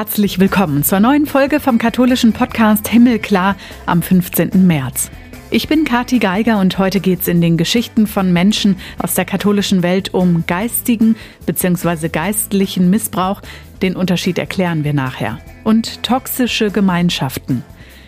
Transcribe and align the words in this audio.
herzlich 0.00 0.38
willkommen 0.38 0.82
zur 0.82 0.98
neuen 0.98 1.26
Folge 1.26 1.60
vom 1.60 1.76
katholischen 1.76 2.32
Podcast 2.32 2.88
Himmelklar 2.88 3.54
am 3.84 4.00
15. 4.00 4.66
März. 4.66 5.10
Ich 5.50 5.68
bin 5.68 5.84
Kati 5.84 6.18
Geiger 6.18 6.58
und 6.58 6.78
heute 6.78 7.00
geht's 7.00 7.28
in 7.28 7.42
den 7.42 7.58
Geschichten 7.58 8.06
von 8.06 8.32
Menschen 8.32 8.76
aus 8.96 9.12
der 9.12 9.26
katholischen 9.26 9.82
Welt 9.82 10.14
um 10.14 10.44
geistigen 10.46 11.16
bzw. 11.44 12.08
geistlichen 12.08 12.88
Missbrauch. 12.88 13.42
Den 13.82 13.94
Unterschied 13.94 14.38
erklären 14.38 14.84
wir 14.84 14.94
nachher. 14.94 15.38
Und 15.64 16.02
toxische 16.02 16.70
Gemeinschaften. 16.70 17.62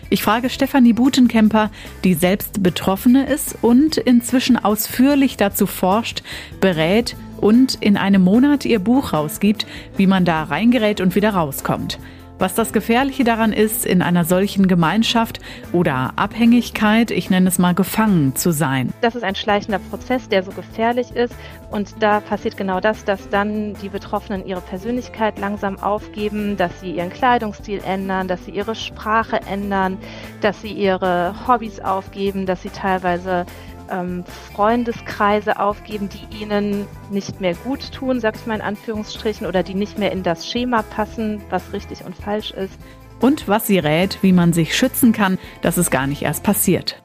Ich 0.09 0.23
frage 0.23 0.49
Stefanie 0.49 0.93
Butenkemper, 0.93 1.69
die 2.03 2.15
selbst 2.15 2.63
Betroffene 2.63 3.27
ist 3.27 3.55
und 3.61 3.97
inzwischen 3.97 4.57
ausführlich 4.57 5.37
dazu 5.37 5.67
forscht, 5.67 6.23
berät 6.59 7.15
und 7.43 7.75
in 7.75 7.97
einem 7.97 8.23
Monat 8.23 8.65
ihr 8.65 8.79
Buch 8.79 9.11
rausgibt, 9.13 9.67
wie 9.97 10.07
man 10.07 10.23
da 10.23 10.43
reingerät 10.43 11.01
und 11.01 11.13
wieder 11.13 11.31
rauskommt. 11.31 11.99
Was 12.39 12.55
das 12.55 12.73
Gefährliche 12.73 13.23
daran 13.23 13.53
ist, 13.53 13.85
in 13.85 14.01
einer 14.01 14.25
solchen 14.25 14.67
Gemeinschaft 14.67 15.39
oder 15.71 16.13
Abhängigkeit, 16.15 17.11
ich 17.11 17.29
nenne 17.29 17.47
es 17.47 17.59
mal 17.59 17.75
gefangen 17.75 18.35
zu 18.35 18.51
sein. 18.51 18.91
Das 19.01 19.15
ist 19.15 19.23
ein 19.23 19.35
schleichender 19.35 19.79
Prozess, 19.79 20.27
der 20.29 20.43
so 20.43 20.51
gefährlich 20.51 21.11
ist. 21.11 21.35
Und 21.69 22.01
da 22.01 22.21
passiert 22.21 22.57
genau 22.57 22.79
das, 22.79 23.05
dass 23.05 23.29
dann 23.29 23.75
die 23.81 23.89
Betroffenen 23.89 24.45
ihre 24.45 24.61
Persönlichkeit 24.61 25.37
langsam 25.39 25.79
aufgeben, 25.79 26.57
dass 26.57 26.81
sie 26.81 26.91
ihren 26.91 27.11
Kleidungsstil 27.11 27.81
ändern, 27.85 28.27
dass 28.27 28.45
sie 28.45 28.51
ihre 28.51 28.75
Sprache 28.75 29.39
ändern, 29.49 29.97
dass 30.41 30.61
sie 30.61 30.71
ihre 30.71 31.35
Hobbys 31.47 31.79
aufgeben, 31.79 32.45
dass 32.45 32.61
sie 32.61 32.69
teilweise 32.69 33.45
ähm, 33.93 34.23
Freundeskreise 34.53 35.59
aufgeben, 35.59 36.09
die 36.09 36.43
ihnen 36.43 36.85
nicht 37.11 37.39
mehr 37.39 37.53
gut 37.53 37.91
tun, 37.91 38.19
sag 38.19 38.35
ich 38.35 38.45
mal 38.45 38.55
in 38.55 38.61
Anführungsstrichen, 38.61 39.47
oder 39.47 39.63
die 39.63 39.75
nicht 39.75 39.99
mehr 39.99 40.11
in 40.11 40.23
das 40.23 40.49
Schema 40.49 40.81
passen, 40.81 41.41
was 41.49 41.71
richtig 41.71 42.03
und 42.03 42.15
falsch 42.15 42.51
ist. 42.51 42.73
Und 43.19 43.47
was 43.47 43.67
sie 43.67 43.79
rät, 43.79 44.17
wie 44.21 44.33
man 44.33 44.51
sich 44.51 44.75
schützen 44.75 45.13
kann, 45.13 45.37
dass 45.61 45.77
es 45.77 45.91
gar 45.91 46.07
nicht 46.07 46.23
erst 46.23 46.43
passiert. 46.43 47.01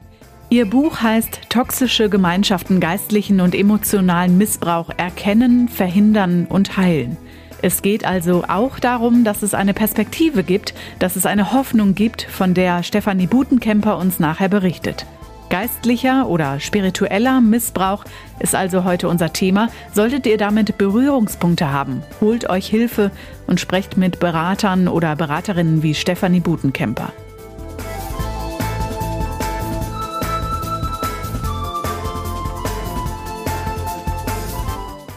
Ihr 0.49 0.65
Buch 0.67 1.01
heißt 1.01 1.49
Toxische 1.49 2.09
Gemeinschaften 2.09 2.79
geistlichen 2.79 3.39
und 3.39 3.53
emotionalen 3.53 4.37
Missbrauch 4.37 4.89
erkennen, 4.97 5.69
verhindern 5.69 6.47
und 6.49 6.75
heilen. 6.75 7.17
Es 7.61 7.81
geht 7.81 8.05
also 8.05 8.45
auch 8.47 8.79
darum, 8.79 9.23
dass 9.23 9.43
es 9.43 9.53
eine 9.53 9.73
Perspektive 9.73 10.43
gibt, 10.43 10.73
dass 10.97 11.15
es 11.15 11.25
eine 11.25 11.51
Hoffnung 11.53 11.93
gibt, 11.93 12.23
von 12.23 12.53
der 12.53 12.83
Stefanie 12.83 13.27
Butenkemper 13.27 13.97
uns 13.97 14.19
nachher 14.19 14.49
berichtet. 14.49 15.05
Geistlicher 15.49 16.27
oder 16.27 16.59
spiritueller 16.59 17.41
Missbrauch 17.41 18.05
ist 18.39 18.53
also 18.53 18.83
heute 18.83 19.07
unser 19.07 19.33
Thema. 19.33 19.69
Solltet 19.91 20.27
ihr 20.27 20.37
damit 20.37 20.77
Berührungspunkte 20.77 21.71
haben, 21.71 22.03
holt 22.21 22.47
euch 22.49 22.67
Hilfe 22.67 23.09
und 23.47 23.59
sprecht 23.59 23.97
mit 23.97 24.19
Beratern 24.19 24.87
oder 24.87 25.15
Beraterinnen 25.15 25.81
wie 25.81 25.95
Stefanie 25.95 26.39
Butenkemper. 26.39 27.11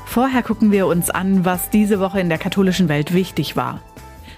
Vorher 0.07 0.43
gucken 0.43 0.73
wir 0.73 0.87
uns 0.87 1.11
an, 1.11 1.45
was 1.45 1.71
diese 1.71 2.01
Woche 2.01 2.21
in 2.21 2.29
der 2.29 2.39
katholischen 2.39 2.89
Welt 2.89 3.15
wichtig 3.15 3.57
war. 3.57 3.81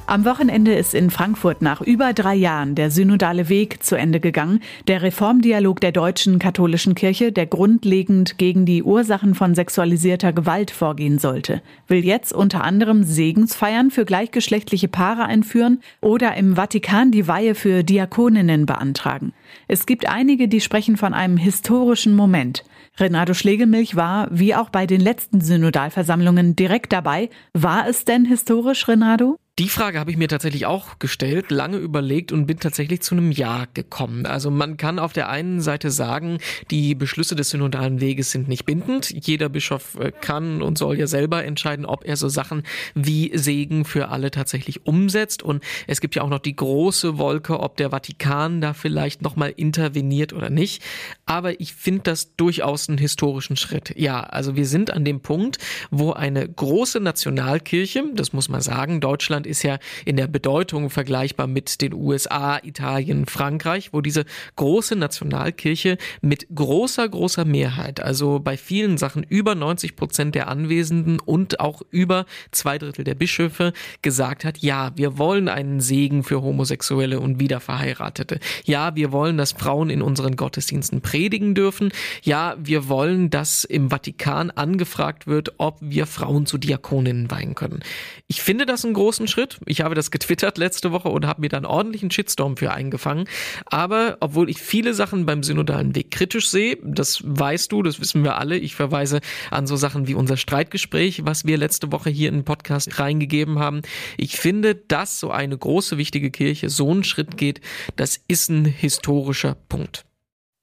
Am 0.07 0.27
Wochenende 0.27 0.75
ist 0.75 0.95
in 0.95 1.09
Frankfurt 1.09 1.63
nach 1.63 1.81
über 1.81 2.13
drei 2.13 2.35
Jahren 2.35 2.75
der 2.75 2.91
synodale 2.91 3.49
Weg 3.49 3.83
zu 3.83 3.97
Ende 3.97 4.21
gegangen, 4.21 4.61
der 4.87 5.01
Reformdialog 5.01 5.81
der 5.81 5.93
deutschen 5.93 6.39
katholischen 6.39 6.95
Kirche, 6.95 7.33
der 7.33 7.47
grundlegend 7.47 8.37
gegen 8.37 8.67
die 8.67 8.83
Ursachen 8.83 9.35
von 9.35 9.55
sexualisierter 9.55 10.35
Gewalt 10.35 10.71
vorgehen 10.71 11.19
sollte, 11.19 11.63
will 11.89 12.05
jetzt 12.05 12.35
unter 12.35 12.63
anderem 12.65 13.03
Segensfeiern 13.03 13.91
für 13.91 14.05
gleichgeschlechtliche 14.05 14.89
Paare 14.89 15.25
einführen 15.25 15.81
oder 16.03 16.37
im 16.37 16.57
Vatikan 16.57 17.11
die 17.11 17.27
Weihe 17.27 17.55
für 17.55 17.83
Diakoninnen 17.83 18.67
beantragen. 18.67 19.33
Es 19.69 19.87
gibt 19.87 20.07
einige, 20.07 20.49
die 20.49 20.61
sprechen 20.61 20.99
von 20.99 21.15
einem 21.15 21.39
historischen 21.39 22.15
Moment. 22.15 22.63
Renato 22.99 23.33
Schlegelmilch 23.33 23.97
war, 23.97 24.29
wie 24.31 24.55
auch 24.55 24.69
bei 24.69 24.87
den 24.87 25.01
letzten 25.01 25.41
Synodalversammlungen, 25.41 26.57
direkt 26.57 26.93
dabei. 26.93 27.31
War 27.55 27.89
es 27.89 28.05
denn 28.05 28.27
historisch, 28.27 28.87
Renato? 28.87 29.39
Die 29.61 29.69
Frage 29.69 30.01
habe 30.01 30.11
ich 30.11 30.17
mir 30.17 30.27
tatsächlich 30.27 30.67
auch 30.67 30.99
gestellt, 30.99 31.53
lange 31.53 31.77
überlegt 31.77 32.33
und 32.33 32.47
bin 32.47 32.59
tatsächlich 32.59 33.03
zu 33.03 33.15
einem 33.15 33.31
Ja 33.31 33.67
gekommen. 33.73 34.27
Also 34.27 34.51
man 34.51 34.77
kann 34.77 34.99
auf 34.99 35.13
der 35.13 35.29
einen 35.29 35.61
Seite 35.61 35.93
sagen, 35.93 36.39
die 36.73 36.97
Beschlüsse 36.97 37.37
des 37.37 37.51
synodalen 37.51 38.01
Weges 38.01 38.33
sind 38.33 38.49
nicht 38.49 38.65
bindend. 38.65 39.11
Jeder 39.25 39.49
Bischof 39.49 39.95
äh, 40.01 40.11
kann 40.11 40.61
und 40.61 40.77
soll 40.77 40.99
ja 40.99 41.07
selber 41.07 41.45
entscheiden, 41.45 41.87
ob 41.87 42.05
er 42.05 42.17
so 42.17 42.29
Sachen 42.29 42.65
wie 42.97 43.31
Segen 43.39 43.85
für 43.85 44.09
alle 44.09 44.33
tatsächlich 44.33 44.87
umsetzt. 44.87 45.45
Und 45.45 45.63
es 45.87 46.01
gibt 46.01 46.17
ja 46.17 46.23
auch 46.23 46.29
noch 46.29 46.41
die 46.41 46.57
große 46.57 47.17
Wolke, 47.19 47.61
ob 47.61 47.77
der 47.77 47.91
Vatikan 47.91 48.61
da 48.61 48.75
vielleicht 48.75 49.23
nochmal 49.23 49.55
interveniert 49.57 50.33
oder 50.33 50.51
nicht. 50.51 50.83
Aber 51.27 51.61
ich 51.61 51.75
finde 51.75 52.01
das 52.03 52.35
durchaus 52.35 52.89
einen 52.89 52.99
historischen 52.99 53.57
Schritt. 53.57 53.95
Ja, 53.97 54.19
also 54.19 54.57
wir 54.57 54.67
sind 54.67 54.91
an 54.91 55.05
dem 55.05 55.21
Punkt, 55.21 55.59
wo 55.93 56.13
eine 56.13 56.49
große 56.49 56.99
Nationalkirche, 56.99 58.03
das 58.15 58.33
muss 58.33 58.49
man 58.49 58.61
sagen, 58.61 59.01
Deutschland 59.01 59.44
Deutschland 59.45 59.47
ist 59.47 59.63
ja 59.63 59.79
in 60.05 60.17
der 60.17 60.27
Bedeutung 60.27 60.91
vergleichbar 60.91 61.47
mit 61.47 61.81
den 61.81 61.93
USA, 61.95 62.59
Italien, 62.63 63.27
Frankreich, 63.27 63.93
wo 63.93 64.01
diese 64.01 64.25
große 64.57 64.97
Nationalkirche 64.97 65.99
mit 66.21 66.47
großer, 66.55 67.09
großer 67.09 67.45
Mehrheit, 67.45 68.01
also 68.01 68.41
bei 68.41 68.57
vielen 68.57 68.99
Sachen 68.99 69.23
über 69.23 69.55
90 69.55 69.97
Prozent 69.97 70.35
der 70.35 70.49
Anwesenden 70.49 71.21
und 71.21 71.61
auch 71.61 71.83
über 71.91 72.27
zwei 72.51 72.79
Drittel 72.79 73.05
der 73.05 73.15
Bischöfe 73.15 73.73
gesagt 74.03 74.45
hat, 74.45 74.59
ja, 74.59 74.93
wir 74.97 75.19
wollen 75.19 75.49
einen 75.49 75.81
Segen 75.81 76.25
für 76.25 76.43
Homosexuelle 76.43 77.21
und 77.21 77.41
Wiederverheiratete. 77.41 78.41
Ja, 78.65 78.95
wir 78.97 79.13
wollen, 79.13 79.37
dass 79.37 79.53
Frauen 79.53 79.91
in 79.91 80.03
unseren 80.03 80.37
Gottesdiensten 80.37 81.01
predigen 81.01 81.55
dürfen. 81.55 81.91
Ja, 82.23 82.57
wir 82.59 82.89
wollen, 82.89 83.31
dass 83.31 83.65
im 83.65 83.91
Vatikan 83.91 84.51
angefragt 84.51 85.27
wird, 85.27 85.55
ob 85.59 85.79
wir 85.81 86.07
Frauen 86.07 86.47
zu 86.47 86.59
Diakoninnen 86.59 87.31
weihen 87.31 87.55
können. 87.55 87.81
Ich 88.27 88.43
finde 88.43 88.67
das 88.67 88.85
einen 88.85 88.95
großen 88.95 89.29
Schritt. 89.35 89.59
Ich 89.67 89.81
habe 89.81 89.97
das 89.97 90.13
getwittert 90.13 90.59
letzte 90.59 90.93
Woche 90.93 91.09
und 91.09 91.27
habe 91.27 91.41
mir 91.41 91.49
dann 91.49 91.67
ordentlichen 91.67 92.09
Shitstorm 92.09 92.57
für 92.57 92.71
eingefangen. 92.73 93.29
Aber 93.67 94.17
obwohl 94.21 94.49
ich 94.49 94.59
viele 94.59 94.95
Sachen 94.95 95.27
beim 95.27 95.43
synodalen 95.43 95.97
Weg 95.97 96.13
kritisch 96.13 96.49
sehe, 96.49 96.79
das 96.85 97.21
weißt 97.25 97.73
du, 97.73 97.83
das 97.83 97.99
wissen 97.99 98.23
wir 98.23 98.39
alle. 98.39 98.57
Ich 98.57 98.77
verweise 98.77 99.19
an 99.51 99.67
so 99.67 99.75
Sachen 99.75 100.07
wie 100.07 100.15
unser 100.15 100.37
Streitgespräch, 100.37 101.25
was 101.25 101.47
wir 101.47 101.59
letzte 101.59 101.91
Woche 101.91 102.11
hier 102.11 102.29
in 102.29 102.37
den 102.37 102.45
Podcast 102.45 103.01
reingegeben 103.01 103.59
haben. 103.59 103.83
Ich 104.17 104.37
finde, 104.37 104.77
dass 104.77 105.19
so 105.19 105.33
eine 105.33 105.59
große, 105.59 105.99
wichtige 105.99 106.31
Kirche 106.31 106.71
so 106.71 106.89
einen 106.93 107.03
Schritt 107.03 107.37
geht, 107.37 107.61
das 107.97 108.21
ist 108.29 108.51
ein 108.51 108.65
historischer 108.65 109.57
Punkt. 109.69 110.05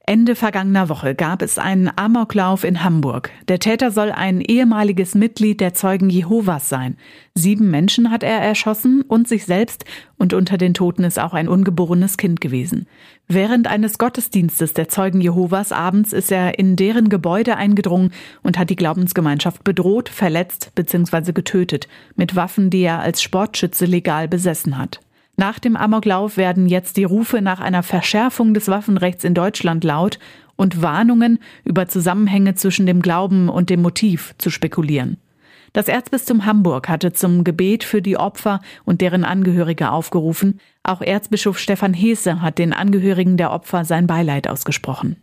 Ende 0.08 0.36
vergangener 0.36 0.90
Woche 0.90 1.14
gab 1.14 1.44
es 1.44 1.60
einen 1.60 1.90
Amoklauf 1.96 2.64
in 2.64 2.84
Hamburg. 2.84 3.30
Der 3.48 3.60
Täter 3.60 3.92
soll 3.92 4.12
ein 4.12 4.42
ehemaliges 4.42 5.14
Mitglied 5.14 5.62
der 5.62 5.76
Zeugen 5.76 6.10
Jehovas 6.10 6.70
sein. 6.70 6.98
Sieben 7.36 7.70
Menschen 7.70 8.10
hat 8.10 8.24
er 8.24 8.40
erschossen 8.40 9.04
und 9.04 9.28
sich 9.28 9.46
selbst 9.46 9.86
und 10.18 10.34
unter 10.34 10.58
den 10.58 10.74
Toten 10.74 11.04
ist 11.04 11.20
auch 11.20 11.36
ein 11.36 11.48
ungeborenes 11.48 12.18
Kind 12.18 12.42
gewesen. 12.42 12.88
Während 13.28 13.68
eines 13.68 14.00
Gottesdienstes 14.00 14.74
der 14.74 14.90
Zeugen 14.90 15.22
Jehovas 15.22 15.72
abends 15.72 16.14
ist 16.14 16.32
er 16.32 16.58
in 16.58 16.76
deren 16.76 17.10
Gebäude 17.10 17.56
eingedrungen 17.56 18.12
und 18.42 18.58
hat 18.58 18.72
die 18.72 18.76
Glaubensgemeinschaft 18.76 19.64
bedroht, 19.64 20.10
verletzt 20.10 20.72
bzw. 20.74 21.32
getötet 21.32 21.88
mit 22.16 22.36
Waffen, 22.36 22.72
die 22.72 22.82
er 22.82 23.02
als 23.02 23.22
Sportschütze 23.22 23.86
legal 23.86 24.28
besessen 24.28 24.80
hat. 24.80 25.00
Nach 25.42 25.58
dem 25.58 25.76
Amoklauf 25.76 26.38
werden 26.38 26.68
jetzt 26.68 26.98
die 26.98 27.04
Rufe 27.04 27.42
nach 27.42 27.60
einer 27.60 27.82
Verschärfung 27.82 28.54
des 28.54 28.68
Waffenrechts 28.68 29.24
in 29.24 29.34
Deutschland 29.34 29.84
laut 29.84 30.20
und 30.56 30.84
Warnungen 30.84 31.40
über 31.66 31.88
Zusammenhänge 31.88 32.54
zwischen 32.54 32.86
dem 32.86 33.02
Glauben 33.02 33.50
und 33.50 33.72
dem 33.72 33.82
Motiv 33.82 34.36
zu 34.38 34.52
spekulieren. 34.52 35.18
Das 35.74 35.88
Erzbistum 35.88 36.46
Hamburg 36.46 36.90
hatte 36.90 37.12
zum 37.12 37.44
Gebet 37.44 37.84
für 37.84 38.04
die 38.04 38.18
Opfer 38.18 38.62
und 38.86 39.02
deren 39.02 39.24
Angehörige 39.24 39.90
aufgerufen. 39.90 40.60
Auch 40.84 41.02
Erzbischof 41.02 41.58
Stefan 41.58 41.96
Heese 41.96 42.40
hat 42.44 42.60
den 42.60 42.72
Angehörigen 42.72 43.36
der 43.36 43.52
Opfer 43.52 43.84
sein 43.84 44.06
Beileid 44.06 44.48
ausgesprochen. 44.48 45.16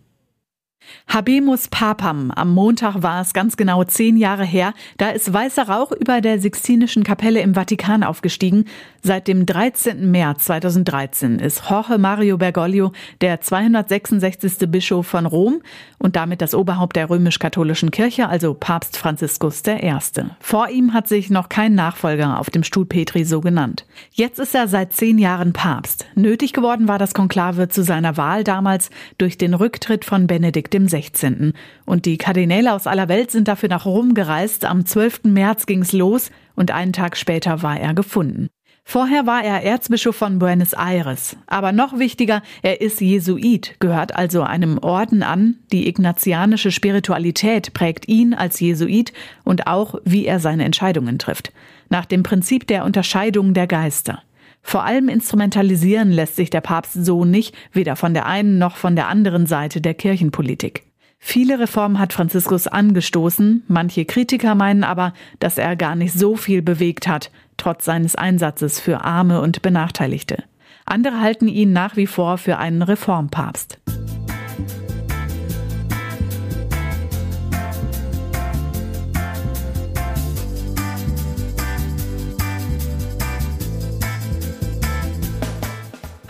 Habemus 1.08 1.68
Papam. 1.68 2.30
Am 2.30 2.52
Montag 2.52 3.02
war 3.02 3.22
es 3.22 3.32
ganz 3.32 3.56
genau 3.56 3.82
zehn 3.84 4.16
Jahre 4.16 4.44
her. 4.44 4.74
Da 4.98 5.08
ist 5.08 5.32
weißer 5.32 5.68
Rauch 5.68 5.90
über 5.90 6.20
der 6.20 6.38
Sixtinischen 6.38 7.02
Kapelle 7.02 7.40
im 7.40 7.54
Vatikan 7.54 8.02
aufgestiegen. 8.02 8.66
Seit 9.02 9.26
dem 9.26 9.46
13. 9.46 10.10
März 10.10 10.44
2013 10.44 11.38
ist 11.38 11.62
Jorge 11.70 11.98
Mario 11.98 12.36
Bergoglio 12.36 12.92
der 13.20 13.40
266. 13.40 14.70
Bischof 14.70 15.06
von 15.06 15.24
Rom 15.24 15.62
und 15.98 16.14
damit 16.14 16.42
das 16.42 16.54
Oberhaupt 16.54 16.96
der 16.96 17.08
römisch-katholischen 17.08 17.90
Kirche, 17.90 18.28
also 18.28 18.54
Papst 18.54 18.96
Franziskus 18.98 19.62
I. 19.66 19.94
Vor 20.40 20.68
ihm 20.68 20.92
hat 20.92 21.08
sich 21.08 21.30
noch 21.30 21.48
kein 21.48 21.74
Nachfolger 21.74 22.38
auf 22.38 22.50
dem 22.50 22.64
Stuhl 22.64 22.84
Petri 22.84 23.24
so 23.24 23.40
genannt. 23.40 23.86
Jetzt 24.12 24.38
ist 24.38 24.54
er 24.54 24.68
seit 24.68 24.92
zehn 24.92 25.18
Jahren 25.18 25.52
Papst. 25.52 26.06
Nötig 26.14 26.52
geworden 26.52 26.86
war 26.86 26.98
das 26.98 27.14
Konklave 27.14 27.68
zu 27.68 27.82
seiner 27.82 28.16
Wahl 28.16 28.44
damals 28.44 28.90
durch 29.16 29.38
den 29.38 29.54
Rücktritt 29.54 30.04
von 30.04 30.26
Benedikt 30.26 30.67
dem 30.72 30.88
16. 30.88 31.52
Und 31.84 32.04
die 32.06 32.18
Kardinäle 32.18 32.72
aus 32.72 32.86
aller 32.86 33.08
Welt 33.08 33.30
sind 33.30 33.48
dafür 33.48 33.68
nach 33.68 33.86
Rom 33.86 34.14
gereist. 34.14 34.64
Am 34.64 34.86
12. 34.86 35.24
März 35.24 35.66
ging's 35.66 35.92
los 35.92 36.30
und 36.54 36.70
einen 36.70 36.92
Tag 36.92 37.16
später 37.16 37.62
war 37.62 37.78
er 37.78 37.94
gefunden. 37.94 38.48
Vorher 38.90 39.26
war 39.26 39.44
er 39.44 39.62
Erzbischof 39.64 40.16
von 40.16 40.38
Buenos 40.38 40.72
Aires. 40.72 41.36
Aber 41.46 41.72
noch 41.72 41.98
wichtiger, 41.98 42.40
er 42.62 42.80
ist 42.80 43.02
Jesuit, 43.02 43.76
gehört 43.80 44.16
also 44.16 44.42
einem 44.42 44.78
Orden 44.78 45.22
an. 45.22 45.56
Die 45.72 45.88
ignatianische 45.88 46.70
Spiritualität 46.70 47.74
prägt 47.74 48.08
ihn 48.08 48.32
als 48.32 48.60
Jesuit 48.60 49.12
und 49.44 49.66
auch, 49.66 49.96
wie 50.04 50.24
er 50.24 50.40
seine 50.40 50.64
Entscheidungen 50.64 51.18
trifft. 51.18 51.52
Nach 51.90 52.06
dem 52.06 52.22
Prinzip 52.22 52.66
der 52.66 52.86
Unterscheidung 52.86 53.52
der 53.52 53.66
Geister. 53.66 54.22
Vor 54.68 54.84
allem 54.84 55.08
instrumentalisieren 55.08 56.10
lässt 56.10 56.36
sich 56.36 56.50
der 56.50 56.60
Papst 56.60 56.92
so 56.92 57.24
nicht, 57.24 57.56
weder 57.72 57.96
von 57.96 58.12
der 58.12 58.26
einen 58.26 58.58
noch 58.58 58.76
von 58.76 58.96
der 58.96 59.08
anderen 59.08 59.46
Seite 59.46 59.80
der 59.80 59.94
Kirchenpolitik. 59.94 60.82
Viele 61.18 61.58
Reformen 61.58 61.98
hat 61.98 62.12
Franziskus 62.12 62.66
angestoßen, 62.66 63.62
manche 63.66 64.04
Kritiker 64.04 64.54
meinen 64.54 64.84
aber, 64.84 65.14
dass 65.38 65.56
er 65.56 65.74
gar 65.74 65.96
nicht 65.96 66.12
so 66.12 66.36
viel 66.36 66.60
bewegt 66.60 67.08
hat, 67.08 67.30
trotz 67.56 67.86
seines 67.86 68.14
Einsatzes 68.14 68.78
für 68.78 69.06
Arme 69.06 69.40
und 69.40 69.62
Benachteiligte. 69.62 70.44
Andere 70.84 71.18
halten 71.18 71.48
ihn 71.48 71.72
nach 71.72 71.96
wie 71.96 72.06
vor 72.06 72.36
für 72.36 72.58
einen 72.58 72.82
Reformpapst. 72.82 73.78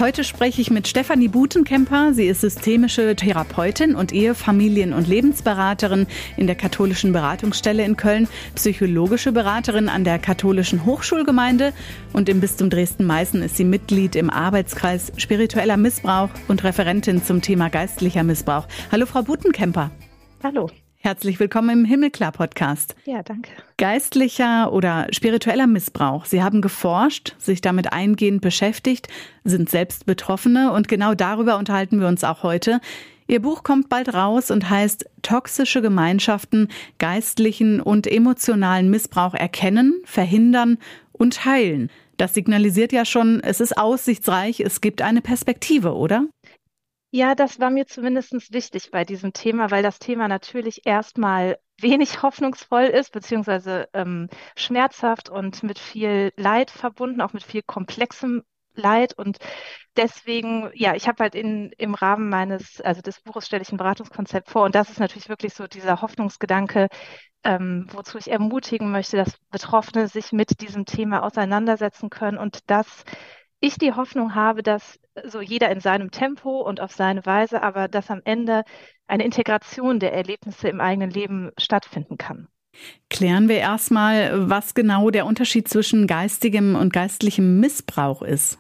Heute 0.01 0.23
spreche 0.23 0.61
ich 0.61 0.71
mit 0.71 0.87
Stefanie 0.87 1.27
Butenkemper. 1.27 2.15
Sie 2.15 2.29
ist 2.29 2.43
systemische 2.43 3.17
Therapeutin 3.17 3.97
und 3.97 4.13
Ehe-, 4.13 4.37
Familien- 4.37 4.93
und 4.93 5.09
Lebensberaterin 5.09 6.07
in 6.37 6.47
der 6.47 6.55
katholischen 6.55 7.13
Beratungsstelle 7.13 7.85
in 7.85 7.97
Köln, 7.97 8.29
psychologische 8.55 9.33
Beraterin 9.33 9.89
an 9.89 10.05
der 10.05 10.21
katholischen 10.21 10.87
Hochschulgemeinde 10.87 11.73
und 12.13 12.29
im 12.29 12.41
Bistum 12.41 12.71
Dresden-Meißen 12.71 13.43
ist 13.43 13.57
sie 13.57 13.65
Mitglied 13.65 14.15
im 14.15 14.31
Arbeitskreis 14.31 15.11
spiritueller 15.17 15.77
Missbrauch 15.77 16.31
und 16.47 16.63
Referentin 16.63 17.25
zum 17.25 17.43
Thema 17.43 17.69
geistlicher 17.69 18.23
Missbrauch. 18.23 18.69
Hallo, 18.93 19.05
Frau 19.05 19.23
Butenkemper. 19.23 19.91
Hallo. 20.45 20.71
Herzlich 21.01 21.39
willkommen 21.39 21.71
im 21.71 21.85
Himmelklar-Podcast. 21.85 22.97
Ja, 23.05 23.23
danke. 23.23 23.53
Geistlicher 23.77 24.73
oder 24.73 25.07
spiritueller 25.13 25.69
Missbrauch. 25.69 26.25
Sie 26.25 26.43
haben 26.43 26.61
geforscht, 26.61 27.37
sich 27.39 27.61
damit 27.61 27.93
eingehend 27.93 28.41
beschäftigt, 28.41 29.07
sind 29.45 29.71
selbst 29.71 30.07
Betroffene 30.07 30.73
und 30.73 30.89
genau 30.89 31.15
darüber 31.15 31.57
unterhalten 31.57 32.01
wir 32.01 32.09
uns 32.09 32.25
auch 32.25 32.43
heute. 32.43 32.81
Ihr 33.29 33.41
Buch 33.41 33.63
kommt 33.63 33.89
bald 33.89 34.13
raus 34.13 34.51
und 34.51 34.69
heißt 34.71 35.09
Toxische 35.23 35.83
Gemeinschaften, 35.83 36.67
geistlichen 36.99 37.81
und 37.81 38.09
emotionalen 38.09 38.91
Missbrauch 38.91 39.35
erkennen, 39.35 40.01
verhindern 40.05 40.79
und 41.13 41.45
heilen. 41.45 41.91
Das 42.17 42.35
signalisiert 42.35 42.91
ja 42.91 43.05
schon, 43.05 43.41
es 43.45 43.61
ist 43.61 43.79
aussichtsreich, 43.79 44.59
es 44.59 44.81
gibt 44.81 45.01
eine 45.01 45.21
Perspektive, 45.21 45.95
oder? 45.95 46.25
Ja, 47.11 47.35
das 47.35 47.59
war 47.59 47.71
mir 47.71 47.87
zumindest 47.87 48.53
wichtig 48.53 48.91
bei 48.91 49.05
diesem 49.05 49.33
Thema, 49.33 49.71
weil 49.71 49.83
das 49.83 49.99
Thema 49.99 50.29
natürlich 50.29 50.85
erstmal 50.87 51.59
wenig 51.81 52.23
hoffnungsvoll 52.23 52.85
ist, 52.85 53.13
beziehungsweise 53.13 53.89
ähm, 53.95 54.29
schmerzhaft 54.57 55.31
und 55.31 55.63
mit 55.63 55.79
viel 55.79 56.33
Leid 56.37 56.71
verbunden, 56.71 57.23
auch 57.23 57.33
mit 57.33 57.43
viel 57.43 57.63
komplexem 57.63 58.43
Leid. 58.75 59.15
Und 59.17 59.39
deswegen, 59.97 60.71
ja, 60.75 60.95
ich 60.95 61.09
habe 61.09 61.23
halt 61.23 61.35
in, 61.35 61.73
im 61.79 61.95
Rahmen 61.95 62.29
meines, 62.29 62.81
also 62.83 63.01
des 63.01 63.23
Buches 63.23 63.47
stelle 63.47 63.63
ich 63.63 63.73
ein 63.73 63.79
Beratungskonzept 63.79 64.51
vor. 64.51 64.65
Und 64.65 64.75
das 64.75 64.91
ist 64.91 65.01
natürlich 65.01 65.31
wirklich 65.31 65.55
so 65.55 65.67
dieser 65.67 66.03
Hoffnungsgedanke, 66.03 66.89
ähm, 67.43 67.87
wozu 67.91 68.19
ich 68.19 68.31
ermutigen 68.31 68.91
möchte, 68.91 69.17
dass 69.17 69.39
Betroffene 69.51 70.09
sich 70.09 70.33
mit 70.33 70.61
diesem 70.61 70.85
Thema 70.85 71.23
auseinandersetzen 71.23 72.11
können 72.11 72.37
und 72.37 72.59
das 72.67 73.05
ich 73.61 73.77
die 73.79 73.93
Hoffnung 73.95 74.35
habe, 74.35 74.63
dass 74.63 74.99
so 75.25 75.41
jeder 75.41 75.71
in 75.71 75.81
seinem 75.81 76.11
Tempo 76.11 76.61
und 76.61 76.81
auf 76.81 76.93
seine 76.93 77.25
Weise, 77.27 77.63
aber 77.63 77.89
dass 77.89 78.11
am 78.11 78.21
Ende 78.25 78.65
eine 79.07 79.25
Integration 79.25 80.01
der 80.01 80.13
Erlebnisse 80.13 80.69
im 80.69 80.81
eigenen 80.81 81.11
Leben 81.11 81.51
stattfinden 81.59 82.19
kann. 82.19 82.49
Klären 83.11 83.49
wir 83.49 83.59
erstmal, 83.59 84.49
was 84.49 84.75
genau 84.75 85.11
der 85.11 85.27
Unterschied 85.27 85.69
zwischen 85.69 86.07
geistigem 86.07 86.77
und 86.77 86.93
geistlichem 86.93 87.59
Missbrauch 87.61 88.23
ist. 88.23 88.59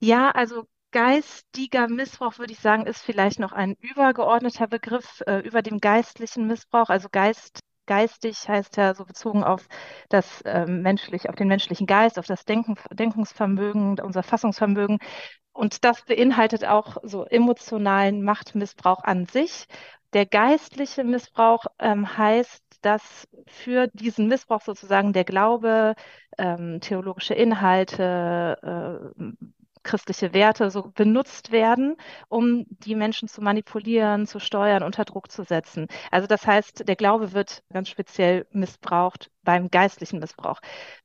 Ja, 0.00 0.30
also 0.30 0.64
geistiger 0.90 1.88
Missbrauch, 1.88 2.38
würde 2.38 2.52
ich 2.52 2.60
sagen, 2.60 2.86
ist 2.86 3.02
vielleicht 3.02 3.38
noch 3.38 3.52
ein 3.52 3.74
übergeordneter 3.80 4.66
Begriff 4.66 5.22
äh, 5.26 5.40
über 5.40 5.62
dem 5.62 5.78
geistlichen 5.78 6.46
Missbrauch. 6.46 6.88
Also 6.88 7.08
Geist 7.10 7.60
geistig 7.88 8.48
heißt 8.48 8.76
ja 8.76 8.94
so 8.94 9.04
bezogen 9.04 9.42
auf 9.42 9.66
das 10.08 10.42
ähm, 10.44 10.82
menschlich, 10.82 11.28
auf 11.28 11.34
den 11.34 11.48
menschlichen 11.48 11.86
Geist, 11.88 12.18
auf 12.18 12.26
das 12.26 12.44
Denken, 12.44 12.76
Denkungsvermögen, 12.92 13.98
unser 13.98 14.22
Fassungsvermögen. 14.22 14.98
Und 15.58 15.82
das 15.84 16.02
beinhaltet 16.02 16.64
auch 16.64 16.98
so 17.02 17.24
emotionalen 17.24 18.22
Machtmissbrauch 18.22 19.02
an 19.02 19.26
sich. 19.26 19.66
Der 20.12 20.24
geistliche 20.24 21.02
Missbrauch 21.02 21.64
ähm, 21.80 22.16
heißt, 22.16 22.62
dass 22.82 23.26
für 23.48 23.88
diesen 23.88 24.28
Missbrauch 24.28 24.60
sozusagen 24.62 25.12
der 25.12 25.24
Glaube, 25.24 25.96
ähm, 26.38 26.78
theologische 26.80 27.34
Inhalte, 27.34 29.12
äh, 29.18 29.24
christliche 29.82 30.32
Werte 30.32 30.70
so 30.70 30.90
benutzt 30.94 31.52
werden, 31.52 31.96
um 32.28 32.66
die 32.68 32.94
Menschen 32.94 33.28
zu 33.28 33.40
manipulieren, 33.42 34.26
zu 34.26 34.38
steuern, 34.40 34.82
unter 34.82 35.04
Druck 35.04 35.30
zu 35.30 35.44
setzen. 35.44 35.86
Also 36.10 36.26
das 36.26 36.46
heißt, 36.46 36.88
der 36.88 36.96
Glaube 36.96 37.32
wird 37.32 37.62
ganz 37.72 37.88
speziell 37.88 38.46
missbraucht 38.52 39.30
beim 39.48 39.70
geistlichen 39.70 40.18
Missbrauch. 40.20 40.60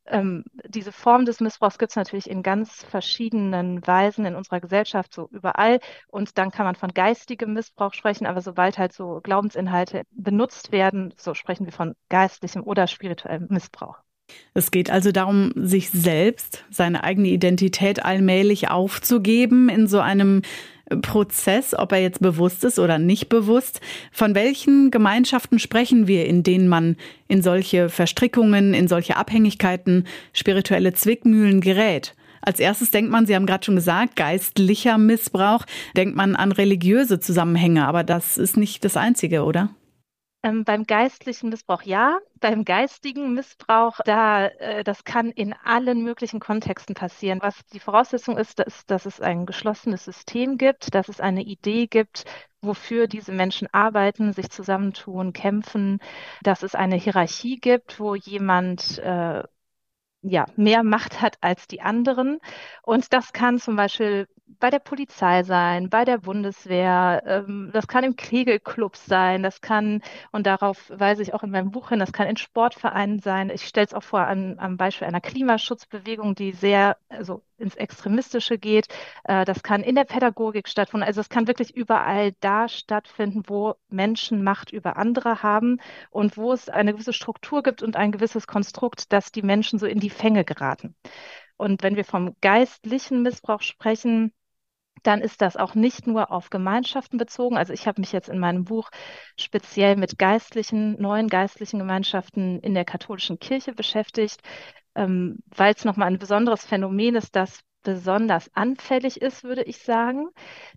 Ähm, 0.05 0.43
diese 0.67 0.91
Form 0.91 1.25
des 1.25 1.39
Missbrauchs 1.39 1.77
gibt 1.77 1.91
es 1.91 1.95
natürlich 1.95 2.29
in 2.29 2.43
ganz 2.43 2.83
verschiedenen 2.83 3.85
Weisen 3.87 4.25
in 4.25 4.35
unserer 4.35 4.59
Gesellschaft, 4.59 5.13
so 5.13 5.29
überall. 5.31 5.79
Und 6.09 6.37
dann 6.37 6.51
kann 6.51 6.65
man 6.65 6.75
von 6.75 6.93
geistigem 6.93 7.53
Missbrauch 7.53 7.93
sprechen, 7.93 8.25
aber 8.25 8.41
sobald 8.41 8.77
halt 8.77 8.91
so 8.91 9.21
Glaubensinhalte 9.23 10.03
benutzt 10.11 10.73
werden, 10.73 11.13
so 11.17 11.33
sprechen 11.33 11.65
wir 11.65 11.73
von 11.73 11.95
geistlichem 12.09 12.63
oder 12.63 12.87
spirituellem 12.87 13.47
Missbrauch. 13.49 14.02
Es 14.53 14.71
geht 14.71 14.89
also 14.89 15.11
darum, 15.11 15.51
sich 15.55 15.89
selbst, 15.89 16.63
seine 16.69 17.03
eigene 17.03 17.29
Identität 17.29 18.05
allmählich 18.05 18.69
aufzugeben 18.69 19.69
in 19.69 19.87
so 19.87 19.99
einem 19.99 20.43
Prozess, 21.01 21.73
ob 21.73 21.91
er 21.91 22.01
jetzt 22.01 22.21
bewusst 22.21 22.63
ist 22.63 22.77
oder 22.77 22.99
nicht 22.99 23.29
bewusst. 23.29 23.81
Von 24.11 24.35
welchen 24.35 24.91
Gemeinschaften 24.91 25.57
sprechen 25.57 26.07
wir, 26.07 26.27
in 26.27 26.43
denen 26.43 26.67
man 26.67 26.97
in 27.27 27.41
solche 27.41 27.89
Verstrickungen, 27.89 28.73
in 28.73 28.87
solche 28.87 29.17
Abhängigkeiten, 29.17 30.05
spirituelle 30.33 30.93
Zwickmühlen 30.93 31.61
gerät? 31.61 32.15
Als 32.41 32.59
erstes 32.59 32.91
denkt 32.91 33.09
man, 33.09 33.25
Sie 33.25 33.35
haben 33.35 33.45
gerade 33.45 33.63
schon 33.63 33.77
gesagt, 33.77 34.17
geistlicher 34.17 34.97
Missbrauch, 34.97 35.65
denkt 35.95 36.15
man 36.15 36.35
an 36.35 36.51
religiöse 36.51 37.19
Zusammenhänge, 37.19 37.87
aber 37.87 38.03
das 38.03 38.37
ist 38.37 38.57
nicht 38.57 38.83
das 38.83 38.97
Einzige, 38.97 39.43
oder? 39.43 39.69
Ähm, 40.45 40.65
beim 40.65 40.83
geistlichen 40.83 41.49
Missbrauch 41.49 41.83
ja, 41.83 42.19
beim 42.41 42.65
geistigen 42.65 43.33
Missbrauch, 43.33 43.99
da, 44.03 44.47
äh, 44.47 44.83
das 44.83 45.05
kann 45.05 45.31
in 45.31 45.53
allen 45.63 46.03
möglichen 46.03 46.41
Kontexten 46.41 46.95
passieren. 46.95 47.39
Was 47.41 47.65
die 47.67 47.79
Voraussetzung 47.79 48.37
ist, 48.37 48.59
ist, 48.59 48.91
dass 48.91 49.05
es 49.05 49.21
ein 49.21 49.45
geschlossenes 49.45 50.03
System 50.03 50.57
gibt, 50.57 50.93
dass 50.95 51.07
es 51.07 51.21
eine 51.21 51.43
Idee 51.43 51.87
gibt, 51.87 52.25
wofür 52.61 53.07
diese 53.07 53.31
Menschen 53.31 53.69
arbeiten, 53.73 54.33
sich 54.33 54.49
zusammentun, 54.49 55.31
kämpfen, 55.31 55.99
dass 56.41 56.61
es 56.63 56.75
eine 56.75 56.97
Hierarchie 56.97 57.59
gibt, 57.59 57.99
wo 58.01 58.15
jemand 58.15 58.99
äh, 58.99 59.43
ja, 60.23 60.45
mehr 60.55 60.83
Macht 60.83 61.21
hat 61.21 61.37
als 61.41 61.67
die 61.67 61.81
anderen. 61.81 62.39
Und 62.81 63.13
das 63.13 63.33
kann 63.33 63.59
zum 63.59 63.75
Beispiel 63.75 64.27
bei 64.59 64.69
der 64.69 64.79
Polizei 64.79 65.43
sein, 65.43 65.89
bei 65.89 66.05
der 66.05 66.17
Bundeswehr, 66.19 67.23
ähm, 67.25 67.69
das 67.73 67.87
kann 67.87 68.03
im 68.03 68.15
Kegelclub 68.15 68.95
sein, 68.95 69.43
das 69.43 69.61
kann, 69.61 70.01
und 70.31 70.45
darauf 70.47 70.89
weise 70.89 71.21
ich 71.21 71.33
auch 71.33 71.43
in 71.43 71.51
meinem 71.51 71.71
Buch 71.71 71.89
hin, 71.89 71.99
das 71.99 72.13
kann 72.13 72.27
in 72.27 72.37
Sportvereinen 72.37 73.19
sein. 73.19 73.49
Ich 73.49 73.67
stelle 73.67 73.87
es 73.87 73.93
auch 73.93 74.03
vor 74.03 74.21
an, 74.21 74.59
am 74.59 74.77
Beispiel 74.77 75.07
einer 75.07 75.21
Klimaschutzbewegung, 75.21 76.35
die 76.35 76.51
sehr 76.53 76.97
also 77.09 77.43
ins 77.57 77.75
Extremistische 77.75 78.57
geht. 78.57 78.87
Äh, 79.23 79.45
das 79.45 79.63
kann 79.63 79.83
in 79.83 79.95
der 79.95 80.05
Pädagogik 80.05 80.67
stattfinden. 80.67 81.05
Also 81.05 81.21
es 81.21 81.29
kann 81.29 81.47
wirklich 81.47 81.75
überall 81.75 82.33
da 82.39 82.67
stattfinden, 82.67 83.43
wo 83.47 83.75
Menschen 83.89 84.43
Macht 84.43 84.71
über 84.71 84.97
andere 84.97 85.43
haben 85.43 85.79
und 86.09 86.37
wo 86.37 86.51
es 86.53 86.69
eine 86.69 86.93
gewisse 86.93 87.13
Struktur 87.13 87.63
gibt 87.63 87.83
und 87.83 87.95
ein 87.95 88.11
gewisses 88.11 88.47
Konstrukt, 88.47 89.11
dass 89.13 89.31
die 89.31 89.41
Menschen 89.41 89.79
so 89.79 89.85
in 89.85 89.99
die 89.99 90.09
Fänge 90.09 90.43
geraten. 90.45 90.95
Und 91.63 91.81
wenn 91.81 91.95
wir 91.95 92.03
vom 92.03 92.35
geistlichen 92.41 93.21
Missbrauch 93.21 93.61
sprechen, 93.61 94.33
dann 95.01 95.21
ist 95.21 95.41
das 95.41 95.55
auch 95.55 95.75
nicht 95.75 96.07
nur 96.07 96.29
auf 96.29 96.49
Gemeinschaften 96.49 97.17
bezogen. 97.17 97.55
Also 97.55 97.71
ich 97.71 97.87
habe 97.87 98.01
mich 98.01 98.11
jetzt 98.11 98.27
in 98.27 98.37
meinem 98.37 98.65
Buch 98.65 98.89
speziell 99.37 99.95
mit 99.95 100.19
geistlichen, 100.19 101.01
neuen 101.01 101.29
geistlichen 101.29 101.79
Gemeinschaften 101.79 102.59
in 102.59 102.73
der 102.73 102.83
katholischen 102.83 103.39
Kirche 103.39 103.71
beschäftigt, 103.71 104.41
ähm, 104.95 105.39
weil 105.55 105.73
es 105.73 105.85
nochmal 105.85 106.09
ein 106.09 106.19
besonderes 106.19 106.65
Phänomen 106.65 107.15
ist, 107.15 107.33
das 107.33 107.61
besonders 107.81 108.53
anfällig 108.53 109.21
ist, 109.21 109.45
würde 109.45 109.63
ich 109.63 109.77
sagen. 109.77 110.27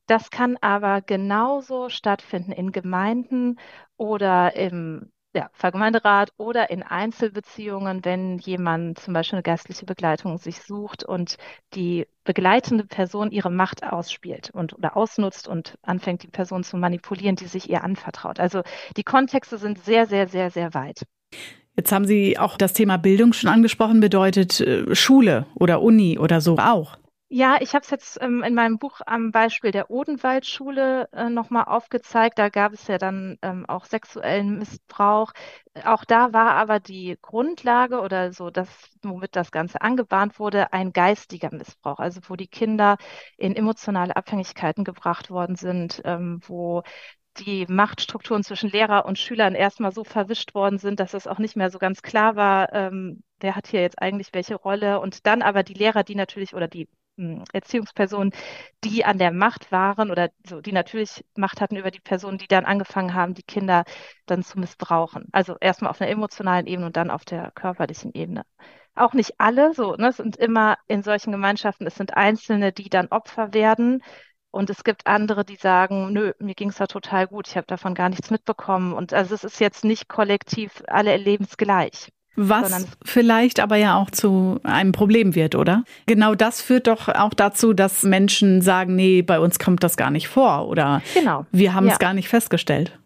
Das 0.06 0.30
kann 0.30 0.56
aber 0.60 1.02
genauso 1.02 1.88
stattfinden 1.88 2.52
in 2.52 2.70
Gemeinden 2.70 3.58
oder 3.96 4.54
im 4.54 5.10
ja, 5.36 5.50
Vergemeinderat 5.52 6.32
oder 6.38 6.70
in 6.70 6.82
Einzelbeziehungen, 6.82 8.04
wenn 8.06 8.38
jemand 8.38 8.98
zum 8.98 9.12
Beispiel 9.12 9.36
eine 9.36 9.42
geistliche 9.42 9.84
Begleitung 9.84 10.38
sich 10.38 10.62
sucht 10.62 11.04
und 11.04 11.36
die 11.74 12.06
begleitende 12.24 12.84
Person 12.86 13.30
ihre 13.30 13.50
Macht 13.50 13.84
ausspielt 13.84 14.50
und 14.50 14.72
oder 14.72 14.96
ausnutzt 14.96 15.46
und 15.46 15.76
anfängt, 15.82 16.22
die 16.22 16.28
Person 16.28 16.64
zu 16.64 16.78
manipulieren, 16.78 17.36
die 17.36 17.46
sich 17.46 17.68
ihr 17.68 17.84
anvertraut. 17.84 18.40
Also 18.40 18.62
die 18.96 19.04
Kontexte 19.04 19.58
sind 19.58 19.78
sehr, 19.84 20.06
sehr, 20.06 20.26
sehr, 20.26 20.50
sehr 20.50 20.72
weit. 20.72 21.02
Jetzt 21.76 21.92
haben 21.92 22.06
Sie 22.06 22.38
auch 22.38 22.56
das 22.56 22.72
Thema 22.72 22.96
Bildung 22.96 23.34
schon 23.34 23.50
angesprochen, 23.50 24.00
bedeutet 24.00 24.60
äh, 24.62 24.94
Schule 24.94 25.44
oder 25.54 25.82
Uni 25.82 26.18
oder 26.18 26.40
so 26.40 26.56
auch. 26.56 26.96
Ja, 27.28 27.56
ich 27.60 27.74
habe 27.74 27.82
es 27.82 27.90
jetzt 27.90 28.18
ähm, 28.22 28.44
in 28.44 28.54
meinem 28.54 28.78
Buch 28.78 29.00
am 29.04 29.32
Beispiel 29.32 29.72
der 29.72 29.90
Odenwaldschule 29.90 31.08
äh, 31.12 31.28
nochmal 31.28 31.64
aufgezeigt. 31.64 32.38
Da 32.38 32.50
gab 32.50 32.72
es 32.72 32.86
ja 32.86 32.98
dann 32.98 33.36
ähm, 33.42 33.64
auch 33.68 33.84
sexuellen 33.84 34.58
Missbrauch. 34.58 35.32
Auch 35.84 36.04
da 36.04 36.32
war 36.32 36.52
aber 36.52 36.78
die 36.78 37.18
Grundlage 37.20 38.00
oder 38.00 38.32
so 38.32 38.50
das, 38.50 38.68
womit 39.02 39.34
das 39.34 39.50
Ganze 39.50 39.80
angebahnt 39.82 40.38
wurde, 40.38 40.72
ein 40.72 40.92
geistiger 40.92 41.50
Missbrauch. 41.52 41.98
Also 41.98 42.20
wo 42.28 42.36
die 42.36 42.46
Kinder 42.46 42.96
in 43.36 43.56
emotionale 43.56 44.14
Abhängigkeiten 44.16 44.84
gebracht 44.84 45.28
worden 45.28 45.56
sind, 45.56 46.00
ähm, 46.04 46.40
wo 46.46 46.82
die 47.38 47.66
Machtstrukturen 47.68 48.44
zwischen 48.44 48.70
Lehrer 48.70 49.04
und 49.06 49.18
Schülern 49.18 49.54
erstmal 49.54 49.92
so 49.92 50.04
verwischt 50.04 50.54
worden 50.54 50.78
sind, 50.78 51.00
dass 51.00 51.14
es 51.14 51.26
auch 51.26 51.38
nicht 51.38 51.56
mehr 51.56 51.70
so 51.70 51.78
ganz 51.78 52.02
klar 52.02 52.36
war, 52.36 52.72
ähm, 52.72 53.22
wer 53.40 53.56
hat 53.56 53.66
hier 53.68 53.80
jetzt 53.82 54.00
eigentlich 54.00 54.30
welche 54.32 54.54
Rolle. 54.56 55.00
Und 55.00 55.26
dann 55.26 55.42
aber 55.42 55.62
die 55.62 55.74
Lehrer, 55.74 56.04
die 56.04 56.14
natürlich 56.14 56.54
oder 56.54 56.68
die 56.68 56.88
Erziehungspersonen, 57.52 58.32
die 58.84 59.04
an 59.04 59.18
der 59.18 59.32
Macht 59.32 59.72
waren 59.72 60.10
oder 60.10 60.30
so, 60.46 60.60
die 60.60 60.72
natürlich 60.72 61.24
Macht 61.36 61.60
hatten 61.60 61.76
über 61.76 61.90
die 61.90 62.00
Personen, 62.00 62.38
die 62.38 62.46
dann 62.46 62.64
angefangen 62.64 63.14
haben, 63.14 63.34
die 63.34 63.42
Kinder 63.42 63.84
dann 64.26 64.42
zu 64.42 64.58
missbrauchen. 64.58 65.28
Also 65.32 65.56
erstmal 65.60 65.90
auf 65.90 66.00
einer 66.00 66.10
emotionalen 66.10 66.66
Ebene 66.66 66.86
und 66.86 66.96
dann 66.96 67.10
auf 67.10 67.24
der 67.24 67.50
körperlichen 67.52 68.12
Ebene. 68.14 68.44
Auch 68.94 69.12
nicht 69.12 69.34
alle, 69.38 69.74
so, 69.74 69.94
ne, 69.96 70.12
sind 70.12 70.36
immer 70.36 70.76
in 70.88 71.02
solchen 71.02 71.32
Gemeinschaften, 71.32 71.86
es 71.86 71.96
sind 71.96 72.16
Einzelne, 72.16 72.72
die 72.72 72.88
dann 72.88 73.08
Opfer 73.08 73.52
werden. 73.54 74.02
Und 74.50 74.70
es 74.70 74.84
gibt 74.84 75.06
andere, 75.06 75.44
die 75.44 75.56
sagen, 75.56 76.12
nö, 76.12 76.32
mir 76.38 76.54
ging 76.54 76.70
es 76.70 76.76
da 76.78 76.86
total 76.86 77.26
gut, 77.26 77.48
ich 77.48 77.56
habe 77.56 77.66
davon 77.66 77.94
gar 77.94 78.08
nichts 78.08 78.30
mitbekommen. 78.30 78.94
Und 78.94 79.12
also 79.12 79.34
es 79.34 79.44
ist 79.44 79.60
jetzt 79.60 79.84
nicht 79.84 80.08
kollektiv, 80.08 80.82
alle 80.88 81.12
erleben 81.12 81.44
es 81.44 81.56
gleich. 81.58 82.10
Was 82.36 82.86
vielleicht 83.04 83.60
aber 83.60 83.76
ja 83.76 83.96
auch 83.96 84.10
zu 84.10 84.60
einem 84.62 84.92
Problem 84.92 85.34
wird, 85.34 85.54
oder? 85.54 85.84
Genau 86.06 86.34
das 86.34 86.60
führt 86.60 86.86
doch 86.86 87.08
auch 87.08 87.34
dazu, 87.34 87.72
dass 87.72 88.02
Menschen 88.02 88.60
sagen, 88.60 88.94
nee, 88.94 89.22
bei 89.22 89.40
uns 89.40 89.58
kommt 89.58 89.82
das 89.82 89.96
gar 89.96 90.10
nicht 90.10 90.28
vor 90.28 90.68
oder 90.68 91.02
genau. 91.14 91.46
wir 91.50 91.74
haben 91.74 91.86
ja. 91.86 91.92
es 91.92 91.98
gar 91.98 92.14
nicht 92.14 92.28
festgestellt. 92.28 92.98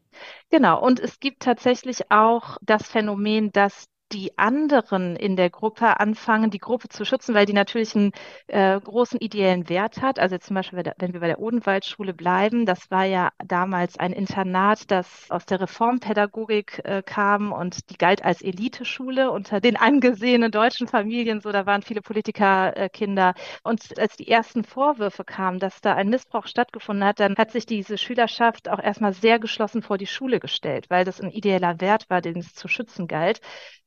Genau, 0.51 0.85
und 0.85 0.99
es 0.99 1.21
gibt 1.21 1.43
tatsächlich 1.43 2.11
auch 2.11 2.59
das 2.61 2.89
Phänomen, 2.89 3.53
dass 3.53 3.87
die 4.13 4.37
anderen 4.39 5.17
in 5.17 5.37
der 5.37 5.51
Gruppe 5.51 6.01
anfangen, 6.01 6.51
die 6.51 6.59
Gruppe 6.59 6.89
zu 6.89 7.05
schützen, 7.05 7.35
weil 7.35 7.47
die 7.47 7.53
natürlich 7.53 7.95
einen 7.95 8.13
äh, 8.49 8.81
großen 8.81 9.21
ideellen 9.21 9.69
Wert 9.69 10.03
hat. 10.03 10.19
Also 10.19 10.39
zum 10.39 10.55
Beispiel, 10.57 10.83
wenn 10.99 11.13
wir 11.13 11.21
bei 11.21 11.29
der 11.29 11.39
Odenwaldschule 11.41 12.15
bleiben, 12.15 12.67
das 12.67 12.91
war 12.91 13.05
ja 13.05 13.31
damals 13.45 13.99
ein 13.99 14.13
Internat, 14.13 14.91
das 14.91 15.27
aus 15.31 15.47
der 15.47 15.61
Reformpädagogik 15.61 16.81
äh, 16.85 17.03
kam 17.05 17.53
und 17.53 17.91
die 17.91 17.97
galt 17.99 18.25
als 18.25 18.43
Eliteschule 18.43 19.31
unter 19.31 19.61
den 19.61 19.77
angesehenen 19.77 20.51
deutschen 20.51 20.89
Familien. 20.89 21.41
So, 21.41 21.53
da 21.53 21.67
waren 21.67 21.83
viele 21.83 22.03
Politikerkinder. 22.03 23.31
Äh, 23.37 23.41
und 23.63 23.99
als 23.99 24.17
die 24.17 24.29
ersten 24.29 24.65
Vorwürfe 24.65 25.25
kamen, 25.25 25.59
dass 25.59 25.81
da 25.81 25.95
ein 25.95 26.09
Missbrauch 26.09 26.47
stattgefunden 26.47 27.05
hat, 27.05 27.21
dann 27.21 27.37
hat 27.37 27.53
sich 27.53 27.67
diese 27.67 27.99
Schülerschaft 27.99 28.69
auch 28.69 28.81
erstmal 28.81 29.13
sehr 29.13 29.39
geschlossen 29.39 29.83
vor 29.83 29.99
die 29.99 30.07
Schule 30.07 30.41
gestellt, 30.41 30.87
weil 30.91 31.05
das 31.05 31.21
ein 31.21 31.31
ideeller 31.31 31.81
Wert 31.81 32.09
war, 32.11 32.21
den 32.21 32.39
es 32.39 32.55
zu 32.55 32.69
schützen 32.69 33.07
galt. 33.09 33.41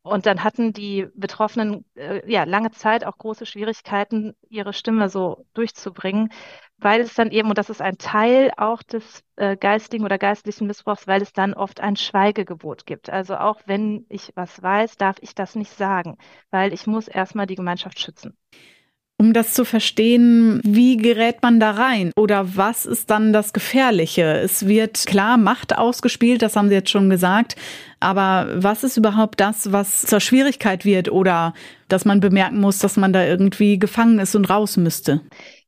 Und 0.03 0.25
dann 0.25 0.43
hatten 0.43 0.73
die 0.73 1.07
Betroffenen 1.15 1.85
äh, 1.95 2.29
ja 2.29 2.43
lange 2.43 2.71
Zeit 2.71 3.05
auch 3.05 3.17
große 3.17 3.45
Schwierigkeiten, 3.45 4.35
ihre 4.49 4.73
Stimme 4.73 5.07
so 5.09 5.45
durchzubringen, 5.53 6.29
weil 6.77 7.01
es 7.01 7.13
dann 7.13 7.31
eben, 7.31 7.47
und 7.49 7.57
das 7.57 7.69
ist 7.69 7.81
ein 7.81 7.97
Teil 7.97 8.51
auch 8.57 8.83
des 8.83 9.23
äh, 9.37 9.55
geistigen 9.55 10.03
oder 10.03 10.17
geistlichen 10.17 10.67
Missbrauchs, 10.67 11.07
weil 11.07 11.21
es 11.21 11.31
dann 11.33 11.53
oft 11.53 11.79
ein 11.79 11.95
Schweigegebot 11.95 12.85
gibt. 12.85 13.09
Also 13.09 13.37
auch 13.37 13.61
wenn 13.65 14.05
ich 14.09 14.33
was 14.35 14.61
weiß, 14.61 14.97
darf 14.97 15.17
ich 15.21 15.35
das 15.35 15.55
nicht 15.55 15.71
sagen, 15.71 16.17
weil 16.51 16.73
ich 16.73 16.85
muss 16.85 17.07
erstmal 17.07 17.47
die 17.47 17.55
Gemeinschaft 17.55 17.99
schützen. 17.99 18.37
Um 19.23 19.31
das 19.31 19.53
zu 19.53 19.63
verstehen, 19.63 20.59
wie 20.65 20.97
gerät 20.97 21.37
man 21.41 21.57
da 21.57 21.71
rein? 21.71 22.11
Oder 22.17 22.57
was 22.57 22.85
ist 22.85 23.09
dann 23.09 23.31
das 23.31 23.53
Gefährliche? 23.53 24.23
Es 24.23 24.67
wird 24.67 25.05
klar 25.05 25.37
Macht 25.37 25.77
ausgespielt, 25.77 26.41
das 26.41 26.57
haben 26.57 26.67
Sie 26.67 26.75
jetzt 26.75 26.89
schon 26.89 27.09
gesagt. 27.09 27.55
Aber 28.01 28.49
was 28.55 28.83
ist 28.83 28.97
überhaupt 28.97 29.39
das, 29.39 29.71
was 29.71 30.01
zur 30.01 30.19
Schwierigkeit 30.19 30.83
wird 30.83 31.09
oder 31.09 31.53
dass 31.87 32.03
man 32.03 32.19
bemerken 32.19 32.59
muss, 32.59 32.79
dass 32.79 32.97
man 32.97 33.13
da 33.13 33.25
irgendwie 33.25 33.79
gefangen 33.79 34.19
ist 34.19 34.35
und 34.35 34.49
raus 34.49 34.75
müsste? 34.75 35.21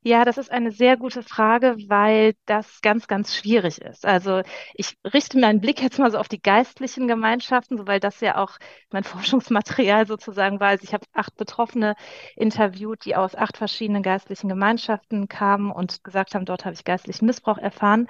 Ja, 0.06 0.24
das 0.24 0.38
ist 0.38 0.52
eine 0.52 0.70
sehr 0.70 0.96
gute 0.96 1.24
Frage, 1.24 1.74
weil 1.88 2.34
das 2.46 2.80
ganz, 2.80 3.08
ganz 3.08 3.34
schwierig 3.34 3.80
ist. 3.80 4.06
Also 4.06 4.42
ich 4.74 4.96
richte 5.04 5.36
meinen 5.40 5.60
Blick 5.60 5.82
jetzt 5.82 5.98
mal 5.98 6.12
so 6.12 6.18
auf 6.18 6.28
die 6.28 6.40
geistlichen 6.40 7.08
Gemeinschaften, 7.08 7.76
so 7.76 7.88
weil 7.88 7.98
das 7.98 8.20
ja 8.20 8.36
auch 8.36 8.56
mein 8.92 9.02
Forschungsmaterial 9.04 10.06
sozusagen 10.06 10.60
war. 10.60 10.68
Also 10.68 10.84
ich 10.84 10.94
habe 10.94 11.04
acht 11.12 11.34
Betroffene 11.36 11.96
interviewt, 12.36 13.04
die 13.04 13.16
aus 13.16 13.34
acht 13.34 13.56
verschiedenen 13.56 14.04
geistlichen 14.04 14.48
Gemeinschaften 14.48 15.26
kamen 15.26 15.72
und 15.72 16.04
gesagt 16.04 16.36
haben, 16.36 16.44
dort 16.44 16.64
habe 16.64 16.74
ich 16.74 16.84
geistlichen 16.84 17.26
Missbrauch 17.26 17.58
erfahren. 17.58 18.06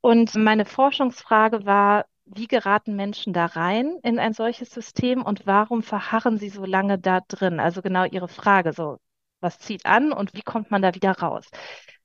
Und 0.00 0.34
meine 0.34 0.64
Forschungsfrage 0.64 1.64
war, 1.66 2.06
wie 2.24 2.48
geraten 2.48 2.96
Menschen 2.96 3.32
da 3.32 3.46
rein 3.46 3.96
in 4.02 4.18
ein 4.18 4.32
solches 4.32 4.70
System 4.70 5.22
und 5.22 5.46
warum 5.46 5.82
verharren 5.84 6.38
sie 6.38 6.48
so 6.48 6.64
lange 6.64 6.98
da 6.98 7.20
drin? 7.28 7.60
Also 7.60 7.80
genau 7.80 8.04
Ihre 8.06 8.28
Frage, 8.28 8.72
so 8.72 8.98
was 9.42 9.58
zieht 9.58 9.86
an 9.86 10.12
und 10.12 10.34
wie 10.34 10.42
kommt 10.42 10.70
man 10.70 10.82
da 10.82 10.94
wieder 10.94 11.12
raus? 11.12 11.48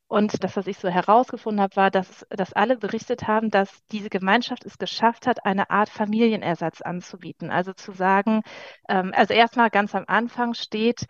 Und 0.10 0.41
das, 0.44 0.56
was 0.56 0.67
ich 0.67 0.77
so 0.77 0.88
herausgefunden 0.88 1.62
habe, 1.62 1.75
war, 1.75 1.91
dass, 1.91 2.25
dass 2.29 2.53
alle 2.53 2.77
berichtet 2.77 3.27
haben, 3.27 3.50
dass 3.50 3.86
diese 3.91 4.10
Gemeinschaft 4.10 4.65
es 4.65 4.77
geschafft 4.77 5.27
hat, 5.27 5.46
eine 5.46 5.70
Art 5.70 5.89
Familienersatz 5.89 6.82
anzubieten. 6.82 7.51
Also 7.51 7.74
zu 7.74 7.91
sagen, 7.91 8.41
ähm, 8.88 9.12
also 9.13 9.34
erstmal 9.34 9.70
ganz 9.70 9.94
am 9.96 10.06
Anfang 10.08 10.53
steht, 10.53 11.08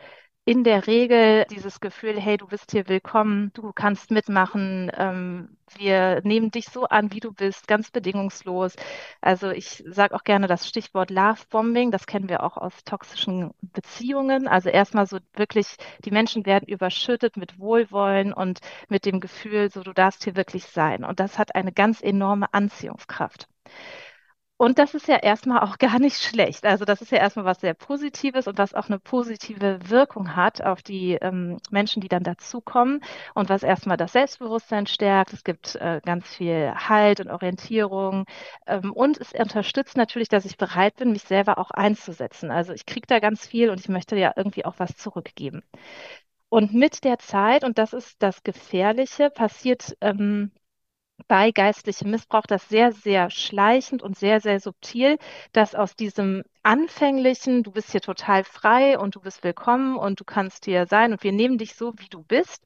in 0.48 0.63
der 0.63 0.88
Regel 0.88 1.46
dieses 1.51 1.82
Gefühl, 1.82 2.18
hey, 2.22 2.38
du 2.38 2.48
bist 2.48 2.72
hier 2.72 2.88
willkommen, 2.88 3.51
du 3.54 3.74
kannst 3.74 4.12
mitmachen, 4.12 4.89
ähm, 4.96 5.58
wir 5.77 6.22
nehmen 6.24 6.51
dich 6.51 6.68
so 6.70 6.86
an, 6.86 7.12
wie 7.12 7.20
du 7.20 7.34
bist, 7.34 7.68
ganz 7.68 7.92
bedingungslos. 7.92 8.77
Also 9.20 9.50
ich 9.50 9.84
sage 9.86 10.16
auch 10.16 10.24
gerne 10.24 10.48
das 10.48 10.66
Stichwort 10.66 11.10
Love-Bombing, 11.10 11.92
das 11.92 12.06
kennen 12.06 12.30
wir 12.30 12.44
auch 12.44 12.56
aus 12.56 12.86
toxischen 12.86 13.51
Beziehungen. 13.62 14.48
Also 14.48 14.70
erstmal 14.70 15.06
so 15.06 15.18
wirklich, 15.34 15.75
die 16.06 16.12
Menschen 16.12 16.46
werden 16.46 16.70
überschüttet 16.70 17.36
mit 17.36 17.60
Wohlwollen 17.60 18.32
und 18.32 18.62
mit 18.88 19.06
dem 19.06 19.20
Gefühl, 19.20 19.70
so 19.70 19.84
du 19.84 19.92
darfst 19.92 20.24
hier 20.24 20.38
wirklich 20.38 20.63
sein. 20.68 21.04
Und 21.04 21.20
das 21.20 21.38
hat 21.38 21.56
eine 21.56 21.74
ganz 21.74 22.01
enorme 22.01 22.54
Anziehungskraft. 22.54 23.50
Und 24.58 24.80
das 24.80 24.96
ist 24.96 25.08
ja 25.08 25.18
erstmal 25.18 25.62
auch 25.62 25.78
gar 25.80 26.00
nicht 26.00 26.22
schlecht. 26.22 26.66
Also 26.66 26.84
das 26.86 27.02
ist 27.02 27.12
ja 27.12 27.20
erstmal 27.20 27.46
was 27.46 27.62
sehr 27.62 27.74
Positives 27.76 28.48
und 28.48 28.58
was 28.58 28.74
auch 28.74 28.88
eine 28.88 29.00
positive 29.00 29.80
Wirkung 29.90 30.36
hat 30.36 30.62
auf 30.64 30.82
die 30.82 31.14
ähm, 31.14 31.58
Menschen, 31.70 32.02
die 32.02 32.08
dann 32.08 32.24
dazukommen 32.24 33.02
und 33.36 33.50
was 33.50 33.64
erstmal 33.64 33.98
das 33.98 34.14
Selbstbewusstsein 34.14 34.88
stärkt. 34.88 35.34
Es 35.34 35.44
gibt 35.44 35.76
äh, 35.76 36.02
ganz 36.04 36.28
viel 36.28 36.74
Halt 36.76 37.20
und 37.20 37.30
Orientierung 37.30 38.26
ähm, 38.66 38.92
und 38.94 39.20
es 39.20 39.34
unterstützt 39.34 39.96
natürlich, 39.96 40.30
dass 40.30 40.46
ich 40.46 40.58
bereit 40.58 40.96
bin, 40.96 41.12
mich 41.12 41.24
selber 41.24 41.60
auch 41.60 41.72
einzusetzen. 41.72 42.50
Also 42.52 42.74
ich 42.74 42.86
kriege 42.86 43.08
da 43.08 43.20
ganz 43.20 43.46
viel 43.46 43.70
und 43.70 43.80
ich 43.80 43.90
möchte 43.90 44.16
ja 44.18 44.34
irgendwie 44.36 44.66
auch 44.66 44.76
was 44.78 44.96
zurückgeben. 44.98 45.62
Und 46.50 46.74
mit 46.74 47.04
der 47.04 47.20
Zeit, 47.20 47.64
und 47.64 47.78
das 47.78 47.94
ist 47.94 48.24
das 48.24 48.44
Gefährliche, 48.44 49.30
passiert 49.30 49.98
ähm, 50.02 50.52
bei 51.28 51.52
geistlichem 51.52 52.12
Missbrauch 52.12 52.46
das 52.48 52.70
sehr, 52.70 52.92
sehr 52.92 53.30
schleichend 53.30 54.04
und 54.04 54.18
sehr, 54.18 54.40
sehr 54.42 54.60
subtil, 54.60 55.18
dass 55.52 55.76
aus 55.76 55.96
diesem 55.96 56.44
anfänglichen, 56.64 57.64
du 57.64 57.72
bist 57.72 57.92
hier 57.92 58.02
total 58.02 58.44
frei 58.44 59.00
und 59.00 59.16
du 59.16 59.22
bist 59.22 59.44
willkommen 59.44 59.98
und 59.98 60.20
du 60.20 60.24
kannst 60.26 60.66
hier 60.66 60.86
sein 60.86 61.12
und 61.14 61.24
wir 61.24 61.32
nehmen 61.32 61.58
dich 61.58 61.76
so, 61.76 61.94
wie 61.98 62.10
du 62.10 62.24
bist, 62.24 62.64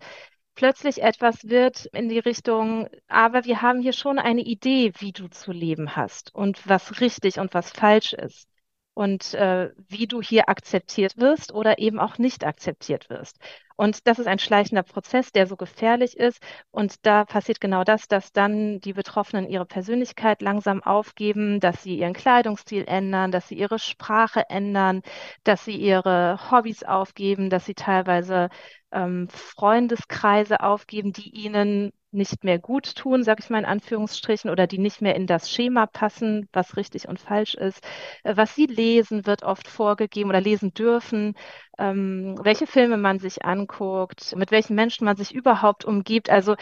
plötzlich 0.55 1.01
etwas 1.01 1.50
wird 1.50 1.86
in 1.88 2.10
die 2.10 2.20
Richtung, 2.20 2.88
aber 3.08 3.46
wir 3.46 3.62
haben 3.62 3.81
hier 3.81 3.93
schon 3.93 4.20
eine 4.20 4.41
Idee, 4.41 4.93
wie 5.00 5.12
du 5.13 5.27
zu 5.29 5.51
leben 5.51 5.96
hast 5.96 6.34
und 6.36 6.67
was 6.67 7.01
richtig 7.01 7.39
und 7.39 7.53
was 7.53 7.72
falsch 7.72 8.13
ist 8.13 8.50
und 8.93 9.33
äh, 9.33 9.71
wie 9.88 10.07
du 10.07 10.21
hier 10.21 10.50
akzeptiert 10.50 11.17
wirst 11.17 11.53
oder 11.53 11.79
eben 11.79 12.00
auch 12.00 12.17
nicht 12.17 12.45
akzeptiert 12.45 13.10
wirst. 13.10 13.38
Und 13.77 14.07
das 14.07 14.19
ist 14.19 14.27
ein 14.27 14.38
schleichender 14.38 14.83
Prozess, 14.83 15.31
der 15.31 15.48
so 15.48 15.55
gefährlich 15.55 16.15
ist. 16.17 16.39
Und 16.69 17.05
da 17.05 17.25
passiert 17.25 17.60
genau 17.62 17.83
das, 17.83 18.07
dass 18.07 18.31
dann 18.31 18.79
die 18.79 18.93
Betroffenen 18.93 19.50
ihre 19.50 19.65
Persönlichkeit 19.65 20.41
langsam 20.41 20.83
aufgeben, 20.83 21.60
dass 21.60 21.81
sie 21.81 21.98
ihren 21.98 22.13
Kleidungsstil 22.13 22.83
ändern, 22.86 23.31
dass 23.31 23.48
sie 23.48 23.55
ihre 23.55 23.79
Sprache 23.79 24.50
ändern, 24.50 25.01
dass 25.43 25.65
sie 25.65 25.75
ihre 25.75 26.51
Hobbys 26.51 26.83
aufgeben, 26.83 27.50
dass 27.50 27.65
sie 27.65 27.74
teilweise 27.74 28.50
ähm, 28.91 29.27
Freundeskreise 29.29 30.60
aufgeben, 30.62 31.13
die 31.13 31.29
ihnen 31.29 31.91
nicht 32.13 32.43
mehr 32.43 32.59
gut 32.59 32.95
tun, 32.95 33.23
sage 33.23 33.41
ich 33.43 33.49
mal 33.49 33.59
in 33.59 33.65
Anführungsstrichen, 33.65 34.49
oder 34.49 34.67
die 34.67 34.77
nicht 34.77 35.01
mehr 35.01 35.15
in 35.15 35.27
das 35.27 35.51
Schema 35.51 35.85
passen, 35.87 36.47
was 36.53 36.77
richtig 36.77 37.07
und 37.07 37.19
falsch 37.19 37.55
ist. 37.55 37.83
Äh, 38.23 38.35
was 38.37 38.55
sie 38.55 38.65
lesen, 38.65 39.25
wird 39.25 39.43
oft 39.43 39.67
vorgegeben 39.67 40.29
oder 40.29 40.41
lesen 40.41 40.73
dürfen, 40.73 41.35
ähm, 41.77 42.35
welche 42.43 42.67
Filme 42.67 42.97
man 42.97 43.19
sich 43.19 43.45
anguckt, 43.45 44.35
mit 44.35 44.51
welchen 44.51 44.75
Menschen 44.75 45.05
man 45.05 45.17
sich 45.17 45.33
überhaupt 45.33 45.85
umgibt. 45.85 46.29
Also 46.29 46.55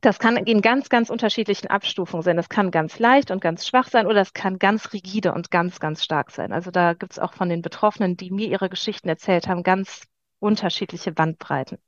das 0.00 0.18
kann 0.18 0.36
in 0.36 0.62
ganz, 0.62 0.88
ganz 0.88 1.10
unterschiedlichen 1.10 1.68
Abstufungen 1.68 2.22
sein. 2.22 2.36
Das 2.36 2.48
kann 2.48 2.70
ganz 2.70 2.98
leicht 2.98 3.30
und 3.30 3.40
ganz 3.40 3.66
schwach 3.66 3.88
sein 3.88 4.06
oder 4.06 4.20
es 4.20 4.32
kann 4.32 4.58
ganz 4.58 4.92
rigide 4.92 5.32
und 5.32 5.50
ganz, 5.50 5.80
ganz 5.80 6.04
stark 6.04 6.30
sein. 6.30 6.52
Also 6.52 6.70
da 6.70 6.94
gibt 6.94 7.12
es 7.12 7.18
auch 7.18 7.32
von 7.32 7.48
den 7.48 7.62
Betroffenen, 7.62 8.16
die 8.16 8.30
mir 8.30 8.48
ihre 8.48 8.68
Geschichten 8.68 9.08
erzählt 9.08 9.48
haben, 9.48 9.62
ganz 9.62 10.04
unterschiedliche 10.40 11.12
Bandbreiten. 11.12 11.78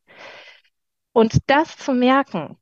Und 1.13 1.39
das 1.47 1.77
zu 1.77 1.93
merken, 1.93 2.57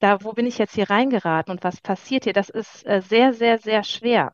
da, 0.00 0.22
wo 0.24 0.32
bin 0.32 0.46
ich 0.46 0.58
jetzt 0.58 0.74
hier 0.74 0.90
reingeraten 0.90 1.52
und 1.52 1.64
was 1.64 1.80
passiert 1.80 2.24
hier, 2.24 2.32
das 2.32 2.48
ist 2.50 2.86
äh, 2.86 3.02
sehr, 3.02 3.32
sehr, 3.34 3.58
sehr 3.58 3.84
schwer. 3.84 4.32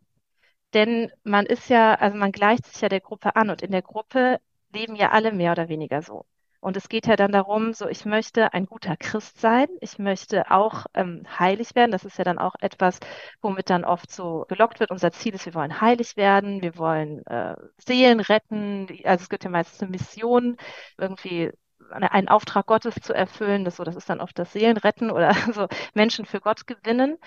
Denn 0.74 1.10
man 1.24 1.46
ist 1.46 1.68
ja, 1.70 1.94
also 1.94 2.16
man 2.18 2.32
gleicht 2.32 2.66
sich 2.66 2.80
ja 2.82 2.88
der 2.88 3.00
Gruppe 3.00 3.36
an 3.36 3.50
und 3.50 3.62
in 3.62 3.70
der 3.72 3.82
Gruppe 3.82 4.40
leben 4.72 4.96
ja 4.96 5.10
alle 5.10 5.32
mehr 5.32 5.52
oder 5.52 5.68
weniger 5.68 6.02
so. 6.02 6.26
Und 6.60 6.76
es 6.76 6.88
geht 6.88 7.06
ja 7.06 7.16
dann 7.16 7.32
darum, 7.32 7.72
so 7.74 7.88
ich 7.88 8.04
möchte 8.04 8.52
ein 8.52 8.66
guter 8.66 8.96
Christ 8.96 9.40
sein, 9.40 9.68
ich 9.80 9.98
möchte 9.98 10.50
auch 10.50 10.86
ähm, 10.94 11.24
heilig 11.38 11.74
werden. 11.74 11.92
Das 11.92 12.04
ist 12.04 12.18
ja 12.18 12.24
dann 12.24 12.38
auch 12.38 12.54
etwas, 12.60 12.98
womit 13.40 13.70
dann 13.70 13.84
oft 13.84 14.10
so 14.10 14.46
gelockt 14.48 14.80
wird. 14.80 14.90
Unser 14.90 15.12
Ziel 15.12 15.34
ist, 15.34 15.46
wir 15.46 15.54
wollen 15.54 15.80
heilig 15.80 16.16
werden, 16.16 16.62
wir 16.62 16.76
wollen 16.76 17.24
äh, 17.26 17.56
Seelen 17.78 18.20
retten. 18.20 18.88
Also 19.04 19.22
es 19.22 19.28
gibt 19.28 19.44
ja 19.44 19.50
meistens 19.50 19.82
eine 19.82 19.90
Mission, 19.92 20.56
irgendwie 20.98 21.52
einen 21.92 22.28
Auftrag 22.28 22.66
Gottes 22.66 22.96
zu 23.02 23.12
erfüllen. 23.14 23.64
Das, 23.64 23.76
so, 23.76 23.84
das 23.84 23.96
ist 23.96 24.08
dann 24.10 24.20
oft 24.20 24.38
das 24.38 24.52
Seelenretten 24.52 25.10
oder 25.10 25.32
so 25.52 25.68
Menschen 25.94 26.24
für 26.26 26.40
Gott 26.40 26.66
gewinnen. 26.66 27.18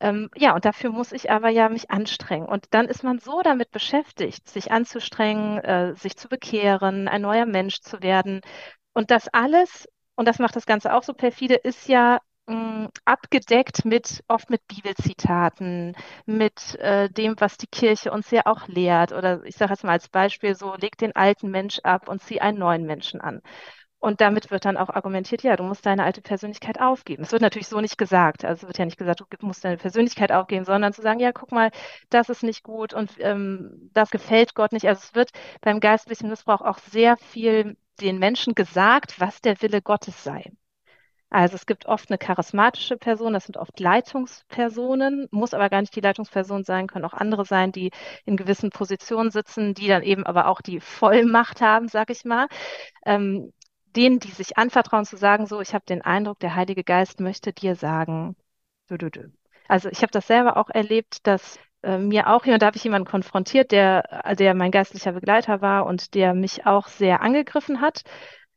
Ähm, 0.00 0.30
ja, 0.36 0.54
und 0.54 0.64
dafür 0.64 0.90
muss 0.90 1.12
ich 1.12 1.30
aber 1.30 1.48
ja 1.50 1.68
mich 1.68 1.90
anstrengen. 1.90 2.46
Und 2.48 2.66
dann 2.72 2.86
ist 2.86 3.02
man 3.04 3.18
so 3.18 3.42
damit 3.42 3.70
beschäftigt, 3.70 4.48
sich 4.48 4.72
anzustrengen, 4.72 5.58
äh, 5.58 5.94
sich 5.94 6.16
zu 6.16 6.28
bekehren, 6.28 7.08
ein 7.08 7.22
neuer 7.22 7.46
Mensch 7.46 7.80
zu 7.80 8.02
werden. 8.02 8.40
Und 8.92 9.10
das 9.10 9.28
alles, 9.28 9.88
und 10.14 10.26
das 10.28 10.38
macht 10.38 10.56
das 10.56 10.66
Ganze 10.66 10.94
auch 10.94 11.02
so 11.02 11.12
perfide, 11.14 11.54
ist 11.54 11.88
ja 11.88 12.20
mh, 12.46 12.88
abgedeckt 13.04 13.84
mit 13.84 14.22
oft 14.28 14.50
mit 14.50 14.66
Bibelzitaten, 14.68 15.94
mit 16.26 16.74
äh, 16.76 17.08
dem, 17.10 17.34
was 17.38 17.56
die 17.58 17.66
Kirche 17.66 18.10
uns 18.12 18.30
ja 18.30 18.42
auch 18.46 18.68
lehrt. 18.68 19.12
Oder 19.12 19.44
ich 19.44 19.56
sage 19.56 19.72
jetzt 19.72 19.84
mal 19.84 19.92
als 19.92 20.08
Beispiel 20.08 20.54
so, 20.54 20.74
leg 20.76 20.96
den 20.98 21.14
alten 21.16 21.50
Mensch 21.50 21.78
ab 21.82 22.08
und 22.08 22.22
zieh 22.22 22.40
einen 22.40 22.58
neuen 22.58 22.84
Menschen 22.86 23.20
an. 23.20 23.42
Und 23.98 24.20
damit 24.20 24.50
wird 24.50 24.64
dann 24.64 24.76
auch 24.76 24.90
argumentiert, 24.90 25.42
ja, 25.42 25.56
du 25.56 25.64
musst 25.64 25.86
deine 25.86 26.04
alte 26.04 26.20
Persönlichkeit 26.20 26.80
aufgeben. 26.80 27.22
Es 27.22 27.32
wird 27.32 27.42
natürlich 27.42 27.68
so 27.68 27.80
nicht 27.80 27.98
gesagt. 27.98 28.44
Also 28.44 28.62
es 28.62 28.68
wird 28.68 28.78
ja 28.78 28.84
nicht 28.84 28.98
gesagt, 28.98 29.20
du 29.20 29.46
musst 29.46 29.64
deine 29.64 29.78
Persönlichkeit 29.78 30.32
aufgeben, 30.32 30.64
sondern 30.64 30.92
zu 30.92 31.02
sagen, 31.02 31.18
ja, 31.20 31.32
guck 31.32 31.50
mal, 31.50 31.70
das 32.10 32.28
ist 32.28 32.42
nicht 32.42 32.62
gut 32.62 32.92
und 32.94 33.12
ähm, 33.20 33.90
das 33.94 34.10
gefällt 34.10 34.54
Gott 34.54 34.72
nicht. 34.72 34.86
Also 34.86 35.00
es 35.02 35.14
wird 35.14 35.30
beim 35.62 35.80
geistlichen 35.80 36.28
Missbrauch 36.28 36.60
auch 36.60 36.78
sehr 36.78 37.16
viel 37.16 37.76
den 38.00 38.18
Menschen 38.18 38.54
gesagt, 38.54 39.18
was 39.20 39.40
der 39.40 39.60
Wille 39.62 39.80
Gottes 39.82 40.22
sei. 40.22 40.52
Also 41.28 41.56
es 41.56 41.66
gibt 41.66 41.86
oft 41.86 42.08
eine 42.10 42.18
charismatische 42.18 42.96
Person, 42.96 43.32
das 43.32 43.46
sind 43.46 43.56
oft 43.56 43.78
Leitungspersonen, 43.80 45.26
muss 45.32 45.54
aber 45.54 45.68
gar 45.68 45.80
nicht 45.80 45.94
die 45.96 46.00
Leitungsperson 46.00 46.62
sein, 46.62 46.86
können 46.86 47.04
auch 47.04 47.14
andere 47.14 47.44
sein, 47.44 47.72
die 47.72 47.90
in 48.24 48.36
gewissen 48.36 48.70
Positionen 48.70 49.30
sitzen, 49.30 49.74
die 49.74 49.88
dann 49.88 50.02
eben 50.02 50.24
aber 50.24 50.46
auch 50.46 50.60
die 50.60 50.78
Vollmacht 50.80 51.60
haben, 51.60 51.88
sag 51.88 52.10
ich 52.10 52.24
mal. 52.24 52.46
Ähm, 53.04 53.52
denen, 53.96 54.20
die 54.20 54.30
sich 54.30 54.58
anvertrauen, 54.58 55.04
zu 55.04 55.16
sagen, 55.16 55.46
so, 55.46 55.60
ich 55.60 55.74
habe 55.74 55.84
den 55.86 56.02
Eindruck, 56.02 56.38
der 56.40 56.54
Heilige 56.54 56.84
Geist 56.84 57.20
möchte 57.20 57.52
dir 57.52 57.74
sagen, 57.74 58.36
dü, 58.90 58.98
dü, 58.98 59.10
dü. 59.10 59.28
Also 59.68 59.88
ich 59.88 60.02
habe 60.02 60.12
das 60.12 60.26
selber 60.26 60.56
auch 60.56 60.70
erlebt, 60.70 61.26
dass 61.26 61.58
äh, 61.82 61.98
mir 61.98 62.28
auch 62.28 62.44
hier 62.44 62.54
und 62.54 62.62
da 62.62 62.66
habe 62.66 62.76
ich 62.76 62.84
jemanden 62.84 63.08
konfrontiert, 63.08 63.72
der, 63.72 64.34
der 64.38 64.54
mein 64.54 64.70
geistlicher 64.70 65.12
Begleiter 65.12 65.60
war 65.60 65.86
und 65.86 66.14
der 66.14 66.34
mich 66.34 66.66
auch 66.66 66.88
sehr 66.88 67.20
angegriffen 67.22 67.80
hat. 67.80 68.02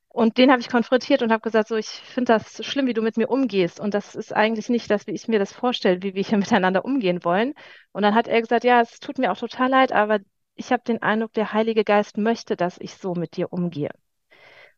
Und 0.10 0.38
den 0.38 0.52
habe 0.52 0.62
ich 0.62 0.70
konfrontiert 0.70 1.22
und 1.22 1.32
habe 1.32 1.42
gesagt, 1.42 1.68
so, 1.68 1.76
ich 1.76 1.88
finde 1.88 2.34
das 2.34 2.66
schlimm, 2.66 2.88
wie 2.88 2.94
du 2.94 3.02
mit 3.02 3.18
mir 3.18 3.30
umgehst. 3.30 3.80
Und 3.80 3.94
das 3.94 4.16
ist 4.16 4.36
eigentlich 4.36 4.68
nicht 4.70 4.90
das, 4.90 5.08
wie 5.08 5.12
ich 5.12 5.28
mir 5.28 5.40
das 5.40 5.54
vorstelle, 5.54 6.02
wie 6.04 6.16
wir 6.16 6.24
hier 6.24 6.38
miteinander 6.40 6.84
umgehen 6.86 7.24
wollen. 7.24 7.54
Und 7.92 8.02
dann 8.04 8.16
hat 8.16 8.28
er 8.28 8.42
gesagt, 8.42 8.64
ja, 8.64 8.82
es 8.82 9.00
tut 9.00 9.18
mir 9.20 9.32
auch 9.32 9.38
total 9.38 9.70
leid, 9.70 9.92
aber 9.92 10.20
ich 10.56 10.72
habe 10.72 10.84
den 10.86 11.02
Eindruck, 11.02 11.34
der 11.34 11.54
Heilige 11.54 11.84
Geist 11.84 12.18
möchte, 12.18 12.58
dass 12.58 12.78
ich 12.80 12.96
so 12.96 13.14
mit 13.14 13.38
dir 13.38 13.54
umgehe. 13.54 13.92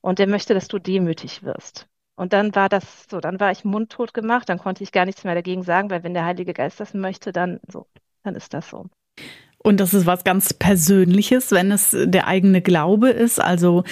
Und 0.02 0.20
er 0.20 0.28
möchte, 0.28 0.54
dass 0.54 0.68
du 0.68 0.80
demütig 0.80 1.44
wirst. 1.44 1.88
Und 2.16 2.34
dann 2.34 2.54
war 2.56 2.70
das 2.70 2.84
so, 3.10 3.20
dann 3.20 3.40
war 3.40 3.52
ich 3.52 3.64
mundtot 3.64 4.14
gemacht, 4.14 4.50
dann 4.50 4.60
konnte 4.60 4.84
ich 4.84 4.92
gar 4.92 5.06
nichts 5.06 5.24
mehr 5.24 5.36
dagegen 5.36 5.64
sagen, 5.64 5.90
weil 5.90 6.04
wenn 6.04 6.14
der 6.14 6.26
Heilige 6.26 6.54
Geist 6.54 6.80
das 6.80 6.94
möchte, 6.94 7.32
dann 7.32 7.60
so, 7.68 7.88
dann 8.24 8.36
ist 8.36 8.54
das 8.54 8.70
so. 8.70 8.88
Und 9.58 9.80
das 9.80 9.94
ist 9.94 10.06
was 10.06 10.24
ganz 10.24 10.54
Persönliches, 10.54 11.52
wenn 11.52 11.72
es 11.72 11.96
der 11.96 12.28
eigene 12.28 12.62
Glaube 12.62 13.10
ist, 13.10 13.40
also 13.40 13.84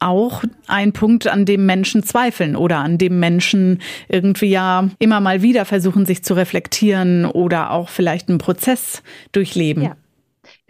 auch 0.00 0.42
ein 0.66 0.92
Punkt, 0.92 1.26
an 1.26 1.44
dem 1.44 1.66
Menschen 1.66 2.02
zweifeln 2.02 2.56
oder 2.56 2.78
an 2.78 2.96
dem 2.96 3.20
Menschen 3.20 3.80
irgendwie 4.08 4.50
ja 4.50 4.88
immer 4.98 5.20
mal 5.20 5.42
wieder 5.42 5.64
versuchen, 5.64 6.06
sich 6.06 6.24
zu 6.24 6.34
reflektieren 6.34 7.26
oder 7.26 7.70
auch 7.70 7.90
vielleicht 7.90 8.28
einen 8.28 8.38
Prozess 8.38 9.02
durchleben. 9.32 9.82
Ja. 9.82 9.96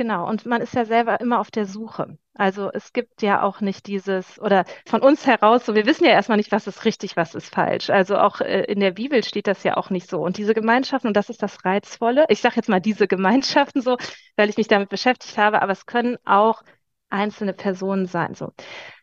Genau, 0.00 0.26
und 0.26 0.46
man 0.46 0.62
ist 0.62 0.72
ja 0.74 0.86
selber 0.86 1.20
immer 1.20 1.40
auf 1.40 1.50
der 1.50 1.66
Suche. 1.66 2.16
Also 2.32 2.70
es 2.72 2.94
gibt 2.94 3.20
ja 3.20 3.42
auch 3.42 3.60
nicht 3.60 3.86
dieses, 3.86 4.38
oder 4.40 4.64
von 4.86 5.02
uns 5.02 5.26
heraus, 5.26 5.66
so 5.66 5.74
wir 5.74 5.84
wissen 5.84 6.06
ja 6.06 6.12
erstmal 6.12 6.38
nicht, 6.38 6.52
was 6.52 6.66
ist 6.66 6.86
richtig, 6.86 7.18
was 7.18 7.34
ist 7.34 7.54
falsch. 7.54 7.90
Also 7.90 8.16
auch 8.16 8.40
äh, 8.40 8.62
in 8.62 8.80
der 8.80 8.92
Bibel 8.92 9.22
steht 9.22 9.46
das 9.46 9.62
ja 9.62 9.76
auch 9.76 9.90
nicht 9.90 10.08
so. 10.08 10.22
Und 10.22 10.38
diese 10.38 10.54
Gemeinschaften, 10.54 11.08
und 11.08 11.18
das 11.18 11.28
ist 11.28 11.42
das 11.42 11.66
Reizvolle, 11.66 12.24
ich 12.30 12.40
sage 12.40 12.56
jetzt 12.56 12.70
mal 12.70 12.80
diese 12.80 13.08
Gemeinschaften 13.08 13.82
so, 13.82 13.98
weil 14.36 14.48
ich 14.48 14.56
mich 14.56 14.68
damit 14.68 14.88
beschäftigt 14.88 15.36
habe, 15.36 15.60
aber 15.60 15.72
es 15.72 15.84
können 15.84 16.16
auch 16.24 16.62
einzelne 17.10 17.52
Personen 17.52 18.06
sein. 18.06 18.32
So. 18.34 18.54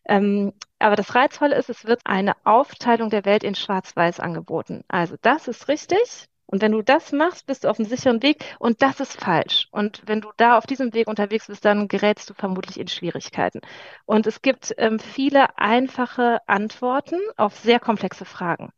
Ähm, 0.05 0.51
aber 0.79 0.95
das 0.95 1.13
Reizvolle 1.13 1.55
ist, 1.57 1.69
es 1.69 1.85
wird 1.85 2.01
eine 2.05 2.33
Aufteilung 2.43 3.11
der 3.11 3.23
Welt 3.25 3.43
in 3.43 3.53
Schwarz-Weiß 3.53 4.19
angeboten. 4.19 4.83
Also 4.87 5.15
das 5.21 5.47
ist 5.47 5.67
richtig, 5.67 6.27
und 6.47 6.61
wenn 6.61 6.71
du 6.71 6.81
das 6.81 7.11
machst, 7.11 7.45
bist 7.45 7.63
du 7.63 7.69
auf 7.69 7.77
einem 7.79 7.87
sicheren 7.87 8.23
Weg 8.23 8.43
und 8.59 8.81
das 8.81 8.99
ist 8.99 9.19
falsch. 9.21 9.67
Und 9.71 10.01
wenn 10.05 10.21
du 10.21 10.31
da 10.37 10.57
auf 10.57 10.65
diesem 10.65 10.93
Weg 10.93 11.07
unterwegs 11.07 11.47
bist, 11.47 11.65
dann 11.65 11.87
gerätst 11.87 12.29
du 12.29 12.33
vermutlich 12.33 12.79
in 12.79 12.87
Schwierigkeiten. 12.87 13.61
Und 14.05 14.27
es 14.27 14.41
gibt 14.41 14.73
ähm, 14.77 14.99
viele 14.99 15.57
einfache 15.57 16.39
Antworten 16.47 17.19
auf 17.35 17.55
sehr 17.57 17.79
komplexe 17.79 18.25
Fragen. 18.25 18.71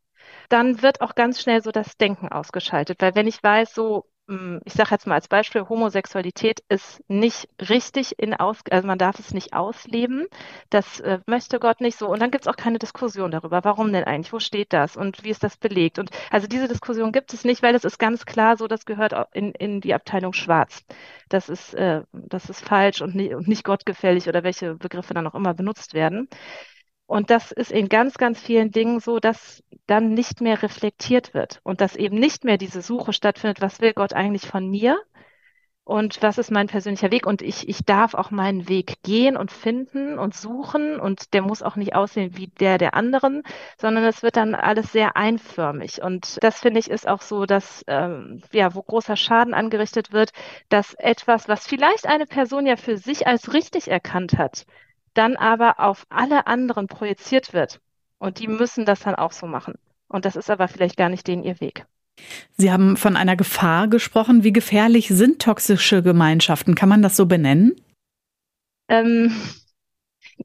Dann 0.49 0.81
wird 0.81 1.01
auch 1.01 1.15
ganz 1.15 1.41
schnell 1.41 1.61
so 1.61 1.71
das 1.71 1.97
Denken 1.97 2.29
ausgeschaltet, 2.29 3.01
weil 3.01 3.15
wenn 3.15 3.27
ich 3.27 3.41
weiß, 3.41 3.73
so 3.73 4.05
ich 4.65 4.73
sage 4.73 4.89
jetzt 4.91 5.07
mal 5.07 5.15
als 5.15 5.27
Beispiel, 5.27 5.67
Homosexualität 5.67 6.61
ist 6.69 7.03
nicht 7.07 7.49
richtig 7.69 8.19
in 8.19 8.35
aus, 8.35 8.57
also 8.69 8.87
man 8.87 8.99
darf 8.99 9.17
es 9.19 9.33
nicht 9.33 9.53
ausleben. 9.53 10.27
Das 10.69 10.99
äh, 10.99 11.19
möchte 11.25 11.59
Gott 11.59 11.81
nicht 11.81 11.97
so. 11.97 12.07
Und 12.09 12.21
dann 12.21 12.29
gibt 12.29 12.43
es 12.45 12.47
auch 12.47 12.55
keine 12.55 12.77
Diskussion 12.79 13.31
darüber. 13.31 13.63
Warum 13.63 13.91
denn 13.91 14.03
eigentlich? 14.03 14.31
Wo 14.31 14.39
steht 14.39 14.71
das? 14.73 14.95
Und 14.95 15.23
wie 15.23 15.29
ist 15.29 15.43
das 15.43 15.57
belegt? 15.57 15.97
Und 15.97 16.11
also 16.29 16.47
diese 16.47 16.67
Diskussion 16.67 17.11
gibt 17.11 17.33
es 17.33 17.43
nicht, 17.43 17.63
weil 17.63 17.73
es 17.73 17.85
ist 17.85 17.97
ganz 17.97 18.25
klar 18.25 18.55
so, 18.57 18.67
das 18.67 18.85
gehört 18.85 19.13
in, 19.33 19.51
in 19.53 19.81
die 19.81 19.93
Abteilung 19.95 20.33
Schwarz. 20.33 20.85
Das 21.29 21.49
ist, 21.49 21.73
äh, 21.73 22.03
das 22.13 22.49
ist 22.49 22.61
falsch 22.63 23.01
und 23.01 23.15
nicht, 23.15 23.33
und 23.33 23.47
nicht 23.47 23.63
gottgefällig 23.63 24.27
oder 24.27 24.43
welche 24.43 24.75
Begriffe 24.75 25.13
dann 25.13 25.27
auch 25.27 25.35
immer 25.35 25.53
benutzt 25.55 25.93
werden. 25.93 26.27
Und 27.09 27.31
das 27.31 27.51
ist 27.51 27.71
in 27.71 27.89
ganz, 27.89 28.19
ganz 28.19 28.39
vielen 28.39 28.69
Dingen 28.69 28.99
so, 28.99 29.17
dass 29.17 29.63
dann 29.87 30.13
nicht 30.13 30.41
mehr 30.41 30.61
reflektiert 30.61 31.33
wird 31.33 31.59
und 31.63 31.81
dass 31.81 31.95
eben 31.95 32.19
nicht 32.19 32.43
mehr 32.43 32.59
diese 32.59 32.83
Suche 32.83 33.13
stattfindet, 33.13 33.61
was 33.61 33.81
will 33.81 33.93
Gott 33.93 34.13
eigentlich 34.13 34.45
von 34.45 34.69
mir 34.69 35.01
und 35.85 36.21
was 36.21 36.37
ist 36.37 36.51
mein 36.51 36.67
persönlicher 36.67 37.09
Weg? 37.09 37.25
Und 37.25 37.41
ich, 37.41 37.67
ich 37.67 37.83
darf 37.83 38.13
auch 38.13 38.29
meinen 38.29 38.69
Weg 38.69 39.01
gehen 39.01 39.37
und 39.37 39.51
finden 39.51 40.19
und 40.19 40.35
suchen 40.35 40.99
und 40.99 41.33
der 41.33 41.41
muss 41.41 41.63
auch 41.63 41.77
nicht 41.77 41.95
aussehen 41.95 42.37
wie 42.37 42.45
der 42.45 42.77
der 42.77 42.93
anderen, 42.93 43.41
sondern 43.79 44.03
es 44.03 44.21
wird 44.21 44.37
dann 44.37 44.53
alles 44.53 44.91
sehr 44.91 45.17
einförmig. 45.17 46.03
Und 46.03 46.37
das 46.43 46.59
finde 46.59 46.79
ich 46.79 46.91
ist 46.91 47.07
auch 47.07 47.23
so, 47.23 47.47
dass 47.47 47.83
ähm, 47.87 48.43
ja, 48.51 48.75
wo 48.75 48.83
großer 48.83 49.15
Schaden 49.15 49.55
angerichtet 49.55 50.11
wird, 50.11 50.29
dass 50.69 50.93
etwas, 50.93 51.47
was 51.47 51.65
vielleicht 51.65 52.05
eine 52.05 52.27
Person 52.27 52.67
ja 52.67 52.75
für 52.75 52.97
sich 52.97 53.25
als 53.25 53.51
richtig 53.51 53.89
erkannt 53.89 54.37
hat, 54.37 54.67
dann 55.13 55.35
aber 55.35 55.79
auf 55.79 56.05
alle 56.09 56.47
anderen 56.47 56.87
projiziert 56.87 57.53
wird. 57.53 57.79
Und 58.17 58.39
die 58.39 58.47
müssen 58.47 58.85
das 58.85 59.01
dann 59.01 59.15
auch 59.15 59.31
so 59.31 59.47
machen. 59.47 59.75
Und 60.07 60.25
das 60.25 60.35
ist 60.35 60.49
aber 60.49 60.67
vielleicht 60.67 60.97
gar 60.97 61.09
nicht 61.09 61.27
denen 61.27 61.43
ihr 61.43 61.59
Weg. 61.59 61.85
Sie 62.57 62.71
haben 62.71 62.97
von 62.97 63.15
einer 63.15 63.35
Gefahr 63.35 63.87
gesprochen. 63.87 64.43
Wie 64.43 64.51
gefährlich 64.51 65.07
sind 65.07 65.41
toxische 65.41 66.03
Gemeinschaften? 66.03 66.75
Kann 66.75 66.89
man 66.89 67.01
das 67.01 67.15
so 67.15 67.25
benennen? 67.25 67.75
Ähm, 68.89 69.31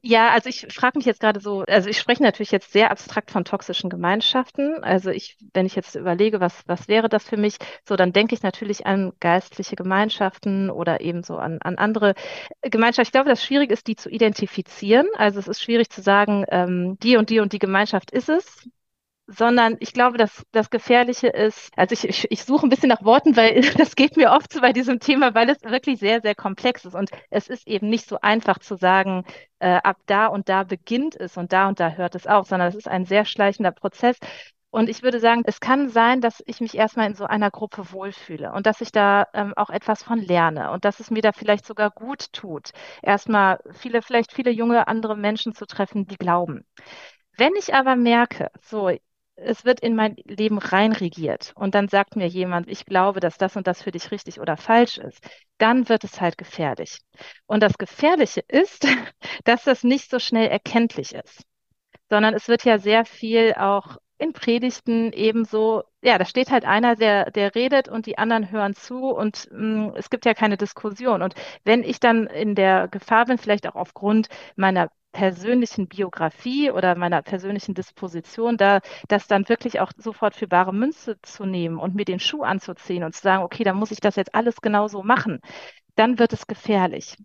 ja, 0.01 0.29
also 0.29 0.49
ich 0.49 0.67
frage 0.73 0.97
mich 0.97 1.05
jetzt 1.05 1.19
gerade 1.19 1.39
so, 1.39 1.61
also 1.67 1.89
ich 1.89 1.97
spreche 1.97 2.21
natürlich 2.23 2.51
jetzt 2.51 2.71
sehr 2.71 2.91
abstrakt 2.91 3.31
von 3.31 3.45
toxischen 3.45 3.89
Gemeinschaften. 3.89 4.83
Also 4.83 5.09
ich, 5.09 5.37
wenn 5.53 5.65
ich 5.65 5.75
jetzt 5.75 5.95
überlege, 5.95 6.39
was, 6.39 6.63
was 6.67 6.87
wäre 6.87 7.09
das 7.09 7.23
für 7.27 7.37
mich, 7.37 7.57
so 7.87 7.95
dann 7.95 8.13
denke 8.13 8.35
ich 8.35 8.43
natürlich 8.43 8.85
an 8.85 9.13
geistliche 9.19 9.75
Gemeinschaften 9.75 10.69
oder 10.69 11.01
eben 11.01 11.23
so 11.23 11.37
an, 11.37 11.59
an 11.61 11.77
andere 11.77 12.13
Gemeinschaften. 12.61 13.07
Ich 13.07 13.11
glaube, 13.13 13.29
das 13.29 13.43
Schwierige 13.43 13.73
ist, 13.73 13.87
die 13.87 13.95
zu 13.95 14.09
identifizieren. 14.09 15.07
Also 15.15 15.39
es 15.39 15.47
ist 15.47 15.61
schwierig 15.61 15.89
zu 15.89 16.01
sagen, 16.01 16.45
ähm, 16.49 16.97
die 17.01 17.17
und 17.17 17.29
die 17.29 17.39
und 17.39 17.53
die 17.53 17.59
Gemeinschaft 17.59 18.11
ist 18.11 18.29
es. 18.29 18.69
Sondern 19.27 19.77
ich 19.79 19.93
glaube, 19.93 20.17
dass 20.17 20.45
das 20.51 20.69
Gefährliche 20.69 21.27
ist, 21.27 21.71
also 21.75 21.93
ich, 21.93 22.07
ich, 22.07 22.31
ich 22.31 22.43
suche 22.43 22.65
ein 22.67 22.69
bisschen 22.69 22.89
nach 22.89 23.03
Worten, 23.03 23.35
weil 23.35 23.61
das 23.77 23.95
geht 23.95 24.17
mir 24.17 24.31
oft 24.31 24.53
so 24.53 24.61
bei 24.61 24.73
diesem 24.73 24.99
Thema, 24.99 25.33
weil 25.33 25.49
es 25.49 25.63
wirklich 25.63 25.99
sehr, 25.99 26.21
sehr 26.21 26.35
komplex 26.35 26.85
ist 26.85 26.95
und 26.95 27.09
es 27.29 27.47
ist 27.47 27.67
eben 27.67 27.89
nicht 27.89 28.07
so 28.07 28.19
einfach 28.21 28.59
zu 28.59 28.75
sagen, 28.75 29.23
äh, 29.59 29.79
ab 29.83 29.97
da 30.05 30.27
und 30.27 30.49
da 30.49 30.63
beginnt 30.63 31.15
es 31.15 31.37
und 31.37 31.53
da 31.53 31.67
und 31.67 31.79
da 31.79 31.91
hört 31.91 32.15
es 32.15 32.27
auf, 32.27 32.47
sondern 32.47 32.67
es 32.69 32.75
ist 32.75 32.87
ein 32.87 33.05
sehr 33.05 33.25
schleichender 33.25 33.71
Prozess. 33.71 34.17
Und 34.69 34.89
ich 34.89 35.03
würde 35.03 35.21
sagen, 35.21 35.43
es 35.45 35.61
kann 35.61 35.87
sein, 35.87 36.19
dass 36.19 36.43
ich 36.45 36.59
mich 36.59 36.75
erstmal 36.75 37.07
in 37.07 37.15
so 37.15 37.23
einer 37.23 37.49
Gruppe 37.49 37.93
wohlfühle 37.93 38.51
und 38.51 38.65
dass 38.65 38.81
ich 38.81 38.91
da 38.91 39.25
ähm, 39.33 39.53
auch 39.55 39.69
etwas 39.69 40.03
von 40.03 40.19
lerne 40.19 40.71
und 40.71 40.83
dass 40.83 40.99
es 40.99 41.09
mir 41.09 41.21
da 41.21 41.31
vielleicht 41.31 41.65
sogar 41.65 41.91
gut 41.91 42.33
tut, 42.33 42.71
erstmal 43.01 43.59
viele, 43.71 44.01
vielleicht 44.01 44.33
viele 44.33 44.51
junge 44.51 44.89
andere 44.89 45.15
Menschen 45.15 45.53
zu 45.53 45.65
treffen, 45.65 46.07
die 46.07 46.17
glauben. 46.17 46.65
Wenn 47.37 47.55
ich 47.55 47.73
aber 47.73 47.95
merke, 47.95 48.49
so, 48.61 48.91
es 49.35 49.65
wird 49.65 49.79
in 49.81 49.95
mein 49.95 50.15
Leben 50.25 50.57
reinregiert 50.57 51.53
und 51.55 51.75
dann 51.75 51.87
sagt 51.87 52.15
mir 52.15 52.27
jemand, 52.27 52.69
ich 52.69 52.85
glaube, 52.85 53.19
dass 53.19 53.37
das 53.37 53.55
und 53.55 53.67
das 53.67 53.81
für 53.81 53.91
dich 53.91 54.11
richtig 54.11 54.39
oder 54.39 54.57
falsch 54.57 54.97
ist, 54.97 55.25
dann 55.57 55.89
wird 55.89 56.03
es 56.03 56.21
halt 56.21 56.37
gefährlich. 56.37 56.99
Und 57.45 57.61
das 57.61 57.77
Gefährliche 57.77 58.41
ist, 58.47 58.87
dass 59.43 59.63
das 59.63 59.83
nicht 59.83 60.09
so 60.09 60.19
schnell 60.19 60.47
erkenntlich 60.47 61.13
ist, 61.13 61.43
sondern 62.09 62.33
es 62.33 62.47
wird 62.47 62.65
ja 62.65 62.79
sehr 62.79 63.05
viel 63.05 63.53
auch 63.53 63.97
in 64.17 64.33
Predigten 64.33 65.11
ebenso, 65.11 65.83
ja, 66.01 66.17
da 66.17 66.25
steht 66.25 66.49
halt 66.49 66.63
einer, 66.65 66.95
der, 66.95 67.31
der 67.31 67.53
redet 67.53 67.89
und 67.89 68.05
die 68.05 68.17
anderen 68.17 68.49
hören 68.49 68.73
zu 68.73 69.09
und 69.09 69.49
mh, 69.51 69.91
mm, 69.91 69.95
es 69.97 70.09
gibt 70.09 70.25
ja 70.25 70.33
keine 70.33 70.57
Diskussion. 70.57 71.21
Und 71.21 71.35
wenn 71.65 71.83
ich 71.83 71.99
dann 71.99 72.27
in 72.27 72.55
der 72.55 72.87
Gefahr 72.87 73.25
bin, 73.25 73.37
vielleicht 73.37 73.67
auch 73.67 73.75
aufgrund 73.75 74.29
meiner 74.55 74.89
persönlichen 75.15 75.87
Biografie 75.87 76.71
oder 76.71 76.95
meiner 76.95 77.21
persönlichen 77.21 77.73
Disposition, 77.73 78.57
da 78.57 78.81
das 79.07 79.27
dann 79.27 79.47
wirklich 79.47 79.79
auch 79.79 79.93
sofort 79.97 80.35
für 80.35 80.45
bare 80.45 80.73
Münze 80.73 81.15
zu 81.21 81.45
nehmen 81.45 81.77
und 81.77 81.95
mir 81.95 82.03
den 82.03 82.19
Schuh 82.19 82.43
anzuziehen 82.43 83.05
und 83.05 83.15
zu 83.15 83.21
sagen, 83.21 83.41
okay, 83.43 83.63
dann 83.63 83.77
muss 83.77 83.91
ich 83.91 84.01
das 84.01 84.17
jetzt 84.17 84.35
alles 84.35 84.57
genauso 84.57 85.03
machen, 85.03 85.39
dann 85.95 86.19
wird 86.19 86.33
es 86.33 86.47
gefährlich. 86.47 87.15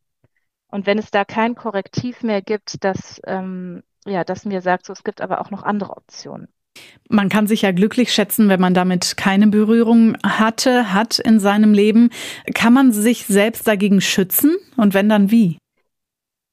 Und 0.70 0.87
wenn 0.87 0.98
es 0.98 1.11
da 1.11 1.24
kein 1.24 1.57
Korrektiv 1.57 2.22
mehr 2.22 2.42
gibt, 2.42 2.85
das, 2.85 3.20
ähm, 3.26 3.83
ja, 4.07 4.22
das 4.22 4.44
mir 4.44 4.61
sagt, 4.61 4.87
so, 4.87 4.92
es 4.92 5.03
gibt 5.03 5.20
aber 5.20 5.40
auch 5.40 5.50
noch 5.50 5.64
andere 5.64 5.96
Optionen. 5.96 6.46
Man 7.09 7.29
kann 7.29 7.48
sich 7.48 7.62
ja 7.62 7.72
glücklich 7.72 8.12
schätzen, 8.12 8.48
wenn 8.48 8.61
man 8.61 8.72
damit 8.72 9.16
keine 9.16 9.48
Berührung 9.48 10.16
hatte, 10.24 10.94
hat 10.94 11.18
in 11.18 11.40
seinem 11.40 11.74
Leben. 11.74 12.11
Kann 12.55 12.72
man 12.72 12.92
sich 12.92 13.26
selbst 13.26 13.66
dagegen 13.66 14.00
schützen? 14.00 14.57
Und 14.76 14.94
wenn 14.94 15.09
dann 15.09 15.33
wie? 15.33 15.59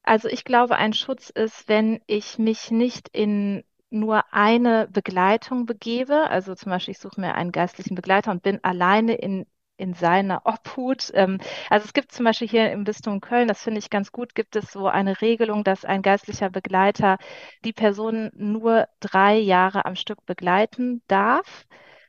Also 0.07 0.29
ich 0.29 0.45
glaube, 0.45 0.77
ein 0.77 0.93
Schutz 0.93 1.29
ist, 1.29 1.67
wenn 1.67 1.99
ich 2.07 2.39
mich 2.39 2.71
nicht 2.71 3.09
in 3.09 3.63
nur 3.89 4.23
eine 4.33 4.87
Begleitung 4.87 5.65
begebe. 5.65 6.29
Also 6.29 6.55
zum 6.55 6.69
Beispiel, 6.71 6.93
ich 6.93 6.99
suche 6.99 7.19
mir 7.19 7.35
einen 7.35 7.51
geistlichen 7.51 7.95
Begleiter 7.95 8.31
und 8.31 8.41
bin 8.41 8.63
alleine 8.63 9.15
in 9.15 9.45
in 9.79 9.93
seiner 9.93 10.41
Obhut. 10.45 11.11
Ähm, 11.13 11.39
also 11.69 11.85
es 11.85 11.93
gibt 11.93 12.11
zum 12.13 12.23
Beispiel 12.25 12.47
hier 12.47 12.71
im 12.71 12.83
Bistum 12.85 13.21
Köln, 13.21 13.47
das 13.47 13.61
finde 13.61 13.79
ich 13.79 13.89
ganz 13.91 14.11
gut, 14.11 14.33
gibt 14.33 14.55
es 14.55 14.71
so 14.71 14.87
eine 14.87 15.21
Regelung, 15.21 15.63
dass 15.63 15.85
ein 15.85 16.01
geistlicher 16.01 16.49
Begleiter 16.49 17.17
die 17.65 17.73
Person 17.73 18.31
nur 18.33 18.87
drei 19.01 19.37
Jahre 19.37 19.85
am 19.85 19.95
Stück 19.95 20.25
begleiten 20.25 21.03
darf. 21.07 21.65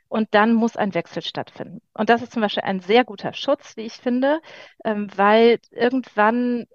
Und 0.09 0.29
dann 0.33 0.55
muss 0.55 0.77
ein 0.77 0.95
Wechsel 0.95 1.21
stattfinden. 1.23 1.83
Und 1.93 2.09
das 2.09 2.23
ist 2.23 2.33
zum 2.33 2.41
Beispiel 2.43 2.63
ein 2.63 2.81
sehr 2.81 3.05
guter 3.05 3.35
Schutz, 3.35 3.77
wie 3.77 3.83
ich 3.83 3.95
finde, 3.95 4.41
ähm, 4.85 5.09
weil 5.17 5.59
irgendwann 5.71 6.67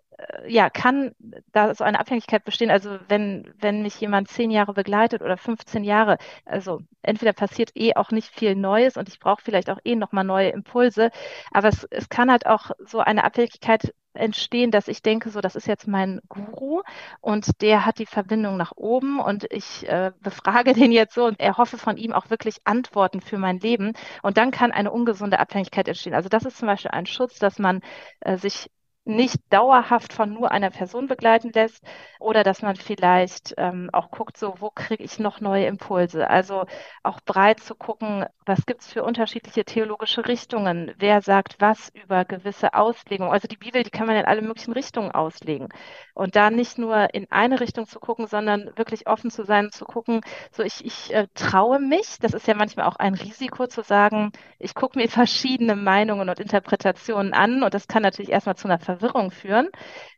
ja, 0.48 0.70
kann 0.70 1.16
da 1.52 1.74
so 1.76 1.84
eine 1.84 2.00
Abhängigkeit 2.00 2.44
bestehen. 2.44 2.72
Also 2.72 3.00
wenn, 3.08 3.54
wenn 3.60 3.82
mich 3.82 4.00
jemand 4.00 4.30
zehn 4.30 4.52
Jahre 4.52 4.74
begleitet 4.74 5.22
oder 5.22 5.38
15 5.38 5.84
Jahre, 5.84 6.18
also 6.46 6.82
entweder 7.02 7.34
passiert 7.34 7.72
eh 7.76 7.96
auch 7.96 8.12
nicht 8.12 8.34
viel 8.34 8.56
Neues 8.56 8.98
und 8.98 9.10
ich 9.10 9.20
brauche 9.20 9.42
vielleicht 9.42 9.70
auch 9.70 9.80
eh 9.84 9.96
nochmal 9.96 10.24
neue 10.24 10.50
Impulse, 10.50 11.12
aber 11.52 11.70
es, 11.70 11.86
es 11.92 12.10
kann 12.10 12.32
halt 12.32 12.46
auch 12.46 12.72
so 12.86 13.00
eine 13.00 13.24
Abhängigkeit 13.24 13.94
entstehen, 14.16 14.72
dass 14.72 14.88
ich 14.88 15.02
denke, 15.02 15.30
so, 15.30 15.42
das 15.42 15.56
ist 15.56 15.68
jetzt 15.68 15.88
mein 15.88 16.22
Guru 16.30 16.84
und 17.22 17.62
der 17.62 17.86
hat 17.86 17.98
die 18.00 18.06
Verbindung 18.06 18.58
nach 18.58 18.74
oben 18.76 19.20
und 19.20 19.46
ich 19.52 19.88
äh, 19.88 20.12
befrage 20.22 20.74
den 20.74 20.92
jetzt 20.92 21.16
so 21.16 21.26
und 21.26 21.40
erhoffe 21.40 21.78
von 21.78 21.98
ihm 21.98 22.14
auch 22.14 22.30
wirklich 22.30 22.58
Antworten 22.64 23.22
für 23.22 23.38
mein 23.38 23.60
Leben 23.60 23.94
und 24.22 24.38
dann 24.38 24.52
kann 24.52 24.72
eine 24.72 24.92
ungesunde 24.92 25.40
Abhängigkeit 25.40 25.88
entstehen. 25.88 26.14
Also 26.14 26.30
das 26.30 26.46
ist 26.46 26.58
zum 26.58 26.68
Beispiel 26.68 26.92
ein 26.92 27.08
Schutz, 27.08 27.40
dass 27.40 27.58
man 27.60 27.82
äh, 28.20 28.38
sich 28.38 28.70
nicht 29.06 29.42
dauerhaft 29.50 30.14
von 30.14 30.34
nur 30.34 30.52
einer 30.52 30.70
Person 30.70 31.08
begleiten 31.08 31.52
lässt 31.54 31.84
oder 32.20 32.44
dass 32.44 32.62
man 32.62 32.76
vielleicht 32.76 33.54
ähm, 33.58 33.90
auch 33.92 34.12
guckt, 34.12 34.38
so 34.38 34.56
wo 34.60 34.70
kriege 34.70 35.04
ich 35.04 35.20
noch 35.20 35.42
neue 35.42 35.66
Impulse. 35.66 36.30
Also 36.30 36.66
auch 37.04 37.20
breit 37.22 37.60
zu 37.60 37.76
gucken, 37.76 38.26
was 38.46 38.66
gibt 38.66 38.82
es 38.82 38.92
für 38.92 39.04
unterschiedliche 39.04 39.66
theologische 39.66 40.26
Richtungen, 40.26 40.94
wer 40.98 41.22
sagt 41.22 41.56
was 41.60 41.90
über 41.94 42.26
gewisse 42.26 42.74
Auslegungen. 42.74 43.32
Also 43.32 43.48
die 43.48 43.58
Bibel, 43.58 43.84
die 43.84 43.90
kann 43.90 44.08
man 44.08 44.16
in 44.16 44.26
alle 44.26 44.42
möglichen 44.42 44.74
Richtungen 44.74 45.12
auslegen. 45.12 45.70
Und 46.14 46.36
da 46.36 46.50
nicht 46.50 46.78
nur 46.78 47.14
in 47.14 47.30
eine 47.32 47.60
Richtung 47.60 47.88
zu 47.88 48.00
gucken, 48.00 48.28
sondern 48.28 48.72
wirklich 48.78 49.08
offen 49.08 49.32
zu 49.32 49.44
sein, 49.44 49.72
zu 49.72 49.86
gucken, 49.86 50.22
so 50.52 50.64
ich, 50.64 50.86
ich 50.86 51.14
äh, 51.14 51.28
traue 51.34 51.80
mich, 51.80 52.20
das 52.20 52.34
ist 52.34 52.48
ja 52.48 52.56
manchmal 52.56 52.88
auch 52.88 52.96
ein 52.96 53.16
Risiko 53.16 53.68
zu 53.68 53.82
sagen, 53.82 54.32
ich 54.60 54.76
gucke 54.76 54.98
mir 54.98 55.10
verschiedene 55.10 55.76
Meinungen 55.76 56.30
und 56.30 56.40
Interpretationen 56.40 57.34
an 57.34 57.64
und 57.64 57.74
das 57.74 57.88
kann 57.88 58.04
natürlich 58.04 58.32
erstmal 58.32 58.56
zu 58.56 58.68
einer 58.68 58.80
Verwirrung 58.98 59.32
führen. 59.32 59.70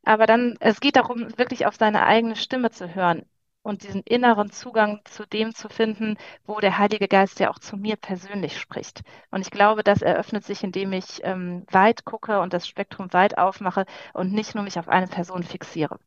Aber 0.04 0.26
dann, 0.26 0.56
es 0.60 0.80
geht 0.80 0.96
darum, 0.96 1.38
wirklich 1.38 1.66
auf 1.66 1.76
seine 1.76 2.06
eigene 2.06 2.36
Stimme 2.36 2.72
zu 2.72 2.94
hören 2.96 3.26
und 3.66 3.84
diesen 3.84 4.02
inneren 4.04 4.52
Zugang 4.52 5.00
zu 5.06 5.26
dem 5.26 5.54
zu 5.56 5.70
finden, 5.70 6.18
wo 6.46 6.60
der 6.60 6.78
Heilige 6.78 7.08
Geist 7.08 7.40
ja 7.40 7.50
auch 7.50 7.60
zu 7.60 7.78
mir 7.78 7.96
persönlich 7.96 8.60
spricht. 8.60 9.02
Und 9.32 9.42
ich 9.42 9.50
glaube, 9.50 9.84
das 9.84 10.04
eröffnet 10.04 10.46
sich, 10.46 10.64
indem 10.64 10.94
ich 10.94 11.22
ähm, 11.24 11.66
weit 11.72 12.06
gucke 12.06 12.40
und 12.40 12.54
das 12.54 12.68
Spektrum 12.68 13.12
weit 13.12 13.38
aufmache 13.38 13.86
und 14.14 14.32
nicht 14.32 14.54
nur 14.54 14.64
mich 14.64 14.78
auf 14.78 14.88
eine 14.88 15.08
Person 15.08 15.44
fixiere. 15.44 15.98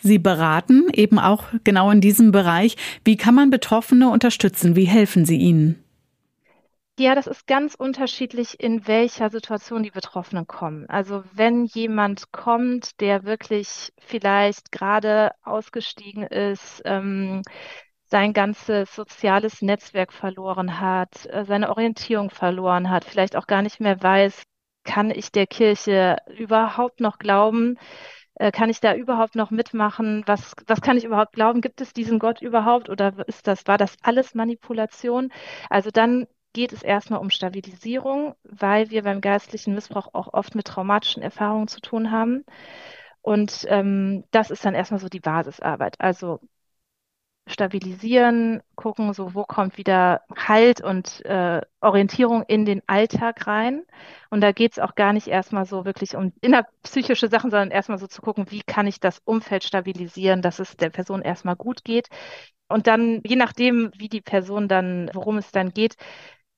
Sie 0.00 0.18
beraten 0.18 0.88
eben 0.92 1.20
auch 1.20 1.44
genau 1.62 1.90
in 1.90 2.00
diesem 2.00 2.32
Bereich. 2.32 2.76
Wie 3.04 3.16
kann 3.16 3.36
man 3.36 3.50
Betroffene 3.50 4.08
unterstützen? 4.08 4.74
Wie 4.74 4.86
helfen 4.86 5.24
Sie 5.24 5.36
ihnen? 5.36 5.81
Ja, 7.02 7.16
das 7.16 7.26
ist 7.26 7.48
ganz 7.48 7.74
unterschiedlich, 7.74 8.60
in 8.60 8.86
welcher 8.86 9.28
Situation 9.28 9.82
die 9.82 9.90
Betroffenen 9.90 10.46
kommen. 10.46 10.88
Also 10.88 11.24
wenn 11.32 11.64
jemand 11.64 12.30
kommt, 12.30 13.00
der 13.00 13.24
wirklich 13.24 13.92
vielleicht 13.98 14.70
gerade 14.70 15.32
ausgestiegen 15.42 16.22
ist, 16.22 16.80
ähm, 16.84 17.42
sein 18.04 18.32
ganzes 18.32 18.94
soziales 18.94 19.62
Netzwerk 19.62 20.12
verloren 20.12 20.78
hat, 20.78 21.26
äh, 21.26 21.44
seine 21.44 21.70
Orientierung 21.70 22.30
verloren 22.30 22.88
hat, 22.88 23.04
vielleicht 23.04 23.34
auch 23.34 23.48
gar 23.48 23.62
nicht 23.62 23.80
mehr 23.80 24.00
weiß, 24.00 24.44
kann 24.84 25.10
ich 25.10 25.32
der 25.32 25.48
Kirche 25.48 26.18
überhaupt 26.38 27.00
noch 27.00 27.18
glauben? 27.18 27.78
Äh, 28.36 28.52
kann 28.52 28.70
ich 28.70 28.80
da 28.80 28.94
überhaupt 28.94 29.34
noch 29.34 29.50
mitmachen? 29.50 30.22
Was, 30.26 30.54
was 30.68 30.80
kann 30.80 30.96
ich 30.96 31.04
überhaupt 31.04 31.32
glauben? 31.34 31.62
Gibt 31.62 31.80
es 31.80 31.92
diesen 31.94 32.20
Gott 32.20 32.42
überhaupt 32.42 32.90
oder 32.90 33.12
ist 33.26 33.48
das, 33.48 33.66
war 33.66 33.78
das 33.78 33.96
alles 34.02 34.34
Manipulation? 34.36 35.32
Also 35.68 35.90
dann 35.90 36.28
geht 36.52 36.72
es 36.72 36.82
erstmal 36.82 37.20
um 37.20 37.30
Stabilisierung, 37.30 38.34
weil 38.44 38.90
wir 38.90 39.02
beim 39.02 39.20
geistlichen 39.20 39.74
Missbrauch 39.74 40.14
auch 40.14 40.32
oft 40.34 40.54
mit 40.54 40.66
traumatischen 40.66 41.22
Erfahrungen 41.22 41.68
zu 41.68 41.80
tun 41.80 42.10
haben. 42.10 42.44
Und 43.22 43.66
ähm, 43.68 44.24
das 44.32 44.50
ist 44.50 44.64
dann 44.64 44.74
erstmal 44.74 45.00
so 45.00 45.08
die 45.08 45.20
Basisarbeit. 45.20 46.00
Also 46.00 46.40
stabilisieren, 47.46 48.62
gucken, 48.76 49.12
so 49.14 49.34
wo 49.34 49.44
kommt 49.44 49.76
wieder 49.76 50.22
Halt 50.36 50.80
und 50.80 51.24
äh, 51.24 51.60
Orientierung 51.80 52.44
in 52.44 52.64
den 52.64 52.82
Alltag 52.86 53.46
rein. 53.46 53.84
Und 54.30 54.40
da 54.42 54.52
geht 54.52 54.72
es 54.72 54.78
auch 54.78 54.94
gar 54.94 55.12
nicht 55.12 55.26
erstmal 55.26 55.66
so 55.66 55.84
wirklich 55.84 56.14
um 56.16 56.32
innerpsychische 56.40 57.28
Sachen, 57.28 57.50
sondern 57.50 57.70
erstmal 57.70 57.98
so 57.98 58.06
zu 58.06 58.22
gucken, 58.22 58.50
wie 58.50 58.62
kann 58.62 58.86
ich 58.86 59.00
das 59.00 59.20
Umfeld 59.24 59.64
stabilisieren, 59.64 60.40
dass 60.42 60.60
es 60.60 60.76
der 60.76 60.90
Person 60.90 61.22
erstmal 61.22 61.56
gut 61.56 61.84
geht. 61.84 62.08
Und 62.68 62.86
dann, 62.86 63.20
je 63.26 63.36
nachdem, 63.36 63.90
wie 63.98 64.08
die 64.08 64.22
Person 64.22 64.68
dann, 64.68 65.10
worum 65.12 65.36
es 65.38 65.50
dann 65.52 65.72
geht, 65.74 65.96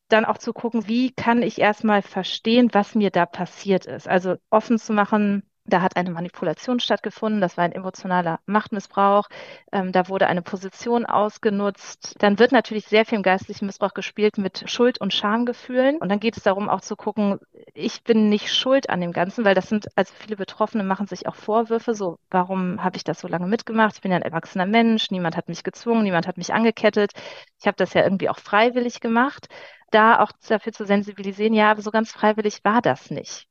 dann 0.09 0.25
auch 0.25 0.39
zu 0.39 0.53
gucken, 0.53 0.87
wie 0.89 1.13
kann 1.13 1.43
ich 1.43 1.61
erstmal 1.61 2.03
verstehen, 2.03 2.69
was 2.73 2.95
mir 2.95 3.11
da 3.11 3.27
passiert 3.27 3.87
ist. 3.87 4.09
Also 4.09 4.37
offen 4.51 4.79
zu 4.79 4.93
machen, 4.93 5.43
da 5.67 5.81
hat 5.81 5.97
eine 5.97 6.11
Manipulation 6.11 6.79
stattgefunden, 6.79 7.41
das 7.41 7.57
war 7.57 7.65
ein 7.65 7.73
emotionaler 7.73 8.39
Machtmissbrauch, 8.45 9.29
ähm, 9.73 9.93
da 9.93 10.09
wurde 10.09 10.27
eine 10.27 10.43
Position 10.43 11.07
ausgenutzt. 11.07 12.17
Dann 12.19 12.39
wird 12.39 12.53
natürlich 12.53 12.87
sehr 12.87 13.07
viel 13.07 13.17
im 13.17 13.23
geistlichen 13.23 13.65
Missbrauch 13.65 13.95
gespielt 13.95 14.37
mit 14.37 14.71
Schuld- 14.71 15.01
und 15.01 15.15
Schamgefühlen. 15.15 15.97
Und 15.97 16.11
dann 16.11 16.21
geht 16.21 16.37
es 16.37 16.43
darum 16.43 16.69
auch 16.69 16.83
zu 16.83 16.97
gucken, 16.97 17.39
ich 17.73 18.05
bin 18.05 18.29
nicht 18.29 18.53
schuld 18.53 18.91
an 18.91 19.01
dem 19.01 19.13
Ganzen, 19.13 19.45
weil 19.47 19.55
das 19.55 19.69
sind, 19.71 19.87
also 19.97 20.13
viele 20.19 20.37
Betroffene 20.37 20.85
machen 20.85 21.07
sich 21.07 21.27
auch 21.27 21.35
Vorwürfe, 21.35 21.95
so, 21.95 22.19
warum 22.31 22.85
habe 22.85 22.99
ich 22.99 23.05
das 23.05 23.21
so 23.21 23.29
lange 23.29 23.47
mitgemacht? 23.47 23.95
Ich 23.95 24.03
bin 24.03 24.11
ja 24.11 24.19
ein 24.19 24.23
erwachsener 24.23 24.67
Mensch, 24.67 25.11
niemand 25.11 25.35
hat 25.37 25.49
mich 25.49 25.63
gezwungen, 25.65 26.03
niemand 26.03 26.27
hat 26.27 26.37
mich 26.37 26.53
angekettet. 26.53 27.13
Ich 27.59 27.67
habe 27.67 27.77
das 27.79 27.95
ja 27.95 28.03
irgendwie 28.03 28.29
auch 28.29 28.39
freiwillig 28.39 29.01
gemacht 29.01 29.49
da 29.95 30.21
auch 30.21 30.33
dafür 30.49 30.73
zu 30.73 30.87
sensibilisieren, 30.87 31.55
ja, 31.55 31.71
aber 31.71 31.83
so 31.83 31.91
ganz 31.91 32.13
freiwillig 32.13 32.65
war 32.65 32.83
das 32.83 33.11
nicht. 33.11 33.47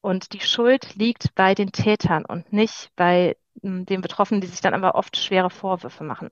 Und 0.00 0.32
die 0.32 0.40
Schuld 0.40 0.94
liegt 0.94 1.34
bei 1.34 1.54
den 1.54 1.72
Tätern 1.72 2.24
und 2.24 2.52
nicht 2.52 2.90
bei 2.96 3.36
hm, 3.62 3.84
den 3.86 4.00
Betroffenen, 4.00 4.40
die 4.40 4.46
sich 4.46 4.60
dann 4.60 4.74
aber 4.74 4.94
oft 4.94 5.16
schwere 5.16 5.50
Vorwürfe 5.50 6.04
machen. 6.04 6.30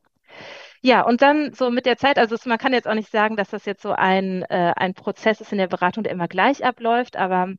Ja, 0.82 1.02
und 1.02 1.22
dann 1.22 1.52
so 1.54 1.70
mit 1.70 1.86
der 1.86 1.96
Zeit, 1.96 2.18
also 2.18 2.36
man 2.48 2.58
kann 2.58 2.72
jetzt 2.72 2.86
auch 2.86 2.94
nicht 2.94 3.10
sagen, 3.10 3.36
dass 3.36 3.50
das 3.50 3.64
jetzt 3.64 3.82
so 3.82 3.92
ein, 3.92 4.42
äh, 4.42 4.72
ein 4.76 4.94
Prozess 4.94 5.40
ist 5.40 5.52
in 5.52 5.58
der 5.58 5.66
Beratung, 5.68 6.04
der 6.04 6.12
immer 6.12 6.28
gleich 6.28 6.64
abläuft, 6.64 7.16
aber 7.16 7.54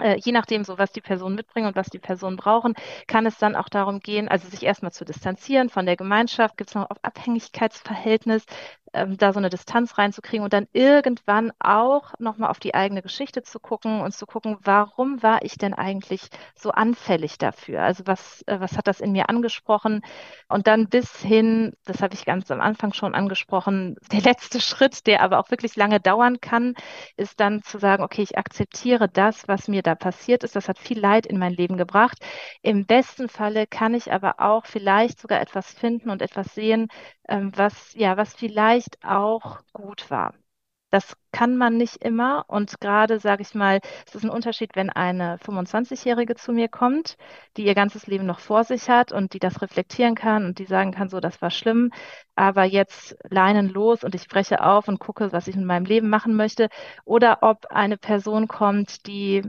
äh, 0.00 0.18
je 0.18 0.32
nachdem, 0.32 0.64
so 0.64 0.78
was 0.78 0.92
die 0.92 1.00
Personen 1.00 1.34
mitbringen 1.36 1.66
und 1.68 1.76
was 1.76 1.88
die 1.88 1.98
Personen 1.98 2.36
brauchen, 2.36 2.74
kann 3.06 3.26
es 3.26 3.38
dann 3.38 3.56
auch 3.56 3.68
darum 3.68 4.00
gehen, 4.00 4.28
also 4.28 4.48
sich 4.48 4.62
erstmal 4.62 4.92
zu 4.92 5.04
distanzieren 5.04 5.70
von 5.70 5.86
der 5.86 5.96
Gemeinschaft, 5.96 6.56
gibt 6.56 6.70
es 6.70 6.74
noch 6.74 6.90
auf 6.90 6.98
Abhängigkeitsverhältnis, 7.02 8.44
ähm, 8.96 9.16
da 9.18 9.32
so 9.32 9.38
eine 9.38 9.50
Distanz 9.50 9.98
reinzukriegen 9.98 10.42
und 10.42 10.52
dann 10.52 10.66
irgendwann 10.72 11.52
auch 11.60 12.14
nochmal 12.18 12.50
auf 12.50 12.58
die 12.58 12.74
eigene 12.74 13.02
Geschichte 13.02 13.42
zu 13.42 13.60
gucken 13.60 14.00
und 14.00 14.12
zu 14.12 14.26
gucken, 14.26 14.56
warum 14.62 15.22
war 15.22 15.42
ich 15.42 15.58
denn 15.58 15.74
eigentlich 15.74 16.28
so 16.54 16.70
anfällig 16.70 17.38
dafür? 17.38 17.82
Also 17.82 18.04
was, 18.06 18.42
äh, 18.46 18.58
was 18.58 18.76
hat 18.76 18.86
das 18.86 19.00
in 19.00 19.12
mir 19.12 19.28
angesprochen? 19.28 20.00
Und 20.48 20.66
dann 20.66 20.88
bis 20.88 21.20
hin, 21.20 21.74
das 21.84 22.02
habe 22.02 22.14
ich 22.14 22.24
ganz 22.24 22.50
am 22.50 22.60
Anfang 22.60 22.92
schon 22.94 23.14
angesprochen, 23.14 23.96
der 24.12 24.22
letzte 24.22 24.60
Schritt, 24.60 25.06
der 25.06 25.22
aber 25.22 25.38
auch 25.38 25.50
wirklich 25.50 25.76
lange 25.76 26.00
dauern 26.00 26.40
kann, 26.40 26.74
ist 27.16 27.40
dann 27.40 27.62
zu 27.62 27.78
sagen, 27.78 28.02
okay, 28.02 28.22
ich 28.22 28.38
akzeptiere 28.38 29.08
das, 29.08 29.46
was 29.48 29.68
mir 29.68 29.82
da 29.82 29.94
passiert 29.94 30.42
ist. 30.44 30.56
Das 30.56 30.68
hat 30.68 30.78
viel 30.78 30.98
Leid 30.98 31.26
in 31.26 31.38
mein 31.38 31.52
Leben 31.52 31.76
gebracht. 31.76 32.18
Im 32.62 32.86
besten 32.86 33.28
Falle 33.28 33.66
kann 33.66 33.94
ich 33.94 34.12
aber 34.12 34.36
auch 34.38 34.64
vielleicht 34.66 35.20
sogar 35.20 35.40
etwas 35.40 35.70
finden 35.72 36.10
und 36.10 36.22
etwas 36.22 36.54
sehen, 36.54 36.88
ähm, 37.28 37.52
was, 37.56 37.92
ja, 37.94 38.16
was 38.16 38.34
vielleicht 38.34 38.85
auch 39.04 39.60
gut 39.72 40.10
war. 40.10 40.34
Das 40.90 41.16
kann 41.32 41.56
man 41.56 41.76
nicht 41.76 41.96
immer. 42.04 42.44
Und 42.48 42.80
gerade, 42.80 43.18
sage 43.20 43.42
ich 43.42 43.54
mal, 43.54 43.80
es 44.06 44.14
ist 44.14 44.24
ein 44.24 44.30
Unterschied, 44.30 44.76
wenn 44.76 44.88
eine 44.88 45.36
25-Jährige 45.38 46.36
zu 46.36 46.52
mir 46.52 46.68
kommt, 46.68 47.16
die 47.56 47.66
ihr 47.66 47.74
ganzes 47.74 48.06
Leben 48.06 48.24
noch 48.24 48.38
vor 48.40 48.64
sich 48.64 48.88
hat 48.88 49.12
und 49.12 49.32
die 49.34 49.38
das 49.40 49.60
reflektieren 49.62 50.14
kann 50.14 50.44
und 50.46 50.58
die 50.58 50.64
sagen 50.64 50.92
kann, 50.92 51.08
so, 51.08 51.20
das 51.20 51.42
war 51.42 51.50
schlimm, 51.50 51.92
aber 52.36 52.64
jetzt 52.64 53.16
leinen 53.28 53.68
los 53.68 54.04
und 54.04 54.14
ich 54.14 54.28
breche 54.28 54.62
auf 54.64 54.88
und 54.88 54.98
gucke, 55.00 55.32
was 55.32 55.48
ich 55.48 55.56
in 55.56 55.64
meinem 55.66 55.84
Leben 55.86 56.08
machen 56.08 56.36
möchte. 56.36 56.68
Oder 57.04 57.38
ob 57.42 57.66
eine 57.66 57.98
Person 57.98 58.48
kommt, 58.48 59.06
die 59.06 59.42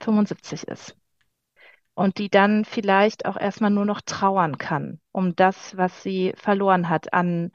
75 0.00 0.66
ist 0.68 0.96
und 1.94 2.18
die 2.18 2.30
dann 2.30 2.64
vielleicht 2.64 3.26
auch 3.26 3.36
erstmal 3.36 3.70
nur 3.70 3.84
noch 3.84 4.00
trauern 4.00 4.58
kann 4.58 5.00
um 5.12 5.34
das, 5.34 5.76
was 5.76 6.02
sie 6.02 6.32
verloren 6.36 6.88
hat 6.88 7.12
an, 7.12 7.50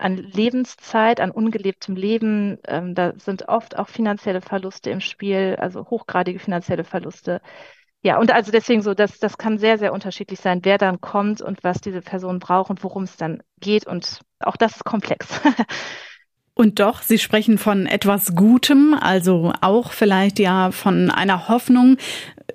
an 0.00 0.16
Lebenszeit, 0.16 1.20
an 1.20 1.30
ungelebtem 1.30 1.94
Leben. 1.94 2.58
Ähm, 2.66 2.94
da 2.94 3.12
sind 3.18 3.48
oft 3.48 3.78
auch 3.78 3.88
finanzielle 3.88 4.40
Verluste 4.40 4.90
im 4.90 5.00
Spiel, 5.00 5.56
also 5.58 5.88
hochgradige 5.90 6.38
finanzielle 6.38 6.84
Verluste. 6.84 7.40
Ja, 8.02 8.18
und 8.18 8.32
also 8.32 8.50
deswegen 8.50 8.80
so, 8.80 8.94
das, 8.94 9.18
das 9.18 9.36
kann 9.36 9.58
sehr, 9.58 9.76
sehr 9.78 9.92
unterschiedlich 9.92 10.40
sein, 10.40 10.60
wer 10.62 10.78
dann 10.78 11.02
kommt 11.02 11.42
und 11.42 11.62
was 11.62 11.82
diese 11.82 12.00
Person 12.00 12.38
braucht 12.38 12.70
und 12.70 12.82
worum 12.82 13.02
es 13.02 13.16
dann 13.16 13.42
geht. 13.60 13.86
Und 13.86 14.20
auch 14.40 14.56
das 14.56 14.76
ist 14.76 14.84
komplex. 14.84 15.28
Und 16.60 16.78
doch, 16.78 17.00
Sie 17.00 17.18
sprechen 17.18 17.56
von 17.56 17.86
etwas 17.86 18.34
Gutem, 18.34 18.94
also 19.00 19.52
auch 19.62 19.92
vielleicht 19.92 20.38
ja 20.38 20.72
von 20.72 21.10
einer 21.10 21.48
Hoffnung, 21.48 21.96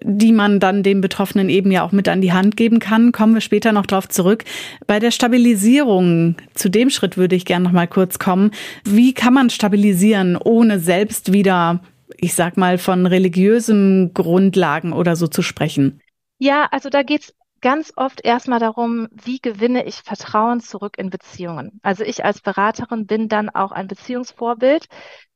die 0.08 0.32
man 0.32 0.60
dann 0.60 0.84
dem 0.84 1.02
Betroffenen 1.02 1.50
eben 1.50 1.72
ja 1.72 1.84
auch 1.84 1.91
mit 1.91 2.08
an 2.08 2.22
die 2.22 2.32
Hand 2.32 2.56
geben 2.56 2.80
kann. 2.80 3.12
Kommen 3.12 3.34
wir 3.34 3.41
später 3.41 3.72
noch 3.72 3.86
drauf 3.88 4.08
zurück. 4.08 4.44
Bei 4.86 5.00
der 5.00 5.12
Stabilisierung, 5.12 6.36
zu 6.54 6.70
dem 6.70 6.89
Schritt 6.89 7.18
würde 7.18 7.36
ich 7.36 7.46
gerne 7.46 7.65
noch 7.65 7.72
mal 7.72 7.88
kurz 7.88 8.20
kommen. 8.20 8.52
Wie 8.84 9.13
kann 9.13 9.34
man 9.34 9.50
stabilisieren, 9.50 10.38
ohne 10.38 10.80
selbst 10.80 11.34
wieder, 11.34 11.82
ich 12.18 12.36
sag 12.36 12.56
mal, 12.56 12.78
von 12.78 13.08
religiösen 13.08 14.13
Grundlagen 14.13 14.94
oder 14.94 15.15
so 15.15 15.28
zu 15.28 15.41
sprechen? 15.41 16.00
Ja, 16.38 16.68
also 16.72 16.89
da 16.89 17.02
geht's 17.02 17.34
ganz 17.62 17.91
oft 17.96 18.24
erstmal 18.24 18.60
darum, 18.60 19.08
wie 19.12 19.39
gewinne 19.39 19.86
ich 19.86 19.96
Vertrauen 19.96 20.60
zurück 20.60 21.00
in 21.00 21.10
Beziehungen. 21.10 21.80
Also 21.82 22.04
ich 22.04 22.24
als 22.24 22.41
Beraterin 22.41 23.08
bin 23.08 23.28
dann 23.28 23.50
auch 23.50 23.72
ein 23.72 23.88
Beziehungsvorbild, 23.88 24.86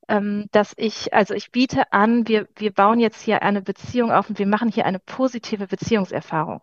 ähm, 0.09 0.47
dass 0.51 0.73
ich, 0.75 1.13
also 1.13 1.33
ich 1.35 1.51
biete 1.51 1.93
an, 1.93 2.27
wir, 2.27 2.47
wir 2.55 2.73
bauen 2.73 2.99
jetzt 2.99 3.21
hier 3.21 3.43
eine 3.43 3.61
Beziehung 3.61 4.11
auf 4.11 4.29
und 4.29 4.39
wir 4.39 4.47
machen 4.47 4.69
hier 4.69 4.85
eine 4.85 4.99
positive 4.99 5.67
Beziehungserfahrung. 5.67 6.61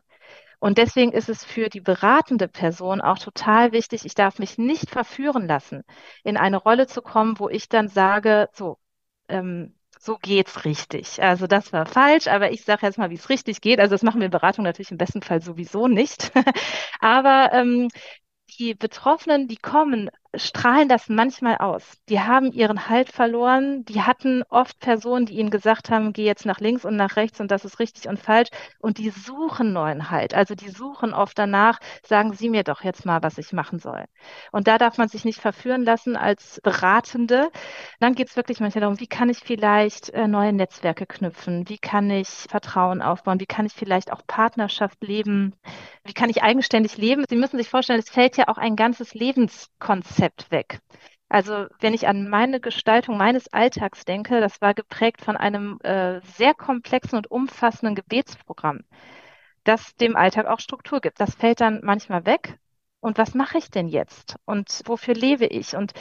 Und 0.59 0.79
deswegen 0.79 1.13
ist 1.13 1.29
es 1.29 1.45
für 1.45 1.69
die 1.69 1.81
beratende 1.81 2.49
Person 2.49 3.01
auch 3.01 3.19
total 3.19 3.73
wichtig, 3.73 4.05
ich 4.05 4.15
darf 4.15 4.39
mich 4.39 4.59
nicht 4.59 4.91
verführen 4.91 5.47
lassen, 5.47 5.85
in 6.25 6.37
eine 6.37 6.57
Rolle 6.57 6.87
zu 6.87 7.03
kommen, 7.03 7.39
wo 7.39 7.49
ich 7.49 7.69
dann 7.69 7.89
sage, 7.89 8.49
so, 8.53 8.79
ähm, 9.29 9.75
so 9.99 10.19
geht's 10.19 10.65
richtig. 10.65 11.23
Also 11.23 11.47
das 11.47 11.73
war 11.73 11.87
falsch, 11.87 12.27
aber 12.29 12.51
ich 12.53 12.65
sage 12.65 12.87
jetzt 12.87 12.99
mal, 12.99 13.11
wie 13.11 13.15
es 13.15 13.29
richtig 13.29 13.61
geht. 13.61 13.81
Also 13.81 13.95
das 13.95 14.03
machen 14.03 14.21
wir 14.21 14.27
in 14.27 14.31
Beratung 14.31 14.65
natürlich 14.65 14.91
im 14.91 14.99
besten 14.99 15.23
Fall 15.23 15.43
sowieso 15.43 15.89
nicht. 15.89 16.33
aber 17.01 17.51
ähm, 17.53 17.89
die 18.59 18.75
Betroffenen, 18.75 19.49
die 19.49 19.57
kommen, 19.57 20.11
strahlen 20.39 20.89
das 20.89 21.09
manchmal 21.09 21.57
aus. 21.59 21.99
Die 22.09 22.21
haben 22.21 22.53
ihren 22.53 22.89
Halt 22.89 23.11
verloren. 23.11 23.85
Die 23.85 24.03
hatten 24.03 24.43
oft 24.49 24.79
Personen, 24.81 25.27
die 25.27 25.39
ihnen 25.39 25.51
gesagt 25.51 25.91
haben, 25.91 26.13
geh 26.13 26.25
jetzt 26.25 26.47
nach 26.47 26.61
links 26.61 26.85
und 26.85 26.97
nach 26.97 27.17
rechts 27.17 27.41
und 27.41 27.51
das 27.51 27.65
ist 27.65 27.79
richtig 27.79 28.09
und 28.09 28.19
falsch. 28.19 28.51
Und 28.79 28.99
die 28.99 29.11
suchen 29.11 29.73
neuen 29.73 30.11
Halt. 30.11 30.35
Also 30.35 30.55
die 30.55 30.69
suchen 30.69 31.15
oft 31.15 31.39
danach, 31.39 31.79
sagen 32.03 32.33
Sie 32.33 32.49
mir 32.49 32.65
doch 32.65 32.83
jetzt 32.85 33.07
mal, 33.07 33.23
was 33.23 33.39
ich 33.39 33.53
machen 33.53 33.79
soll. 33.79 34.05
Und 34.53 34.69
da 34.69 34.79
darf 34.79 34.99
man 34.99 35.09
sich 35.09 35.25
nicht 35.25 35.41
verführen 35.41 35.85
lassen 35.85 36.17
als 36.17 36.61
Beratende. 36.63 37.51
Dann 38.01 38.15
geht 38.15 38.29
es 38.29 38.37
wirklich 38.37 38.61
manchmal 38.61 38.83
darum, 38.83 39.01
wie 39.01 39.07
kann 39.07 39.29
ich 39.29 39.39
vielleicht 39.39 40.11
äh, 40.11 40.29
neue 40.29 40.53
Netzwerke 40.53 41.07
knüpfen? 41.07 41.69
Wie 41.69 41.79
kann 41.79 42.11
ich 42.11 42.29
Vertrauen 42.29 43.03
aufbauen? 43.03 43.41
Wie 43.41 43.47
kann 43.47 43.67
ich 43.67 43.73
vielleicht 43.73 44.13
auch 44.13 44.23
Partnerschaft 44.27 45.03
leben? 45.03 45.55
Wie 46.05 46.13
kann 46.13 46.31
ich 46.31 46.43
eigenständig 46.43 46.97
leben? 46.97 47.25
Sie 47.29 47.37
müssen 47.37 47.59
sich 47.59 47.69
vorstellen, 47.69 47.99
es 47.99 48.11
fällt 48.11 48.37
ja 48.37 48.49
auch 48.49 48.59
ein 48.59 48.77
ganzes 48.77 49.15
Lebenskonzept 49.15 50.26
Konzept 50.27 50.51
weg. 50.51 50.81
Also 51.29 51.67
wenn 51.81 51.95
ich 51.95 52.07
an 52.07 52.29
meine 52.29 52.61
Gestaltung 52.61 53.17
meines 53.17 53.53
Alltags 53.53 54.05
denke, 54.05 54.41
das 54.41 54.61
war 54.61 54.75
geprägt 54.75 55.23
von 55.23 55.37
einem 55.37 55.79
äh, 55.83 56.21
sehr 56.21 56.55
komplexen 56.55 57.17
und 57.17 57.31
umfassenden 57.31 57.97
Gebetsprogramm, 57.97 58.81
das 59.65 59.95
dem 59.97 60.17
Alltag 60.17 60.47
auch 60.47 60.61
Struktur 60.61 61.01
gibt. 61.01 61.21
Das 61.21 61.35
fällt 61.35 61.61
dann 61.61 61.81
manchmal 61.83 62.27
weg, 62.27 62.59
und 63.01 63.19
was 63.19 63.35
mache 63.35 63.59
ich 63.59 63.71
denn 63.71 63.87
jetzt 63.87 64.37
und 64.47 64.83
wofür 64.87 65.15
lebe 65.15 65.47
ich? 65.47 65.77
Und 65.77 65.93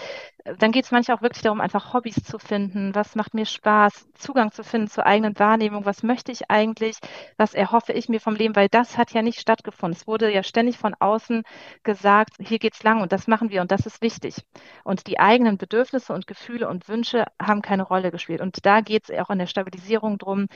dann 0.60 0.72
geht 0.72 0.86
es 0.86 0.92
manchmal 0.92 1.18
auch 1.18 1.22
wirklich 1.24 1.42
darum, 1.42 1.60
einfach 1.60 1.94
Hobbys 1.94 2.24
zu 2.24 2.38
finden. 2.38 2.94
Was 2.94 3.16
macht 3.16 3.34
mir 3.34 3.46
Spaß? 3.46 4.08
Zugang 4.14 4.52
zu 4.52 4.64
finden 4.64 4.88
zur 4.88 5.06
eigenen 5.06 5.38
Wahrnehmung. 5.40 5.86
Was 5.86 6.04
möchte 6.04 6.32
ich 6.32 6.52
eigentlich? 6.52 6.98
Was 7.38 7.56
erhoffe 7.56 7.94
ich 7.94 8.10
mir 8.10 8.20
vom 8.20 8.36
Leben? 8.36 8.56
Weil 8.56 8.70
das 8.70 8.98
hat 8.98 9.12
ja 9.12 9.24
nicht 9.24 9.40
stattgefunden. 9.40 9.98
Es 10.00 10.06
wurde 10.08 10.32
ja 10.32 10.44
ständig 10.44 10.78
von 10.78 10.94
außen 11.00 11.44
gesagt, 11.84 12.34
hier 12.40 12.60
geht's 12.60 12.84
lang 12.84 13.02
und 13.02 13.12
das 13.12 13.28
machen 13.28 13.50
wir 13.50 13.62
und 13.62 13.72
das 13.72 13.88
ist 13.88 14.04
wichtig. 14.04 14.36
Und 14.84 15.08
die 15.08 15.20
eigenen 15.20 15.58
Bedürfnisse 15.58 16.14
und 16.14 16.28
Gefühle 16.28 16.70
und 16.70 16.88
Wünsche 16.88 17.26
haben 17.42 17.64
keine 17.64 17.84
Rolle 17.84 18.12
gespielt. 18.12 18.42
Und 18.42 18.66
da 18.68 18.82
geht 18.82 19.10
es 19.10 19.18
auch 19.18 19.32
in 19.32 19.40
der 19.40 19.48
Stabilisierung 19.48 20.20
drum, 20.20 20.48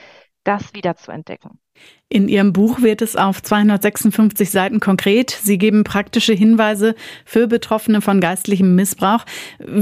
das 0.43 0.73
wieder 0.73 0.95
zu 0.95 1.11
entdecken. 1.11 1.59
In 2.09 2.27
Ihrem 2.27 2.53
Buch 2.53 2.81
wird 2.81 3.03
es 3.03 3.15
auf 3.15 3.43
256 3.43 4.49
Seiten 4.49 4.79
konkret. 4.79 5.29
Sie 5.29 5.59
geben 5.59 5.83
praktische 5.83 6.33
Hinweise 6.33 6.95
für 7.23 7.47
Betroffene 7.47 8.01
von 8.01 8.19
geistlichem 8.19 8.73
Missbrauch. 8.73 9.25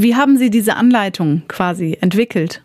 Wie 0.01 0.15
haben 0.15 0.37
Sie 0.37 0.49
diese 0.49 0.75
Anleitung 0.75 1.43
quasi 1.47 1.97
entwickelt? 1.99 2.63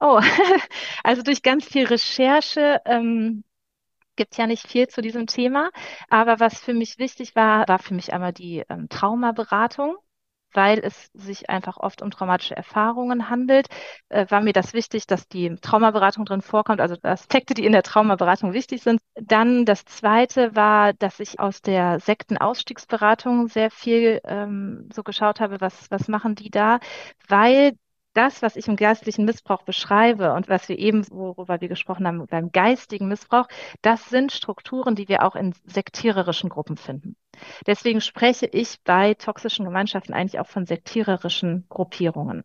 Oh, 0.00 0.20
also 1.04 1.22
durch 1.22 1.42
ganz 1.42 1.64
viel 1.64 1.86
Recherche 1.86 2.80
ähm, 2.84 3.44
gibt 4.16 4.36
ja 4.36 4.46
nicht 4.46 4.66
viel 4.66 4.88
zu 4.88 5.00
diesem 5.00 5.26
Thema. 5.26 5.70
Aber 6.10 6.40
was 6.40 6.60
für 6.60 6.74
mich 6.74 6.98
wichtig 6.98 7.34
war, 7.34 7.66
war 7.68 7.78
für 7.78 7.94
mich 7.94 8.12
einmal 8.12 8.32
die 8.32 8.64
ähm, 8.68 8.88
Traumaberatung 8.88 9.96
weil 10.52 10.78
es 10.80 11.10
sich 11.14 11.50
einfach 11.50 11.76
oft 11.78 12.02
um 12.02 12.10
traumatische 12.10 12.56
Erfahrungen 12.56 13.28
handelt, 13.28 13.68
äh, 14.08 14.26
war 14.28 14.40
mir 14.40 14.52
das 14.52 14.72
wichtig, 14.72 15.06
dass 15.06 15.28
die 15.28 15.56
Traumaberatung 15.60 16.24
drin 16.24 16.42
vorkommt, 16.42 16.80
also 16.80 16.96
Aspekte, 17.02 17.54
die 17.54 17.64
in 17.64 17.72
der 17.72 17.82
Traumaberatung 17.82 18.52
wichtig 18.52 18.82
sind. 18.82 19.00
Dann 19.14 19.64
das 19.64 19.84
Zweite 19.84 20.54
war, 20.56 20.92
dass 20.94 21.20
ich 21.20 21.40
aus 21.40 21.62
der 21.62 22.00
Sektenausstiegsberatung 22.00 23.48
sehr 23.48 23.70
viel 23.70 24.20
ähm, 24.24 24.88
so 24.92 25.02
geschaut 25.02 25.40
habe, 25.40 25.60
was, 25.60 25.90
was 25.90 26.08
machen 26.08 26.34
die 26.34 26.50
da, 26.50 26.78
weil 27.28 27.72
das, 28.14 28.42
was 28.42 28.56
ich 28.56 28.68
im 28.68 28.76
geistlichen 28.76 29.24
Missbrauch 29.24 29.62
beschreibe 29.62 30.32
und 30.32 30.48
was 30.48 30.68
wir 30.68 30.78
eben, 30.78 31.06
worüber 31.10 31.60
wir 31.60 31.68
gesprochen 31.68 32.06
haben, 32.06 32.26
beim 32.26 32.50
geistigen 32.50 33.08
Missbrauch, 33.08 33.46
das 33.82 34.08
sind 34.08 34.32
Strukturen, 34.32 34.94
die 34.94 35.08
wir 35.08 35.24
auch 35.24 35.36
in 35.36 35.54
sektiererischen 35.64 36.50
Gruppen 36.50 36.76
finden. 36.76 37.16
Deswegen 37.66 38.00
spreche 38.00 38.46
ich 38.46 38.82
bei 38.82 39.14
toxischen 39.14 39.64
Gemeinschaften 39.64 40.12
eigentlich 40.12 40.40
auch 40.40 40.48
von 40.48 40.66
sektiererischen 40.66 41.66
Gruppierungen. 41.68 42.42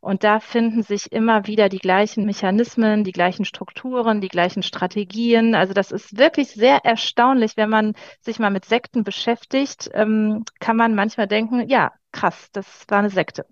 Und 0.00 0.22
da 0.22 0.38
finden 0.38 0.82
sich 0.82 1.10
immer 1.10 1.46
wieder 1.46 1.68
die 1.68 1.78
gleichen 1.78 2.24
Mechanismen, 2.24 3.02
die 3.02 3.12
gleichen 3.12 3.44
Strukturen, 3.44 4.20
die 4.20 4.28
gleichen 4.28 4.62
Strategien. 4.62 5.56
Also 5.56 5.74
das 5.74 5.90
ist 5.90 6.16
wirklich 6.16 6.50
sehr 6.50 6.84
erstaunlich, 6.84 7.56
wenn 7.56 7.70
man 7.70 7.94
sich 8.20 8.38
mal 8.38 8.50
mit 8.50 8.64
Sekten 8.64 9.02
beschäftigt, 9.02 9.90
ähm, 9.92 10.44
kann 10.60 10.76
man 10.76 10.94
manchmal 10.94 11.26
denken, 11.26 11.68
ja, 11.68 11.92
krass, 12.12 12.50
das 12.52 12.84
war 12.88 13.00
eine 13.00 13.10
Sekte 13.10 13.44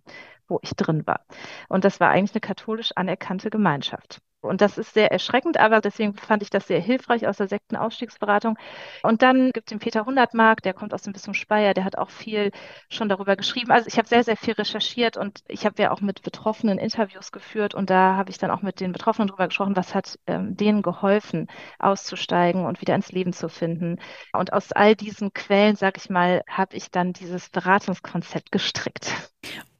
wo 0.48 0.58
ich 0.62 0.74
drin 0.76 1.06
war. 1.06 1.20
Und 1.68 1.84
das 1.84 2.00
war 2.00 2.10
eigentlich 2.10 2.32
eine 2.34 2.40
katholisch 2.40 2.92
anerkannte 2.94 3.50
Gemeinschaft. 3.50 4.20
Und 4.46 4.60
das 4.60 4.78
ist 4.78 4.94
sehr 4.94 5.10
erschreckend, 5.10 5.58
aber 5.58 5.80
deswegen 5.80 6.14
fand 6.14 6.42
ich 6.42 6.50
das 6.50 6.66
sehr 6.66 6.80
hilfreich 6.80 7.26
aus 7.26 7.38
der 7.38 7.48
Sektenausstiegsberatung. 7.48 8.56
Und 9.02 9.22
dann 9.22 9.50
gibt 9.50 9.68
es 9.68 9.70
den 9.70 9.78
Peter 9.78 10.06
Hundertmark, 10.06 10.62
der 10.62 10.74
kommt 10.74 10.94
aus 10.94 11.02
dem 11.02 11.12
Bistum 11.12 11.34
Speyer, 11.34 11.74
der 11.74 11.84
hat 11.84 11.98
auch 11.98 12.10
viel 12.10 12.52
schon 12.88 13.08
darüber 13.08 13.36
geschrieben. 13.36 13.70
Also 13.72 13.88
ich 13.88 13.98
habe 13.98 14.08
sehr, 14.08 14.24
sehr 14.24 14.36
viel 14.36 14.54
recherchiert 14.54 15.16
und 15.16 15.40
ich 15.48 15.66
habe 15.66 15.82
ja 15.82 15.90
auch 15.90 16.00
mit 16.00 16.22
Betroffenen 16.22 16.78
Interviews 16.78 17.32
geführt 17.32 17.74
und 17.74 17.90
da 17.90 18.16
habe 18.16 18.30
ich 18.30 18.38
dann 18.38 18.50
auch 18.50 18.62
mit 18.62 18.80
den 18.80 18.92
Betroffenen 18.92 19.28
darüber 19.28 19.48
gesprochen, 19.48 19.76
was 19.76 19.94
hat 19.94 20.18
ähm, 20.26 20.56
denen 20.56 20.82
geholfen, 20.82 21.48
auszusteigen 21.78 22.64
und 22.64 22.80
wieder 22.80 22.94
ins 22.94 23.12
Leben 23.12 23.32
zu 23.32 23.48
finden. 23.48 23.98
Und 24.32 24.52
aus 24.52 24.72
all 24.72 24.94
diesen 24.94 25.32
Quellen, 25.32 25.76
sag 25.76 25.96
ich 25.96 26.10
mal, 26.10 26.42
habe 26.48 26.76
ich 26.76 26.90
dann 26.90 27.12
dieses 27.12 27.50
Beratungskonzept 27.50 28.52
gestrickt. 28.52 29.12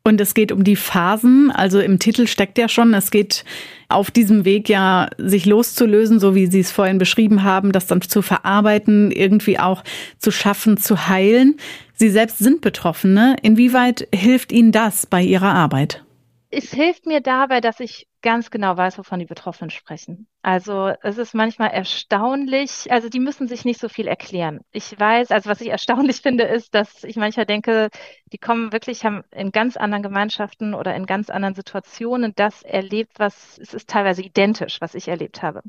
Und 0.06 0.20
es 0.20 0.34
geht 0.34 0.52
um 0.52 0.62
die 0.62 0.76
Phasen. 0.76 1.50
Also 1.50 1.80
im 1.80 1.98
Titel 1.98 2.28
steckt 2.28 2.58
ja 2.58 2.68
schon, 2.68 2.94
es 2.94 3.10
geht 3.10 3.44
auf 3.88 4.12
diesem 4.12 4.44
Weg 4.44 4.68
ja, 4.68 5.10
sich 5.18 5.46
loszulösen, 5.46 6.20
so 6.20 6.36
wie 6.36 6.46
Sie 6.46 6.60
es 6.60 6.70
vorhin 6.70 6.98
beschrieben 6.98 7.42
haben, 7.42 7.72
das 7.72 7.88
dann 7.88 8.00
zu 8.00 8.22
verarbeiten, 8.22 9.10
irgendwie 9.10 9.58
auch 9.58 9.82
zu 10.20 10.30
schaffen, 10.30 10.76
zu 10.76 11.08
heilen. 11.08 11.56
Sie 11.92 12.08
selbst 12.08 12.38
sind 12.38 12.60
Betroffene. 12.60 13.34
Inwieweit 13.42 14.06
hilft 14.14 14.52
Ihnen 14.52 14.70
das 14.70 15.06
bei 15.06 15.22
Ihrer 15.22 15.52
Arbeit? 15.52 16.04
Es 16.50 16.70
hilft 16.70 17.06
mir 17.06 17.20
dabei, 17.20 17.60
dass 17.60 17.80
ich 17.80 18.06
ganz 18.26 18.50
genau 18.50 18.76
weiß, 18.76 18.98
wovon 18.98 19.20
die 19.20 19.24
Betroffenen 19.24 19.70
sprechen. 19.70 20.26
Also 20.42 20.92
es 21.02 21.16
ist 21.16 21.32
manchmal 21.32 21.70
erstaunlich, 21.70 22.90
also 22.90 23.08
die 23.08 23.20
müssen 23.20 23.46
sich 23.46 23.64
nicht 23.64 23.78
so 23.78 23.88
viel 23.88 24.08
erklären. 24.08 24.62
Ich 24.72 24.98
weiß, 24.98 25.30
also 25.30 25.48
was 25.48 25.60
ich 25.60 25.68
erstaunlich 25.68 26.16
finde, 26.22 26.42
ist, 26.42 26.74
dass 26.74 27.04
ich 27.04 27.14
manchmal 27.14 27.46
denke, 27.46 27.88
die 28.32 28.38
kommen 28.38 28.72
wirklich, 28.72 29.04
haben 29.04 29.22
in 29.30 29.52
ganz 29.52 29.76
anderen 29.76 30.02
Gemeinschaften 30.02 30.74
oder 30.74 30.96
in 30.96 31.06
ganz 31.06 31.30
anderen 31.30 31.54
Situationen 31.54 32.32
das 32.34 32.64
erlebt, 32.64 33.12
was 33.20 33.58
es 33.58 33.72
ist 33.72 33.88
teilweise 33.88 34.22
identisch, 34.22 34.80
was 34.80 34.96
ich 34.96 35.06
erlebt 35.06 35.42
habe. 35.42 35.62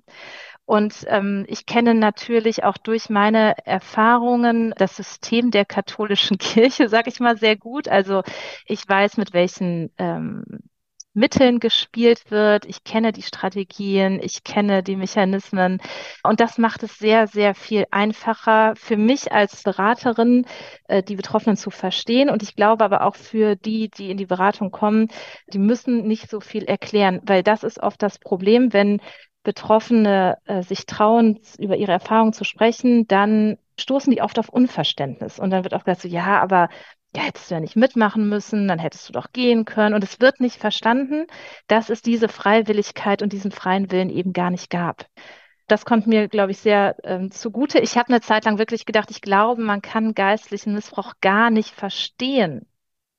Und 0.66 1.06
ähm, 1.10 1.46
ich 1.48 1.68
kenne 1.68 1.94
natürlich 1.94 2.64
auch 2.64 2.78
durch 2.78 3.12
meine 3.12 3.54
Erfahrungen 3.68 4.74
das 4.80 4.96
System 4.96 5.52
der 5.52 5.66
katholischen 5.66 6.38
Kirche, 6.40 6.90
sage 6.90 7.10
ich 7.10 7.20
mal, 7.20 7.38
sehr 7.38 7.56
gut. 7.56 7.88
Also 7.88 8.24
ich 8.66 8.82
weiß, 8.90 9.18
mit 9.18 9.34
welchen 9.34 9.92
ähm, 10.00 10.44
Mitteln 11.18 11.60
gespielt 11.60 12.30
wird. 12.30 12.66
Ich 12.66 12.84
kenne 12.84 13.12
die 13.12 13.24
Strategien, 13.24 14.20
ich 14.22 14.44
kenne 14.44 14.84
die 14.84 14.96
Mechanismen 14.96 15.82
und 16.24 16.40
das 16.40 16.58
macht 16.58 16.84
es 16.84 16.98
sehr, 17.00 17.28
sehr 17.28 17.56
viel 17.56 17.86
einfacher 17.92 18.76
für 18.76 18.98
mich 18.98 19.32
als 19.32 19.64
Beraterin, 19.64 20.46
äh, 20.88 21.02
die 21.04 21.16
Betroffenen 21.16 21.58
zu 21.58 21.72
verstehen. 21.72 22.30
Und 22.30 22.44
ich 22.44 22.56
glaube 22.56 22.86
aber 22.86 23.02
auch 23.02 23.16
für 23.16 23.56
die, 23.56 23.90
die 23.90 24.12
in 24.12 24.18
die 24.18 24.28
Beratung 24.28 24.72
kommen, 24.72 25.08
die 25.52 25.60
müssen 25.60 26.08
nicht 26.08 26.30
so 26.30 26.40
viel 26.40 26.64
erklären, 26.66 27.22
weil 27.24 27.44
das 27.44 27.64
ist 27.64 27.82
oft 27.82 28.02
das 28.04 28.20
Problem, 28.20 28.72
wenn 28.72 29.02
Betroffene 29.44 30.38
äh, 30.46 30.62
sich 30.62 30.86
trauen, 30.86 31.40
über 31.58 31.78
ihre 31.78 31.94
Erfahrungen 31.94 32.34
zu 32.34 32.44
sprechen, 32.44 33.08
dann 33.08 33.58
stoßen 33.80 34.12
die 34.12 34.22
oft 34.22 34.38
auf 34.40 34.50
Unverständnis. 34.50 35.40
Und 35.40 35.52
dann 35.52 35.64
wird 35.64 35.74
auch 35.74 35.86
gesagt, 35.86 36.02
so, 36.02 36.08
ja, 36.10 36.42
aber 36.42 36.70
ja, 37.18 37.24
hättest 37.24 37.50
du 37.50 37.56
ja 37.56 37.62
nicht 37.62 37.76
mitmachen 37.76 38.30
müssen, 38.30 38.68
dann 38.68 38.78
hättest 38.78 39.10
du 39.10 39.14
doch 39.14 39.32
gehen 39.34 39.66
können. 39.66 39.96
Und 39.96 40.04
es 40.04 40.22
wird 40.22 40.40
nicht 40.40 40.58
verstanden, 40.58 41.26
dass 41.68 41.90
es 41.90 42.04
diese 42.04 42.30
Freiwilligkeit 42.30 43.24
und 43.24 43.34
diesen 43.34 43.50
freien 43.52 43.92
Willen 43.92 44.12
eben 44.12 44.34
gar 44.34 44.52
nicht 44.52 44.70
gab. 44.70 45.08
Das 45.68 45.84
kommt 45.84 46.06
mir, 46.06 46.28
glaube 46.28 46.52
ich, 46.52 46.60
sehr 46.60 46.96
ähm, 47.04 47.32
zugute. 47.32 47.80
Ich 47.80 47.98
habe 47.98 48.10
eine 48.10 48.22
Zeit 48.22 48.46
lang 48.46 48.60
wirklich 48.60 48.86
gedacht, 48.86 49.10
ich 49.10 49.22
glaube, 49.22 49.64
man 49.64 49.82
kann 49.82 50.14
geistlichen 50.14 50.76
Missbrauch 50.76 51.16
gar 51.20 51.50
nicht 51.50 51.72
verstehen, 51.72 52.68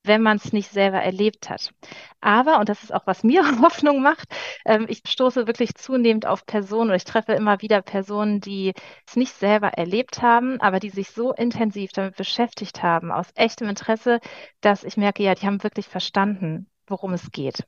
wenn 0.05 0.23
man 0.23 0.37
es 0.39 0.53
nicht 0.53 0.71
selber 0.71 0.99
erlebt 1.03 1.51
hat. 1.51 1.73
Aber, 2.21 2.59
und 2.59 2.69
das 2.69 2.83
ist 2.83 2.95
auch, 2.95 3.07
was 3.07 3.25
mir 3.25 3.43
Hoffnung 3.63 4.03
macht, 4.03 4.29
ähm, 4.65 4.87
ich 4.89 5.03
stoße 5.07 5.47
wirklich 5.47 5.75
zunehmend 5.75 6.27
auf 6.27 6.47
Personen 6.47 6.91
oder 6.91 6.97
ich 6.97 7.05
treffe 7.05 7.33
immer 7.33 7.61
wieder 7.63 7.83
Personen, 7.83 8.41
die 8.41 8.75
es 9.07 9.17
nicht 9.17 9.35
selber 9.35 9.69
erlebt 9.69 10.23
haben, 10.23 10.61
aber 10.61 10.81
die 10.81 10.91
sich 10.91 11.11
so 11.11 11.33
intensiv 11.33 11.93
damit 11.93 12.17
beschäftigt 12.17 12.83
haben, 12.83 13.13
aus 13.13 13.29
echtem 13.35 13.69
Interesse, 13.69 14.21
dass 14.61 14.85
ich 14.85 14.97
merke, 14.97 15.23
ja, 15.23 15.35
die 15.35 15.47
haben 15.47 15.63
wirklich 15.63 15.87
verstanden, 15.87 16.69
worum 16.87 17.13
es 17.13 17.31
geht. 17.31 17.65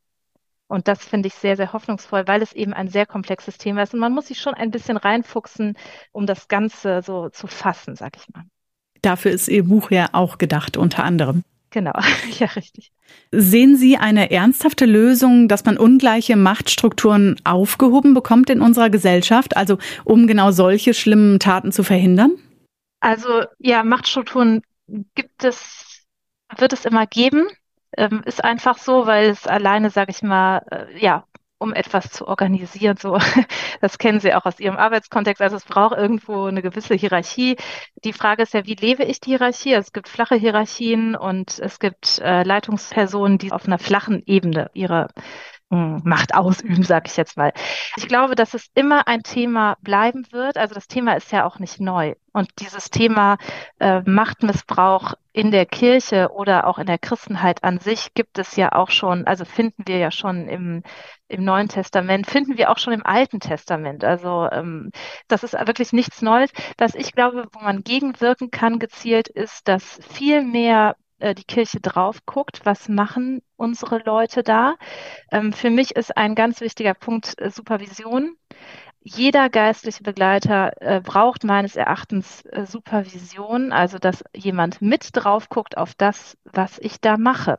Und 0.71 0.87
das 0.87 1.05
finde 1.05 1.27
ich 1.27 1.35
sehr, 1.35 1.57
sehr 1.57 1.73
hoffnungsvoll, 1.73 2.29
weil 2.29 2.43
es 2.43 2.53
eben 2.53 2.73
ein 2.73 2.87
sehr 2.87 3.05
komplexes 3.05 3.59
Thema 3.59 3.83
ist. 3.83 3.93
Und 3.93 3.99
man 3.99 4.13
muss 4.15 4.29
sich 4.29 4.41
schon 4.41 4.55
ein 4.55 4.71
bisschen 4.71 4.97
reinfuchsen, 4.97 5.77
um 6.13 6.27
das 6.27 6.47
Ganze 6.47 7.03
so 7.03 7.29
zu 7.29 7.49
fassen, 7.49 7.97
sag 7.97 8.17
ich 8.17 8.33
mal. 8.33 8.45
Dafür 9.03 9.33
ist 9.33 9.49
Ihr 9.49 9.65
Buch 9.65 9.91
ja 9.91 10.11
auch 10.13 10.39
gedacht, 10.39 10.77
unter 10.77 11.03
anderem. 11.03 11.43
Genau, 11.71 11.93
ja, 12.39 12.47
richtig. 12.49 12.93
Sehen 13.31 13.77
Sie 13.77 13.97
eine 13.97 14.31
ernsthafte 14.31 14.87
Lösung, 14.87 15.49
dass 15.49 15.65
man 15.65 15.79
ungleiche 15.79 16.37
Machtstrukturen 16.37 17.37
aufgehoben 17.45 18.13
bekommt 18.13 18.51
in 18.51 18.61
unserer 18.61 18.91
Gesellschaft, 18.91 19.57
also 19.57 19.79
um 20.05 20.27
genau 20.27 20.51
solche 20.51 20.95
schlimmen 20.95 21.39
Taten 21.39 21.73
zu 21.73 21.85
verhindern? 21.85 22.33
Also 23.01 23.45
ja, 23.59 23.85
Machtstrukturen 23.85 24.63
gibt 25.15 25.45
es, 25.45 26.07
wird 26.57 26.73
es 26.73 26.85
immer 26.85 27.07
geben. 27.07 27.49
Ähm, 27.97 28.23
ist 28.25 28.45
einfach 28.45 28.79
so, 28.79 29.07
weil 29.07 29.31
es 29.31 29.47
alleine, 29.47 29.91
sage 29.91 30.11
ich 30.13 30.23
mal, 30.23 30.59
äh, 30.71 30.99
ja, 31.01 31.25
um 31.61 31.75
etwas 31.75 32.11
zu 32.11 32.27
organisieren. 32.27 32.97
So, 32.97 33.19
das 33.81 33.99
kennen 33.99 34.19
Sie 34.19 34.35
auch 34.35 34.47
aus 34.47 34.59
Ihrem 34.59 34.77
Arbeitskontext. 34.77 35.43
Also 35.43 35.57
es 35.57 35.65
braucht 35.65 35.97
irgendwo 35.97 36.47
eine 36.47 36.63
gewisse 36.63 36.95
Hierarchie. 36.95 37.57
Die 38.03 38.15
Frage 38.15 38.43
ist 38.43 38.55
ja, 38.55 38.67
wie 38.67 38.75
lebe 38.75 39.05
ich 39.05 39.21
die 39.21 39.31
Hierarchie? 39.31 39.75
Es 39.75 39.93
gibt 39.93 40.09
flache 40.09 40.37
Hierarchien 40.37 41.15
und 41.15 41.59
es 41.59 41.79
gibt 41.79 42.19
äh, 42.21 42.43
Leitungspersonen, 42.43 43.39
die 43.39 43.53
auf 43.53 43.67
einer 43.67 43.79
flachen 43.79 44.23
Ebene 44.27 44.71
ihre 44.73 45.09
Macht 45.71 46.35
ausüben, 46.35 46.83
sage 46.83 47.05
ich 47.07 47.17
jetzt 47.17 47.37
mal. 47.37 47.53
Ich 47.97 48.09
glaube, 48.09 48.35
dass 48.35 48.55
es 48.55 48.67
immer 48.75 49.07
ein 49.07 49.23
Thema 49.23 49.77
bleiben 49.83 50.27
wird. 50.33 50.59
Also 50.59 50.75
das 50.75 50.89
Thema 50.89 51.15
ist 51.15 51.31
ja 51.31 51.47
auch 51.47 51.61
nicht 51.61 51.79
neu. 51.81 52.15
Und 52.33 52.51
dieses 52.59 52.91
Thema 52.91 53.39
äh, 53.79 54.01
Machtmissbrauch 54.05 55.15
in 55.33 55.53
der 55.53 55.67
Kirche 55.67 56.31
oder 56.33 56.67
auch 56.67 56.79
in 56.79 56.87
der 56.87 56.99
Christenheit 56.99 57.63
an 57.63 57.79
sich 57.79 58.15
gibt 58.15 58.39
es 58.39 58.57
ja 58.57 58.73
auch 58.73 58.91
schon, 58.91 59.27
also 59.29 59.45
finden 59.45 59.85
wir 59.87 59.99
ja 59.99 60.11
schon 60.11 60.49
im, 60.49 60.83
im 61.29 61.45
Neuen 61.45 61.69
Testament, 61.69 62.27
finden 62.27 62.59
wir 62.59 62.71
auch 62.71 62.79
schon 62.79 62.93
im 62.93 63.07
Alten 63.07 63.39
Testament. 63.39 64.03
Also 64.03 64.49
ähm, 64.51 64.91
das 65.29 65.45
ist 65.45 65.53
wirklich 65.53 65.93
nichts 65.93 66.21
Neues. 66.21 66.51
Was 66.79 66.97
ich 66.97 67.13
glaube, 67.13 67.47
wo 67.53 67.61
man 67.61 67.83
gegenwirken 67.85 68.51
kann 68.51 68.81
gezielt, 68.81 69.29
ist, 69.29 69.69
dass 69.69 70.01
viel 70.13 70.43
mehr 70.43 70.97
äh, 71.21 71.35
die 71.35 71.45
Kirche 71.45 71.81
drauf 71.81 72.25
guckt, 72.27 72.61
was 72.65 72.89
machen 72.89 73.43
unsere 73.57 73.99
Leute 74.05 74.43
da. 74.43 74.75
Ähm, 75.31 75.53
für 75.53 75.71
mich 75.71 75.97
ist 75.97 76.17
ein 76.17 76.35
ganz 76.35 76.61
wichtiger 76.61 76.95
Punkt 76.95 77.41
äh, 77.41 77.51
Supervision. 77.51 78.37
Jeder 79.03 79.49
geistliche 79.49 80.03
Begleiter 80.03 80.73
äh, 80.83 81.01
braucht 81.01 81.43
meines 81.43 81.75
Erachtens 81.75 82.43
äh, 82.47 82.67
Supervision, 82.67 83.73
also 83.73 83.97
dass 83.97 84.23
jemand 84.37 84.83
mit 84.83 85.09
drauf 85.15 85.49
guckt 85.49 85.79
auf 85.79 85.95
das, 85.95 86.37
was 86.45 86.79
ich 86.79 87.01
da 87.01 87.17
mache. 87.17 87.59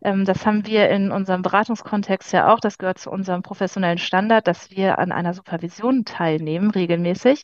Ähm, 0.00 0.24
das 0.24 0.46
haben 0.46 0.64
wir 0.64 0.88
in 0.90 1.10
unserem 1.10 1.42
Beratungskontext 1.42 2.32
ja 2.32 2.52
auch. 2.52 2.60
Das 2.60 2.78
gehört 2.78 2.98
zu 2.98 3.10
unserem 3.10 3.42
professionellen 3.42 3.98
Standard, 3.98 4.46
dass 4.46 4.70
wir 4.70 5.00
an 5.00 5.10
einer 5.10 5.34
Supervision 5.34 6.04
teilnehmen 6.04 6.70
regelmäßig. 6.70 7.42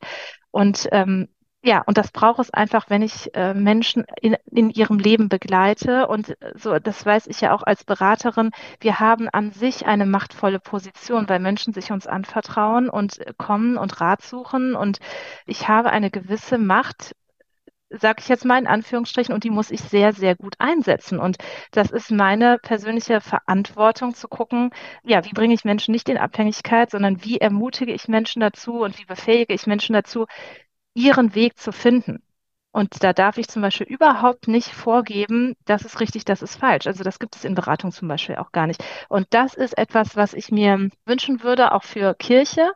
Und 0.52 0.88
ähm, 0.92 1.28
ja, 1.64 1.80
und 1.86 1.96
das 1.96 2.10
braucht 2.10 2.40
es 2.40 2.50
einfach, 2.52 2.90
wenn 2.90 3.02
ich 3.02 3.32
äh, 3.36 3.54
Menschen 3.54 4.04
in, 4.20 4.36
in 4.50 4.68
ihrem 4.68 4.98
Leben 4.98 5.28
begleite. 5.28 6.08
Und 6.08 6.30
äh, 6.42 6.52
so, 6.56 6.76
das 6.80 7.06
weiß 7.06 7.28
ich 7.28 7.40
ja 7.40 7.54
auch 7.54 7.62
als 7.62 7.84
Beraterin. 7.84 8.50
Wir 8.80 8.98
haben 8.98 9.28
an 9.28 9.52
sich 9.52 9.86
eine 9.86 10.04
machtvolle 10.04 10.58
Position, 10.58 11.28
weil 11.28 11.38
Menschen 11.38 11.72
sich 11.72 11.92
uns 11.92 12.08
anvertrauen 12.08 12.88
und 12.88 13.20
äh, 13.20 13.32
kommen 13.38 13.76
und 13.76 14.00
Rat 14.00 14.22
suchen. 14.22 14.74
Und 14.74 14.98
ich 15.46 15.68
habe 15.68 15.90
eine 15.90 16.10
gewisse 16.10 16.58
Macht, 16.58 17.14
sage 17.90 18.20
ich 18.20 18.28
jetzt 18.28 18.44
mal 18.44 18.58
in 18.58 18.66
Anführungsstrichen, 18.66 19.32
und 19.32 19.44
die 19.44 19.50
muss 19.50 19.70
ich 19.70 19.82
sehr, 19.82 20.12
sehr 20.12 20.34
gut 20.34 20.56
einsetzen. 20.58 21.20
Und 21.20 21.36
das 21.70 21.92
ist 21.92 22.10
meine 22.10 22.58
persönliche 22.58 23.20
Verantwortung 23.20 24.14
zu 24.14 24.26
gucken, 24.26 24.70
ja, 25.04 25.24
wie 25.24 25.32
bringe 25.32 25.54
ich 25.54 25.64
Menschen 25.64 25.92
nicht 25.92 26.08
in 26.08 26.18
Abhängigkeit, 26.18 26.90
sondern 26.90 27.22
wie 27.22 27.38
ermutige 27.38 27.92
ich 27.92 28.08
Menschen 28.08 28.40
dazu 28.40 28.80
und 28.80 28.98
wie 28.98 29.04
befähige 29.04 29.54
ich 29.54 29.68
Menschen 29.68 29.92
dazu, 29.92 30.26
ihren 30.94 31.34
Weg 31.34 31.58
zu 31.58 31.72
finden. 31.72 32.22
Und 32.74 33.04
da 33.04 33.12
darf 33.12 33.36
ich 33.36 33.48
zum 33.48 33.60
Beispiel 33.60 33.86
überhaupt 33.86 34.48
nicht 34.48 34.68
vorgeben, 34.68 35.54
das 35.66 35.84
ist 35.84 36.00
richtig, 36.00 36.24
das 36.24 36.40
ist 36.40 36.56
falsch. 36.56 36.86
Also 36.86 37.04
das 37.04 37.18
gibt 37.18 37.36
es 37.36 37.44
in 37.44 37.54
Beratung 37.54 37.92
zum 37.92 38.08
Beispiel 38.08 38.36
auch 38.36 38.50
gar 38.50 38.66
nicht. 38.66 38.82
Und 39.10 39.26
das 39.30 39.54
ist 39.54 39.76
etwas, 39.76 40.16
was 40.16 40.32
ich 40.32 40.50
mir 40.50 40.88
wünschen 41.04 41.42
würde, 41.42 41.72
auch 41.72 41.82
für 41.82 42.14
Kirche. 42.14 42.72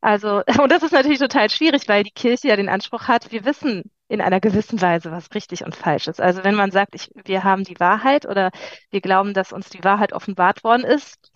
Also, 0.00 0.42
und 0.62 0.70
das 0.70 0.84
ist 0.84 0.92
natürlich 0.92 1.18
total 1.18 1.50
schwierig, 1.50 1.88
weil 1.88 2.04
die 2.04 2.12
Kirche 2.12 2.48
ja 2.48 2.56
den 2.56 2.68
Anspruch 2.68 3.08
hat, 3.08 3.32
wir 3.32 3.44
wissen 3.44 3.90
in 4.06 4.20
einer 4.20 4.40
gewissen 4.40 4.80
Weise, 4.80 5.10
was 5.10 5.34
richtig 5.34 5.64
und 5.64 5.74
falsch 5.74 6.06
ist. 6.08 6.20
Also 6.20 6.44
wenn 6.44 6.54
man 6.54 6.70
sagt, 6.70 6.94
ich, 6.94 7.10
wir 7.24 7.42
haben 7.44 7.64
die 7.64 7.78
Wahrheit 7.78 8.26
oder 8.26 8.50
wir 8.90 9.00
glauben, 9.00 9.34
dass 9.34 9.52
uns 9.52 9.68
die 9.68 9.84
Wahrheit 9.84 10.12
offenbart 10.12 10.62
worden 10.64 10.84
ist, 10.84 11.30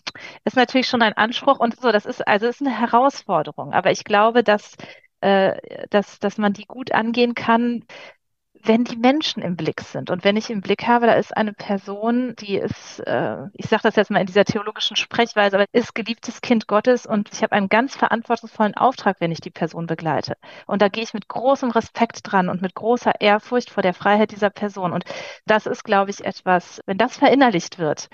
ist 0.44 0.56
natürlich 0.56 0.88
schon 0.88 1.02
ein 1.02 1.12
Anspruch 1.14 1.58
und 1.58 1.80
so, 1.80 1.90
das 1.92 2.06
ist, 2.06 2.26
also 2.26 2.46
ist 2.46 2.60
eine 2.60 2.76
Herausforderung. 2.76 3.72
Aber 3.72 3.90
ich 3.90 4.04
glaube, 4.04 4.44
dass 4.44 4.76
äh, 5.24 5.86
dass, 5.88 6.18
dass 6.18 6.36
man 6.38 6.52
die 6.52 6.66
gut 6.66 6.92
angehen 6.92 7.34
kann, 7.34 7.84
wenn 8.62 8.84
die 8.84 8.96
Menschen 8.96 9.42
im 9.42 9.56
Blick 9.56 9.80
sind. 9.82 10.10
Und 10.10 10.24
wenn 10.24 10.36
ich 10.36 10.50
im 10.50 10.60
Blick 10.62 10.86
habe, 10.86 11.06
da 11.06 11.14
ist 11.14 11.36
eine 11.36 11.52
Person, 11.52 12.34
die 12.38 12.56
ist, 12.56 13.00
äh, 13.00 13.46
ich 13.54 13.66
sage 13.66 13.82
das 13.84 13.96
jetzt 13.96 14.10
mal 14.10 14.20
in 14.20 14.26
dieser 14.26 14.44
theologischen 14.44 14.96
Sprechweise, 14.96 15.56
aber 15.56 15.66
ist 15.72 15.94
geliebtes 15.94 16.40
Kind 16.40 16.66
Gottes 16.66 17.06
und 17.06 17.30
ich 17.32 17.42
habe 17.42 17.52
einen 17.52 17.68
ganz 17.68 17.96
verantwortungsvollen 17.96 18.74
Auftrag, 18.74 19.16
wenn 19.20 19.32
ich 19.32 19.40
die 19.40 19.50
Person 19.50 19.86
begleite. 19.86 20.36
Und 20.66 20.82
da 20.82 20.88
gehe 20.88 21.02
ich 21.04 21.14
mit 21.14 21.28
großem 21.28 21.70
Respekt 21.70 22.20
dran 22.22 22.48
und 22.48 22.62
mit 22.62 22.74
großer 22.74 23.20
Ehrfurcht 23.20 23.70
vor 23.70 23.82
der 23.82 23.94
Freiheit 23.94 24.30
dieser 24.30 24.50
Person. 24.50 24.92
Und 24.92 25.04
das 25.46 25.66
ist, 25.66 25.84
glaube 25.84 26.10
ich, 26.10 26.24
etwas, 26.24 26.80
wenn 26.86 26.98
das 26.98 27.16
verinnerlicht 27.18 27.78
wird, 27.78 28.08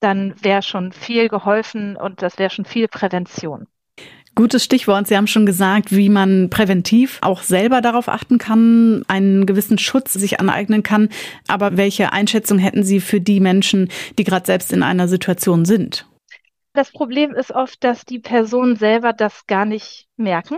dann 0.00 0.34
wäre 0.42 0.62
schon 0.62 0.92
viel 0.92 1.28
geholfen 1.28 1.96
und 1.96 2.22
das 2.22 2.38
wäre 2.38 2.50
schon 2.50 2.64
viel 2.66 2.88
Prävention. 2.88 3.66
Gutes 4.34 4.64
Stichwort. 4.64 5.08
Sie 5.08 5.16
haben 5.16 5.26
schon 5.26 5.44
gesagt, 5.44 5.94
wie 5.94 6.08
man 6.08 6.50
präventiv 6.50 7.18
auch 7.20 7.42
selber 7.42 7.80
darauf 7.80 8.08
achten 8.08 8.38
kann, 8.38 9.04
einen 9.08 9.44
gewissen 9.44 9.76
Schutz 9.76 10.12
sich 10.12 10.40
aneignen 10.40 10.82
kann. 10.82 11.08
Aber 11.48 11.76
welche 11.76 12.12
Einschätzung 12.12 12.58
hätten 12.58 12.84
Sie 12.84 13.00
für 13.00 13.20
die 13.20 13.40
Menschen, 13.40 13.90
die 14.18 14.24
gerade 14.24 14.46
selbst 14.46 14.72
in 14.72 14.82
einer 14.82 15.08
Situation 15.08 15.64
sind? 15.64 16.06
Das 16.72 16.92
Problem 16.92 17.34
ist 17.34 17.50
oft, 17.50 17.82
dass 17.82 18.04
die 18.04 18.20
Personen 18.20 18.76
selber 18.76 19.12
das 19.12 19.46
gar 19.46 19.64
nicht 19.64 20.06
merken. 20.16 20.56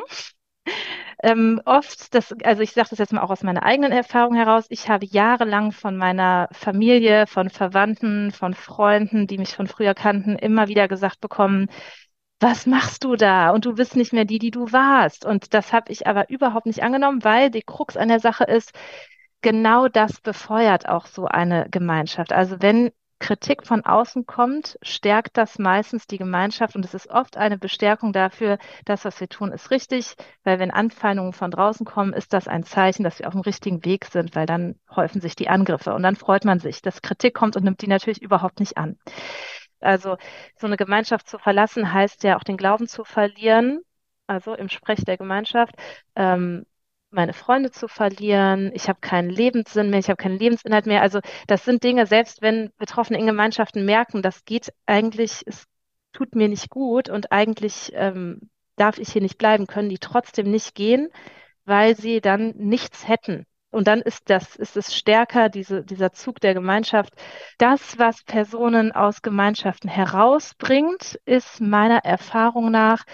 Ähm, 1.22 1.60
oft, 1.64 2.14
das, 2.14 2.34
also 2.44 2.62
ich 2.62 2.72
sage 2.72 2.88
das 2.90 2.98
jetzt 2.98 3.12
mal 3.12 3.22
auch 3.22 3.30
aus 3.30 3.44
meiner 3.44 3.62
eigenen 3.62 3.92
Erfahrung 3.92 4.34
heraus, 4.34 4.66
ich 4.68 4.88
habe 4.88 5.06
jahrelang 5.06 5.70
von 5.70 5.96
meiner 5.96 6.48
Familie, 6.52 7.28
von 7.28 7.48
Verwandten, 7.48 8.32
von 8.32 8.54
Freunden, 8.54 9.28
die 9.28 9.38
mich 9.38 9.54
von 9.54 9.68
früher 9.68 9.94
kannten, 9.94 10.34
immer 10.36 10.66
wieder 10.66 10.88
gesagt 10.88 11.20
bekommen, 11.20 11.68
was 12.42 12.66
machst 12.66 13.04
du 13.04 13.16
da? 13.16 13.50
Und 13.50 13.64
du 13.64 13.74
bist 13.74 13.96
nicht 13.96 14.12
mehr 14.12 14.24
die, 14.24 14.38
die 14.38 14.50
du 14.50 14.72
warst. 14.72 15.24
Und 15.24 15.54
das 15.54 15.72
habe 15.72 15.92
ich 15.92 16.06
aber 16.06 16.28
überhaupt 16.28 16.66
nicht 16.66 16.82
angenommen, 16.82 17.24
weil 17.24 17.50
die 17.50 17.62
Krux 17.62 17.96
an 17.96 18.08
der 18.08 18.20
Sache 18.20 18.44
ist, 18.44 18.72
genau 19.42 19.88
das 19.88 20.20
befeuert 20.20 20.88
auch 20.88 21.06
so 21.06 21.26
eine 21.26 21.68
Gemeinschaft. 21.70 22.32
Also 22.32 22.56
wenn 22.60 22.90
Kritik 23.22 23.64
von 23.64 23.84
außen 23.84 24.26
kommt, 24.26 24.76
stärkt 24.82 25.36
das 25.36 25.60
meistens 25.60 26.08
die 26.08 26.18
Gemeinschaft 26.18 26.74
und 26.74 26.84
es 26.84 26.92
ist 26.92 27.08
oft 27.08 27.36
eine 27.36 27.56
Bestärkung 27.56 28.12
dafür, 28.12 28.58
das, 28.84 29.04
was 29.04 29.20
wir 29.20 29.28
tun, 29.28 29.52
ist 29.52 29.70
richtig, 29.70 30.16
weil 30.42 30.58
wenn 30.58 30.72
Anfeindungen 30.72 31.32
von 31.32 31.52
draußen 31.52 31.86
kommen, 31.86 32.12
ist 32.12 32.32
das 32.32 32.48
ein 32.48 32.64
Zeichen, 32.64 33.04
dass 33.04 33.20
wir 33.20 33.28
auf 33.28 33.34
dem 33.34 33.42
richtigen 33.42 33.84
Weg 33.84 34.06
sind, 34.06 34.34
weil 34.34 34.46
dann 34.46 34.74
häufen 34.90 35.20
sich 35.20 35.36
die 35.36 35.48
Angriffe 35.48 35.94
und 35.94 36.02
dann 36.02 36.16
freut 36.16 36.44
man 36.44 36.58
sich, 36.58 36.82
dass 36.82 37.00
Kritik 37.00 37.32
kommt 37.32 37.54
und 37.54 37.62
nimmt 37.62 37.80
die 37.80 37.86
natürlich 37.86 38.20
überhaupt 38.20 38.58
nicht 38.58 38.76
an. 38.76 38.98
Also 39.84 40.16
so 40.58 40.66
eine 40.66 40.76
Gemeinschaft 40.76 41.28
zu 41.28 41.38
verlassen 41.38 41.92
heißt 41.92 42.24
ja 42.24 42.36
auch 42.36 42.44
den 42.44 42.56
Glauben 42.56 42.86
zu 42.88 43.04
verlieren, 43.04 43.80
also 44.26 44.54
im 44.54 44.68
Sprech 44.68 45.04
der 45.04 45.16
Gemeinschaft. 45.18 45.74
Ähm, 46.16 46.64
meine 47.10 47.34
Freunde 47.34 47.70
zu 47.70 47.88
verlieren, 47.88 48.72
ich 48.74 48.88
habe 48.88 49.00
keinen 49.00 49.30
Lebenssinn 49.30 49.90
mehr, 49.90 49.98
ich 49.98 50.08
habe 50.08 50.16
keinen 50.16 50.38
Lebensinhalt 50.38 50.86
mehr. 50.86 51.02
Also 51.02 51.20
das 51.46 51.64
sind 51.64 51.84
Dinge, 51.84 52.06
selbst 52.06 52.42
wenn 52.42 52.70
Betroffene 52.78 53.18
in 53.18 53.26
Gemeinschaften 53.26 53.84
merken, 53.84 54.22
das 54.22 54.44
geht 54.44 54.72
eigentlich, 54.86 55.42
es 55.46 55.66
tut 56.12 56.34
mir 56.34 56.48
nicht 56.48 56.70
gut 56.70 57.08
und 57.10 57.32
eigentlich 57.32 57.90
ähm, 57.94 58.50
darf 58.76 58.98
ich 58.98 59.12
hier 59.12 59.22
nicht 59.22 59.38
bleiben, 59.38 59.66
können 59.66 59.88
die 59.88 59.98
trotzdem 59.98 60.50
nicht 60.50 60.74
gehen, 60.74 61.08
weil 61.64 61.96
sie 61.96 62.20
dann 62.20 62.54
nichts 62.56 63.06
hätten. 63.08 63.46
Und 63.72 63.88
dann 63.88 64.00
ist 64.02 64.30
das, 64.30 64.54
ist 64.56 64.76
es 64.76 64.94
stärker, 64.94 65.48
diese, 65.48 65.82
dieser 65.82 66.12
Zug 66.12 66.40
der 66.40 66.54
Gemeinschaft. 66.54 67.14
Das, 67.58 67.98
was 67.98 68.22
Personen 68.22 68.92
aus 68.92 69.22
Gemeinschaften 69.22 69.88
herausbringt, 69.88 71.18
ist 71.24 71.60
meiner 71.60 72.04
Erfahrung 72.04 72.70
nach 72.70 73.04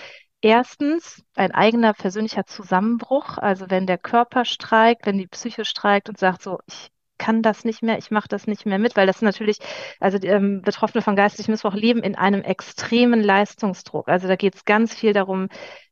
erstens 0.41 1.23
ein 1.35 1.53
eigener 1.53 1.95
persönlicher 1.95 2.45
Zusammenbruch. 2.45 3.39
Also 3.39 3.71
wenn 3.71 3.87
der 3.87 3.99
Körper 3.99 4.45
streikt, 4.45 5.07
wenn 5.07 5.19
die 5.19 5.27
Psyche 5.29 5.65
streikt 5.65 6.09
und 6.09 6.19
sagt 6.19 6.43
so, 6.43 6.59
ich 6.67 6.91
kann 7.19 7.43
das 7.43 7.65
nicht 7.65 7.83
mehr, 7.83 7.99
ich 7.99 8.11
mache 8.11 8.29
das 8.29 8.47
nicht 8.47 8.65
mehr 8.65 8.79
mit, 8.79 8.97
weil 8.97 9.07
das 9.07 9.23
natürlich, 9.23 9.59
also 10.01 10.19
die, 10.19 10.29
ähm, 10.29 10.63
Betroffene 10.63 11.03
von 11.03 11.17
geistlichem 11.17 11.53
Missbrauch 11.53 11.75
leben 11.75 12.03
in 12.03 12.15
einem 12.15 12.43
extremen 12.43 13.21
Leistungsdruck. 13.21 14.09
Also 14.09 14.29
da 14.29 14.37
geht 14.37 14.55
es 14.55 14.65
ganz 14.65 14.95
viel 14.95 15.13
darum, 15.13 15.49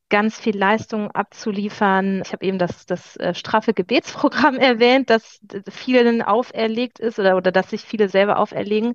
ganz 0.09 0.39
viel 0.39 0.57
Leistung 0.57 1.11
abzuliefern. 1.11 2.21
Ich 2.25 2.33
habe 2.33 2.45
eben 2.45 2.59
das, 2.59 2.85
das 2.85 3.17
äh, 3.17 3.33
straffe 3.33 3.73
Gebetsprogramm 3.73 4.55
erwähnt, 4.59 5.09
das 5.09 5.39
vielen 5.69 6.21
auferlegt 6.21 6.99
ist 6.99 7.19
oder, 7.19 7.37
oder 7.37 7.51
das 7.51 7.69
sich 7.69 7.81
viele 7.81 8.09
selber 8.09 8.39
auferlegen. 8.39 8.93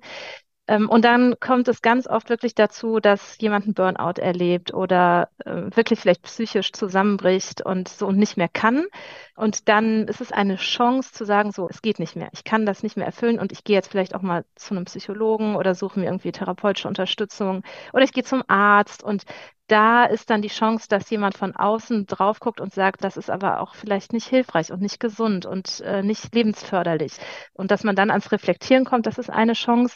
Ähm, 0.67 0.89
und 0.89 1.03
dann 1.03 1.35
kommt 1.41 1.67
es 1.67 1.81
ganz 1.81 2.07
oft 2.07 2.29
wirklich 2.29 2.55
dazu, 2.55 2.99
dass 3.01 3.37
jemand 3.39 3.65
einen 3.65 3.73
Burnout 3.73 4.21
erlebt 4.21 4.73
oder 4.73 5.29
äh, 5.45 5.63
wirklich 5.75 5.99
vielleicht 5.99 6.21
psychisch 6.23 6.71
zusammenbricht 6.71 7.65
und 7.65 7.89
so 7.89 8.07
und 8.07 8.17
nicht 8.17 8.37
mehr 8.37 8.47
kann. 8.47 8.85
Und 9.35 9.67
dann 9.67 10.07
ist 10.07 10.21
es 10.21 10.31
eine 10.31 10.55
Chance 10.55 11.11
zu 11.11 11.25
sagen, 11.25 11.51
so, 11.51 11.67
es 11.69 11.81
geht 11.81 11.99
nicht 11.99 12.15
mehr. 12.15 12.29
Ich 12.31 12.45
kann 12.45 12.65
das 12.65 12.81
nicht 12.81 12.95
mehr 12.95 13.05
erfüllen 13.05 13.39
und 13.39 13.51
ich 13.51 13.65
gehe 13.65 13.75
jetzt 13.75 13.91
vielleicht 13.91 14.15
auch 14.15 14.21
mal 14.21 14.45
zu 14.55 14.73
einem 14.73 14.85
Psychologen 14.85 15.55
oder 15.57 15.75
suche 15.75 15.99
mir 15.99 16.05
irgendwie 16.05 16.31
therapeutische 16.31 16.87
Unterstützung 16.87 17.63
oder 17.91 18.03
ich 18.03 18.13
gehe 18.13 18.23
zum 18.23 18.43
Arzt 18.47 19.03
und 19.03 19.23
da 19.67 20.05
ist 20.05 20.29
dann 20.29 20.41
die 20.41 20.49
Chance, 20.49 20.87
dass 20.89 21.09
jemand 21.09 21.37
von 21.37 21.55
außen 21.55 22.05
drauf 22.05 22.39
guckt 22.39 22.59
und 22.61 22.73
sagt, 22.73 23.03
das 23.03 23.17
ist 23.17 23.29
aber 23.29 23.61
auch 23.61 23.75
vielleicht 23.75 24.13
nicht 24.13 24.27
hilfreich 24.27 24.71
und 24.71 24.81
nicht 24.81 24.99
gesund 24.99 25.45
und 25.45 25.81
äh, 25.81 26.03
nicht 26.03 26.33
lebensförderlich. 26.35 27.13
Und 27.53 27.71
dass 27.71 27.83
man 27.83 27.95
dann 27.95 28.11
ans 28.11 28.31
Reflektieren 28.31 28.85
kommt, 28.85 29.05
das 29.05 29.17
ist 29.17 29.29
eine 29.29 29.53
Chance. 29.53 29.95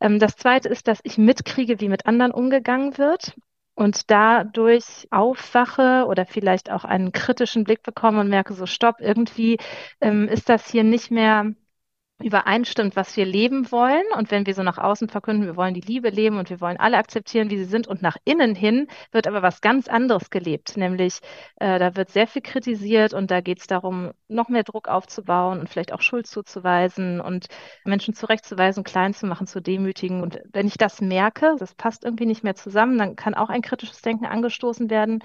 Ähm, 0.00 0.18
das 0.18 0.36
zweite 0.36 0.68
ist, 0.68 0.88
dass 0.88 1.00
ich 1.02 1.18
mitkriege, 1.18 1.80
wie 1.80 1.88
mit 1.88 2.06
anderen 2.06 2.32
umgegangen 2.32 2.96
wird 2.98 3.34
und 3.74 4.10
dadurch 4.10 5.06
aufwache 5.10 6.06
oder 6.08 6.26
vielleicht 6.26 6.70
auch 6.70 6.84
einen 6.84 7.12
kritischen 7.12 7.64
Blick 7.64 7.82
bekomme 7.82 8.20
und 8.20 8.28
merke, 8.28 8.54
so 8.54 8.66
stopp, 8.66 8.96
irgendwie 9.00 9.58
ähm, 10.00 10.28
ist 10.28 10.48
das 10.48 10.68
hier 10.68 10.84
nicht 10.84 11.10
mehr 11.10 11.52
übereinstimmt, 12.20 12.96
was 12.96 13.16
wir 13.16 13.24
leben 13.24 13.70
wollen. 13.70 14.04
Und 14.16 14.30
wenn 14.30 14.46
wir 14.46 14.54
so 14.54 14.62
nach 14.62 14.78
außen 14.78 15.08
verkünden, 15.08 15.46
wir 15.46 15.56
wollen 15.56 15.74
die 15.74 15.80
Liebe 15.80 16.10
leben 16.10 16.38
und 16.38 16.50
wir 16.50 16.60
wollen 16.60 16.76
alle 16.76 16.96
akzeptieren, 16.98 17.50
wie 17.50 17.58
sie 17.58 17.64
sind, 17.64 17.86
und 17.86 18.02
nach 18.02 18.16
innen 18.24 18.54
hin 18.54 18.88
wird 19.12 19.26
aber 19.26 19.42
was 19.42 19.60
ganz 19.60 19.88
anderes 19.88 20.30
gelebt, 20.30 20.76
nämlich 20.76 21.20
äh, 21.56 21.78
da 21.78 21.96
wird 21.96 22.10
sehr 22.10 22.26
viel 22.26 22.42
kritisiert 22.42 23.14
und 23.14 23.30
da 23.30 23.40
geht 23.40 23.60
es 23.60 23.66
darum, 23.66 24.12
noch 24.28 24.48
mehr 24.48 24.64
Druck 24.64 24.88
aufzubauen 24.88 25.60
und 25.60 25.68
vielleicht 25.68 25.92
auch 25.92 26.02
Schuld 26.02 26.26
zuzuweisen 26.26 27.20
und 27.20 27.46
Menschen 27.84 28.14
zurechtzuweisen, 28.14 28.84
klein 28.84 29.14
zu 29.14 29.26
machen, 29.26 29.46
zu 29.46 29.60
demütigen. 29.60 30.22
Und 30.22 30.40
wenn 30.52 30.66
ich 30.66 30.78
das 30.78 31.00
merke, 31.00 31.54
das 31.58 31.74
passt 31.74 32.04
irgendwie 32.04 32.26
nicht 32.26 32.44
mehr 32.44 32.54
zusammen, 32.54 32.98
dann 32.98 33.16
kann 33.16 33.34
auch 33.34 33.48
ein 33.48 33.62
kritisches 33.62 34.02
Denken 34.02 34.26
angestoßen 34.26 34.90
werden. 34.90 35.20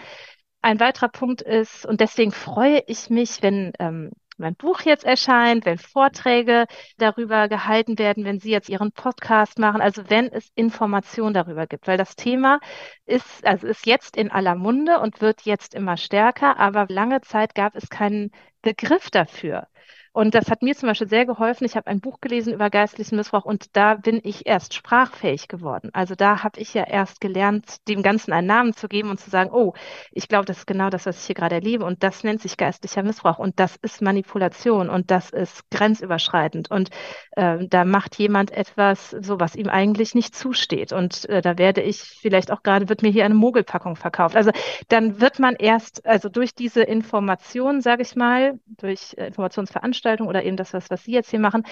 Ein 0.61 0.79
weiterer 0.79 1.09
Punkt 1.09 1.41
ist, 1.41 1.85
und 1.85 1.99
deswegen 1.99 2.31
freue 2.31 2.81
ich 2.87 3.09
mich, 3.09 3.41
wenn 3.41 3.73
ähm, 3.79 4.11
mein 4.37 4.55
Buch 4.55 4.81
jetzt 4.81 5.03
erscheint, 5.03 5.65
wenn 5.65 5.77
Vorträge 5.77 6.65
darüber 6.97 7.47
gehalten 7.47 7.97
werden, 7.99 8.25
wenn 8.25 8.39
Sie 8.39 8.51
jetzt 8.51 8.69
Ihren 8.69 8.91
Podcast 8.91 9.59
machen, 9.59 9.81
also 9.81 10.03
wenn 10.09 10.27
es 10.27 10.49
Informationen 10.55 11.33
darüber 11.33 11.67
gibt, 11.67 11.87
weil 11.87 11.97
das 11.97 12.15
Thema 12.15 12.59
ist, 13.05 13.45
also 13.45 13.67
ist 13.67 13.85
jetzt 13.85 14.17
in 14.17 14.31
aller 14.31 14.55
Munde 14.55 14.99
und 14.99 15.21
wird 15.21 15.41
jetzt 15.43 15.75
immer 15.75 15.97
stärker, 15.97 16.57
aber 16.59 16.85
lange 16.89 17.21
Zeit 17.21 17.55
gab 17.55 17.75
es 17.75 17.89
keinen 17.89 18.31
Begriff 18.61 19.09
dafür. 19.11 19.67
Und 20.13 20.35
das 20.35 20.51
hat 20.51 20.61
mir 20.61 20.75
zum 20.75 20.89
Beispiel 20.89 21.09
sehr 21.09 21.25
geholfen. 21.25 21.65
Ich 21.65 21.75
habe 21.75 21.87
ein 21.87 21.99
Buch 21.99 22.21
gelesen 22.21 22.53
über 22.53 22.69
geistlichen 22.69 23.15
Missbrauch 23.15 23.45
und 23.45 23.75
da 23.75 23.95
bin 23.95 24.21
ich 24.23 24.45
erst 24.45 24.75
sprachfähig 24.75 25.47
geworden. 25.47 25.89
Also 25.91 26.13
da 26.13 26.43
habe 26.43 26.59
ich 26.59 26.75
ja 26.75 26.83
erst 26.83 27.19
gelernt, 27.19 27.87
dem 27.87 28.03
Ganzen 28.03 28.31
einen 28.31 28.45
Namen 28.45 28.73
zu 28.73 28.87
geben 28.87 29.09
und 29.09 29.19
zu 29.19 29.31
sagen, 29.31 29.49
oh, 29.51 29.73
ich 30.11 30.27
glaube, 30.27 30.45
das 30.45 30.59
ist 30.59 30.67
genau 30.67 30.91
das, 30.91 31.07
was 31.07 31.19
ich 31.19 31.25
hier 31.25 31.35
gerade 31.35 31.55
erlebe 31.55 31.83
und 31.83 32.03
das 32.03 32.23
nennt 32.23 32.41
sich 32.41 32.57
geistlicher 32.57 33.01
Missbrauch 33.01 33.39
und 33.39 33.59
das 33.59 33.75
ist 33.77 34.03
Manipulation 34.03 34.87
und 34.87 35.09
das 35.09 35.31
ist 35.31 35.67
grenzüberschreitend 35.71 36.69
und 36.69 36.91
äh, 37.31 37.65
da 37.67 37.83
macht 37.83 38.15
jemand 38.19 38.51
etwas, 38.51 39.09
so 39.19 39.39
was 39.39 39.55
ihm 39.55 39.67
eigentlich 39.67 40.13
nicht 40.13 40.35
zusteht 40.35 40.93
und 40.93 41.27
äh, 41.27 41.41
da 41.41 41.57
werde 41.57 41.81
ich 41.81 41.97
vielleicht 42.01 42.51
auch 42.51 42.61
gerade, 42.61 42.87
wird 42.87 43.01
mir 43.01 43.09
hier 43.11 43.25
eine 43.25 43.33
Mogelpackung 43.33 43.95
verkauft. 43.95 44.35
Also 44.35 44.51
dann 44.89 45.19
wird 45.19 45.39
man 45.39 45.55
erst, 45.55 46.05
also 46.05 46.29
durch 46.29 46.53
diese 46.53 46.83
Information, 46.83 47.81
sage 47.81 48.03
ich 48.03 48.15
mal, 48.15 48.59
durch 48.67 49.15
äh, 49.17 49.25
Informationsveranstaltungen, 49.25 50.02
Veranstaltung 50.03 50.27
oder 50.27 50.43
eben 50.43 50.57
das, 50.57 50.73
was, 50.73 50.89
was 50.89 51.03
Sie 51.03 51.11
jetzt 51.13 51.29
hier 51.31 51.39
machen, 51.39 51.63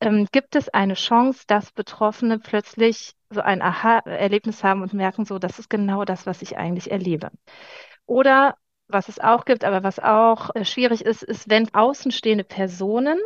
ähm, 0.00 0.26
gibt 0.32 0.56
es 0.56 0.68
eine 0.68 0.94
Chance, 0.94 1.44
dass 1.46 1.72
Betroffene 1.72 2.38
plötzlich 2.38 3.14
so 3.30 3.40
ein 3.40 3.62
Aha-Erlebnis 3.62 4.62
haben 4.64 4.82
und 4.82 4.92
merken, 4.94 5.24
so, 5.24 5.38
das 5.38 5.58
ist 5.58 5.70
genau 5.70 6.04
das, 6.04 6.26
was 6.26 6.42
ich 6.42 6.56
eigentlich 6.56 6.90
erlebe. 6.90 7.30
Oder 8.06 8.56
was 8.88 9.08
es 9.08 9.20
auch 9.20 9.44
gibt, 9.44 9.64
aber 9.64 9.82
was 9.82 9.98
auch 10.00 10.50
äh, 10.54 10.64
schwierig 10.64 11.02
ist, 11.04 11.22
ist, 11.22 11.48
wenn 11.48 11.72
außenstehende 11.74 12.44
Personen 12.44 13.18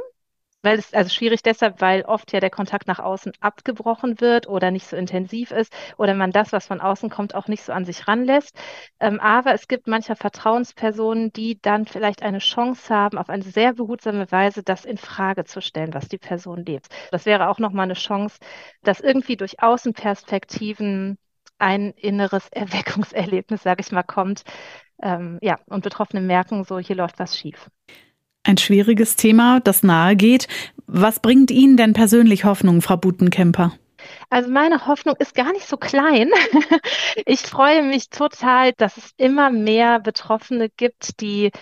weil 0.65 0.79
es 0.79 0.93
also 0.95 1.11
schwierig 1.11 1.43
deshalb, 1.43 1.81
weil 1.81 2.03
oft 2.03 2.33
ja 2.33 2.41
der 2.41 2.51
Kontakt 2.51 2.87
nach 2.87 2.99
außen 2.99 3.33
abgebrochen 3.41 4.21
wird 4.21 4.49
oder 4.49 4.71
nicht 4.71 4.87
so 4.87 4.97
intensiv 4.97 5.51
ist 5.51 5.73
oder 5.97 6.15
man 6.15 6.31
das, 6.33 6.53
was 6.53 6.67
von 6.67 6.81
außen 6.81 7.11
kommt, 7.11 7.35
auch 7.35 7.49
nicht 7.49 7.63
so 7.65 7.73
an 7.73 7.85
sich 7.85 8.09
ranlässt. 8.09 8.57
Ähm, 9.01 9.21
aber 9.21 9.55
es 9.55 9.69
gibt 9.69 9.87
mancher 9.87 10.17
Vertrauenspersonen, 10.17 11.33
die 11.33 11.61
dann 11.61 11.87
vielleicht 11.87 12.23
eine 12.23 12.39
Chance 12.39 12.95
haben, 12.95 13.19
auf 13.19 13.29
eine 13.29 13.43
sehr 13.43 13.75
behutsame 13.75 14.31
Weise 14.33 14.63
das 14.63 14.85
in 14.85 14.99
Frage 14.99 15.45
zu 15.45 15.61
stellen, 15.61 15.95
was 15.95 16.09
die 16.09 16.19
Person 16.19 16.65
lebt. 16.65 16.89
Das 17.11 17.27
wäre 17.27 17.49
auch 17.49 17.59
nochmal 17.59 17.85
eine 17.85 17.95
Chance, 17.95 18.39
dass 18.83 19.01
irgendwie 19.01 19.37
durch 19.37 19.63
Außenperspektiven 19.63 21.19
ein 21.59 21.91
inneres 21.93 22.49
Erweckungserlebnis, 22.53 23.63
sage 23.63 23.81
ich 23.83 23.93
mal, 23.93 24.03
kommt. 24.03 24.43
Ähm, 25.03 25.39
ja, 25.43 25.59
und 25.67 25.83
Betroffene 25.85 26.21
merken 26.23 26.65
so, 26.65 26.79
hier 26.79 26.97
läuft 26.97 27.19
was 27.19 27.37
schief. 27.37 27.69
Ein 28.45 28.59
schwieriges 28.59 29.17
Thema, 29.17 29.61
das 29.61 29.83
nahe 29.83 30.17
geht. 30.17 30.49
Was 30.87 31.21
bringt 31.21 31.51
Ihnen 31.51 31.77
denn 31.77 31.95
persönlich 31.95 32.45
Hoffnung, 32.45 32.83
Frau 32.83 32.97
Butenkemper? 32.97 33.73
Also 34.29 34.51
meine 34.51 34.87
Hoffnung 34.87 35.17
ist 35.19 35.35
gar 35.35 35.53
nicht 35.53 35.67
so 35.67 35.77
klein. 35.77 36.31
Ich 37.27 37.41
freue 37.41 37.83
mich 37.83 38.11
total, 38.11 38.73
dass 38.77 38.97
es 38.97 39.13
immer 39.17 39.51
mehr 39.51 40.01
Betroffene 40.01 40.69
gibt, 40.77 41.21
die 41.21 41.53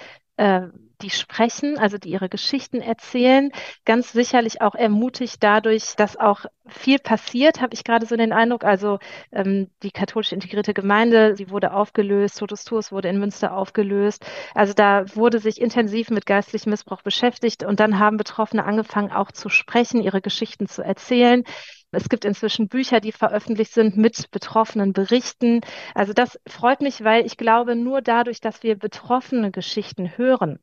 äh, 0.42 0.68
die 1.02 1.10
sprechen, 1.10 1.78
also 1.78 1.98
die 1.98 2.10
ihre 2.10 2.28
Geschichten 2.28 2.80
erzählen, 2.80 3.50
ganz 3.84 4.12
sicherlich 4.12 4.60
auch 4.60 4.74
ermutigt 4.74 5.42
dadurch, 5.42 5.96
dass 5.96 6.16
auch 6.16 6.44
viel 6.66 6.98
passiert, 6.98 7.60
habe 7.60 7.74
ich 7.74 7.84
gerade 7.84 8.06
so 8.06 8.16
den 8.16 8.32
Eindruck. 8.32 8.64
Also 8.64 8.98
ähm, 9.32 9.68
die 9.82 9.90
katholisch 9.90 10.32
integrierte 10.32 10.74
Gemeinde, 10.74 11.36
sie 11.36 11.50
wurde 11.50 11.72
aufgelöst, 11.72 12.38
Totus 12.38 12.64
Tuus 12.64 12.92
wurde 12.92 13.08
in 13.08 13.18
Münster 13.18 13.56
aufgelöst. 13.56 14.24
Also 14.54 14.72
da 14.74 15.04
wurde 15.14 15.38
sich 15.38 15.60
intensiv 15.60 16.10
mit 16.10 16.26
geistlichem 16.26 16.70
Missbrauch 16.70 17.02
beschäftigt 17.02 17.64
und 17.64 17.80
dann 17.80 17.98
haben 17.98 18.16
Betroffene 18.16 18.64
angefangen 18.64 19.12
auch 19.12 19.32
zu 19.32 19.48
sprechen, 19.48 20.02
ihre 20.02 20.20
Geschichten 20.20 20.66
zu 20.68 20.82
erzählen. 20.82 21.44
Es 21.92 22.08
gibt 22.08 22.24
inzwischen 22.24 22.68
Bücher, 22.68 23.00
die 23.00 23.12
veröffentlicht 23.12 23.72
sind 23.72 23.96
mit 23.96 24.30
betroffenen 24.30 24.92
Berichten. 24.92 25.60
Also 25.94 26.12
das 26.12 26.40
freut 26.46 26.80
mich, 26.80 27.04
weil 27.04 27.26
ich 27.26 27.36
glaube, 27.36 27.76
nur 27.76 28.02
dadurch, 28.02 28.40
dass 28.40 28.62
wir 28.62 28.76
betroffene 28.76 29.50
Geschichten 29.50 30.16
hören, 30.16 30.58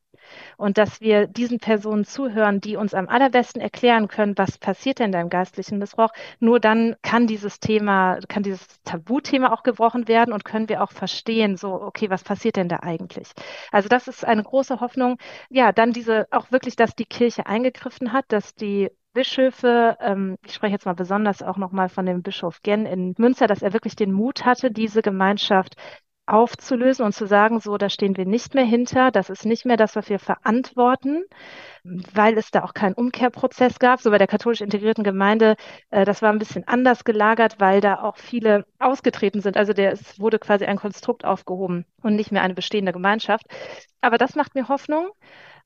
und 0.57 0.77
dass 0.77 1.01
wir 1.01 1.27
diesen 1.27 1.59
Personen 1.59 2.05
zuhören, 2.05 2.61
die 2.61 2.75
uns 2.75 2.93
am 2.93 3.07
allerbesten 3.09 3.61
erklären 3.61 4.07
können, 4.07 4.37
was 4.37 4.57
passiert 4.57 4.99
denn 4.99 5.11
da 5.11 5.21
im 5.21 5.29
geistlichen 5.29 5.79
Missbrauch. 5.79 6.11
Nur 6.39 6.59
dann 6.59 6.95
kann 7.01 7.27
dieses 7.27 7.59
Thema, 7.59 8.19
kann 8.27 8.43
dieses 8.43 8.67
Tabuthema 8.83 9.51
auch 9.51 9.63
gebrochen 9.63 10.07
werden 10.07 10.33
und 10.33 10.45
können 10.45 10.69
wir 10.69 10.83
auch 10.83 10.91
verstehen, 10.91 11.57
so, 11.57 11.73
okay, 11.73 12.09
was 12.09 12.23
passiert 12.23 12.55
denn 12.55 12.69
da 12.69 12.77
eigentlich? 12.81 13.31
Also 13.71 13.89
das 13.89 14.07
ist 14.07 14.25
eine 14.25 14.43
große 14.43 14.79
Hoffnung. 14.79 15.17
Ja, 15.49 15.71
dann 15.71 15.93
diese, 15.93 16.27
auch 16.31 16.51
wirklich, 16.51 16.75
dass 16.75 16.95
die 16.95 17.05
Kirche 17.05 17.45
eingegriffen 17.45 18.13
hat, 18.13 18.25
dass 18.29 18.53
die 18.55 18.89
Bischöfe, 19.19 19.97
ähm, 19.99 20.37
ich 20.45 20.53
spreche 20.53 20.71
jetzt 20.71 20.85
mal 20.85 20.93
besonders 20.93 21.43
auch 21.43 21.57
nochmal 21.57 21.89
von 21.89 22.05
dem 22.05 22.21
Bischof 22.21 22.61
Genn 22.63 22.85
in 22.85 23.15
Münster, 23.17 23.47
dass 23.47 23.61
er 23.61 23.73
wirklich 23.73 23.97
den 23.97 24.13
Mut 24.13 24.45
hatte, 24.45 24.71
diese 24.71 25.01
Gemeinschaft 25.01 25.75
aufzulösen 26.25 27.03
und 27.03 27.11
zu 27.11 27.25
sagen, 27.25 27.59
so, 27.59 27.77
da 27.77 27.89
stehen 27.89 28.15
wir 28.15 28.25
nicht 28.25 28.55
mehr 28.55 28.63
hinter, 28.63 29.11
das 29.11 29.29
ist 29.29 29.45
nicht 29.45 29.65
mehr 29.65 29.75
das, 29.75 29.97
was 29.97 30.07
wir 30.07 30.19
verantworten, 30.19 31.25
weil 31.83 32.37
es 32.37 32.49
da 32.49 32.63
auch 32.63 32.73
keinen 32.73 32.93
Umkehrprozess 32.93 33.77
gab. 33.77 33.99
So 33.99 34.09
bei 34.09 34.19
der 34.19 34.27
katholisch 34.27 34.61
integrierten 34.61 35.03
Gemeinde, 35.03 35.57
äh, 35.89 36.05
das 36.05 36.21
war 36.21 36.31
ein 36.31 36.39
bisschen 36.39 36.65
anders 36.65 37.03
gelagert, 37.03 37.55
weil 37.59 37.81
da 37.81 38.01
auch 38.01 38.15
viele 38.15 38.65
ausgetreten 38.79 39.41
sind. 39.41 39.57
Also 39.57 39.73
der, 39.73 39.91
es 39.91 40.17
wurde 40.17 40.39
quasi 40.39 40.63
ein 40.63 40.77
Konstrukt 40.77 41.25
aufgehoben 41.25 41.85
und 42.01 42.15
nicht 42.15 42.31
mehr 42.31 42.43
eine 42.43 42.53
bestehende 42.53 42.93
Gemeinschaft. 42.93 43.47
Aber 43.99 44.17
das 44.17 44.35
macht 44.35 44.55
mir 44.55 44.69
Hoffnung. 44.69 45.09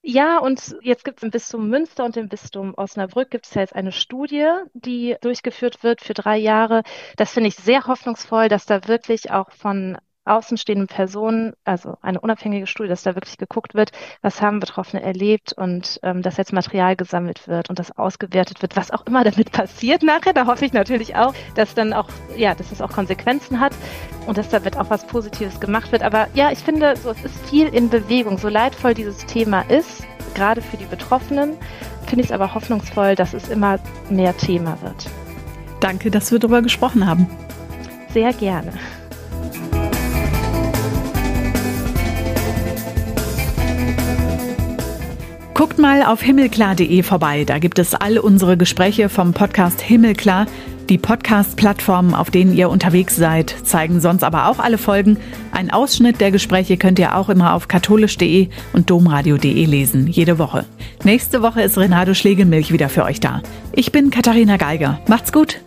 Ja, 0.06 0.38
und 0.40 0.76
jetzt 0.82 1.06
gibt 1.06 1.20
es 1.20 1.24
im 1.24 1.32
Bistum 1.32 1.70
Münster 1.70 2.04
und 2.04 2.18
im 2.18 2.28
Bistum 2.28 2.74
Osnabrück 2.76 3.32
gibt 3.32 3.46
es 3.46 3.54
ja 3.54 3.62
jetzt 3.62 3.74
eine 3.76 3.94
Studie, 3.94 4.46
die 4.74 5.16
durchgeführt 5.22 5.82
wird 5.82 6.02
für 6.02 6.14
drei 6.14 6.38
Jahre. 6.38 6.84
Das 7.16 7.32
finde 7.32 7.48
ich 7.48 7.56
sehr 7.56 7.88
hoffnungsvoll, 7.88 8.50
dass 8.50 8.66
da 8.66 8.86
wirklich 8.88 9.32
auch 9.32 9.52
von 9.52 9.98
außenstehenden 10.26 10.88
Personen, 10.88 11.54
also 11.66 11.98
eine 12.02 12.20
unabhängige 12.20 12.68
Studie, 12.68 12.90
dass 12.90 13.04
da 13.04 13.16
wirklich 13.16 13.38
geguckt 13.38 13.76
wird, 13.76 13.92
was 14.22 14.42
haben 14.42 14.60
Betroffene 14.60 15.04
erlebt 15.04 15.54
und 15.54 16.00
ähm, 16.04 16.22
dass 16.22 16.38
jetzt 16.38 16.54
Material 16.54 16.96
gesammelt 16.96 17.48
wird 17.48 17.70
und 17.70 17.80
das 17.80 17.98
ausgewertet 17.98 18.62
wird, 18.62 18.76
was 18.76 18.92
auch 18.92 19.06
immer 19.06 19.24
damit 19.24 19.52
passiert 19.52 20.04
nachher. 20.04 20.34
Da 20.34 20.48
hoffe 20.48 20.66
ich 20.66 20.74
natürlich 20.74 21.16
auch, 21.16 21.34
dass 21.56 21.74
dann 21.74 21.94
auch, 21.94 22.10
ja, 22.38 22.56
dass 22.56 22.72
es 22.72 22.82
auch 22.82 22.92
Konsequenzen 22.92 23.60
hat 23.60 23.74
und 24.26 24.38
dass 24.38 24.50
da 24.50 24.64
wird 24.64 24.78
auch 24.78 24.90
was 24.90 25.06
Positives 25.06 25.60
gemacht 25.60 25.92
wird. 25.92 26.04
Aber 26.04 26.28
ja, 26.34 26.52
ich 26.52 26.60
finde, 26.60 26.96
so, 26.96 27.12
es 27.12 27.24
ist 27.24 27.50
viel 27.50 27.68
in 27.68 27.90
Bewegung. 27.90 28.38
So 28.38 28.48
leidvoll 28.48 28.94
dieses 28.94 29.26
Thema 29.26 29.62
ist, 29.70 30.04
gerade 30.36 30.62
für 30.62 30.78
die 30.78 30.86
Betroffenen, 30.86 31.58
finde 32.08 32.22
ich 32.22 32.28
es 32.28 32.32
aber 32.32 32.54
hoffnungsvoll, 32.54 33.16
dass 33.16 33.34
es 33.34 33.50
immer 33.50 33.80
mehr 34.10 34.36
Thema 34.38 34.82
wird. 34.82 35.10
Danke, 35.80 36.12
dass 36.12 36.32
wir 36.32 36.40
darüber 36.40 36.62
gesprochen 36.62 37.06
haben. 37.06 37.28
Sehr 38.14 38.32
gerne. 38.34 38.72
Guckt 45.64 45.80
mal 45.80 46.04
auf 46.04 46.22
himmelklar.de 46.22 47.04
vorbei. 47.04 47.46
Da 47.46 47.58
gibt 47.58 47.80
es 47.80 47.96
all 47.96 48.18
unsere 48.18 48.58
Gespräche 48.58 49.08
vom 49.08 49.32
Podcast 49.32 49.80
Himmelklar. 49.80 50.46
Die 50.90 50.98
Podcast-Plattformen, 50.98 52.14
auf 52.14 52.30
denen 52.30 52.54
ihr 52.54 52.68
unterwegs 52.68 53.16
seid, 53.16 53.56
zeigen 53.64 54.02
sonst 54.02 54.26
aber 54.26 54.50
auch 54.50 54.60
alle 54.60 54.78
Folgen. 54.78 55.18
Ein 55.54 55.72
Ausschnitt 55.72 56.20
der 56.20 56.32
Gespräche 56.32 56.76
könnt 56.76 57.00
ihr 57.00 57.16
auch 57.16 57.30
immer 57.30 57.54
auf 57.54 57.70
katholisch.de 57.70 58.50
und 58.74 58.90
domradio.de 58.90 59.64
lesen, 59.64 60.08
jede 60.08 60.38
Woche. 60.38 60.66
Nächste 61.06 61.42
Woche 61.42 61.62
ist 61.62 61.78
Renato 61.78 62.14
Schlegelmilch 62.14 62.74
wieder 62.74 62.90
für 62.90 63.06
euch 63.06 63.22
da. 63.22 63.42
Ich 63.72 63.94
bin 63.94 64.10
Katharina 64.10 64.58
Geiger. 64.58 65.00
Macht's 65.08 65.32
gut! 65.32 65.62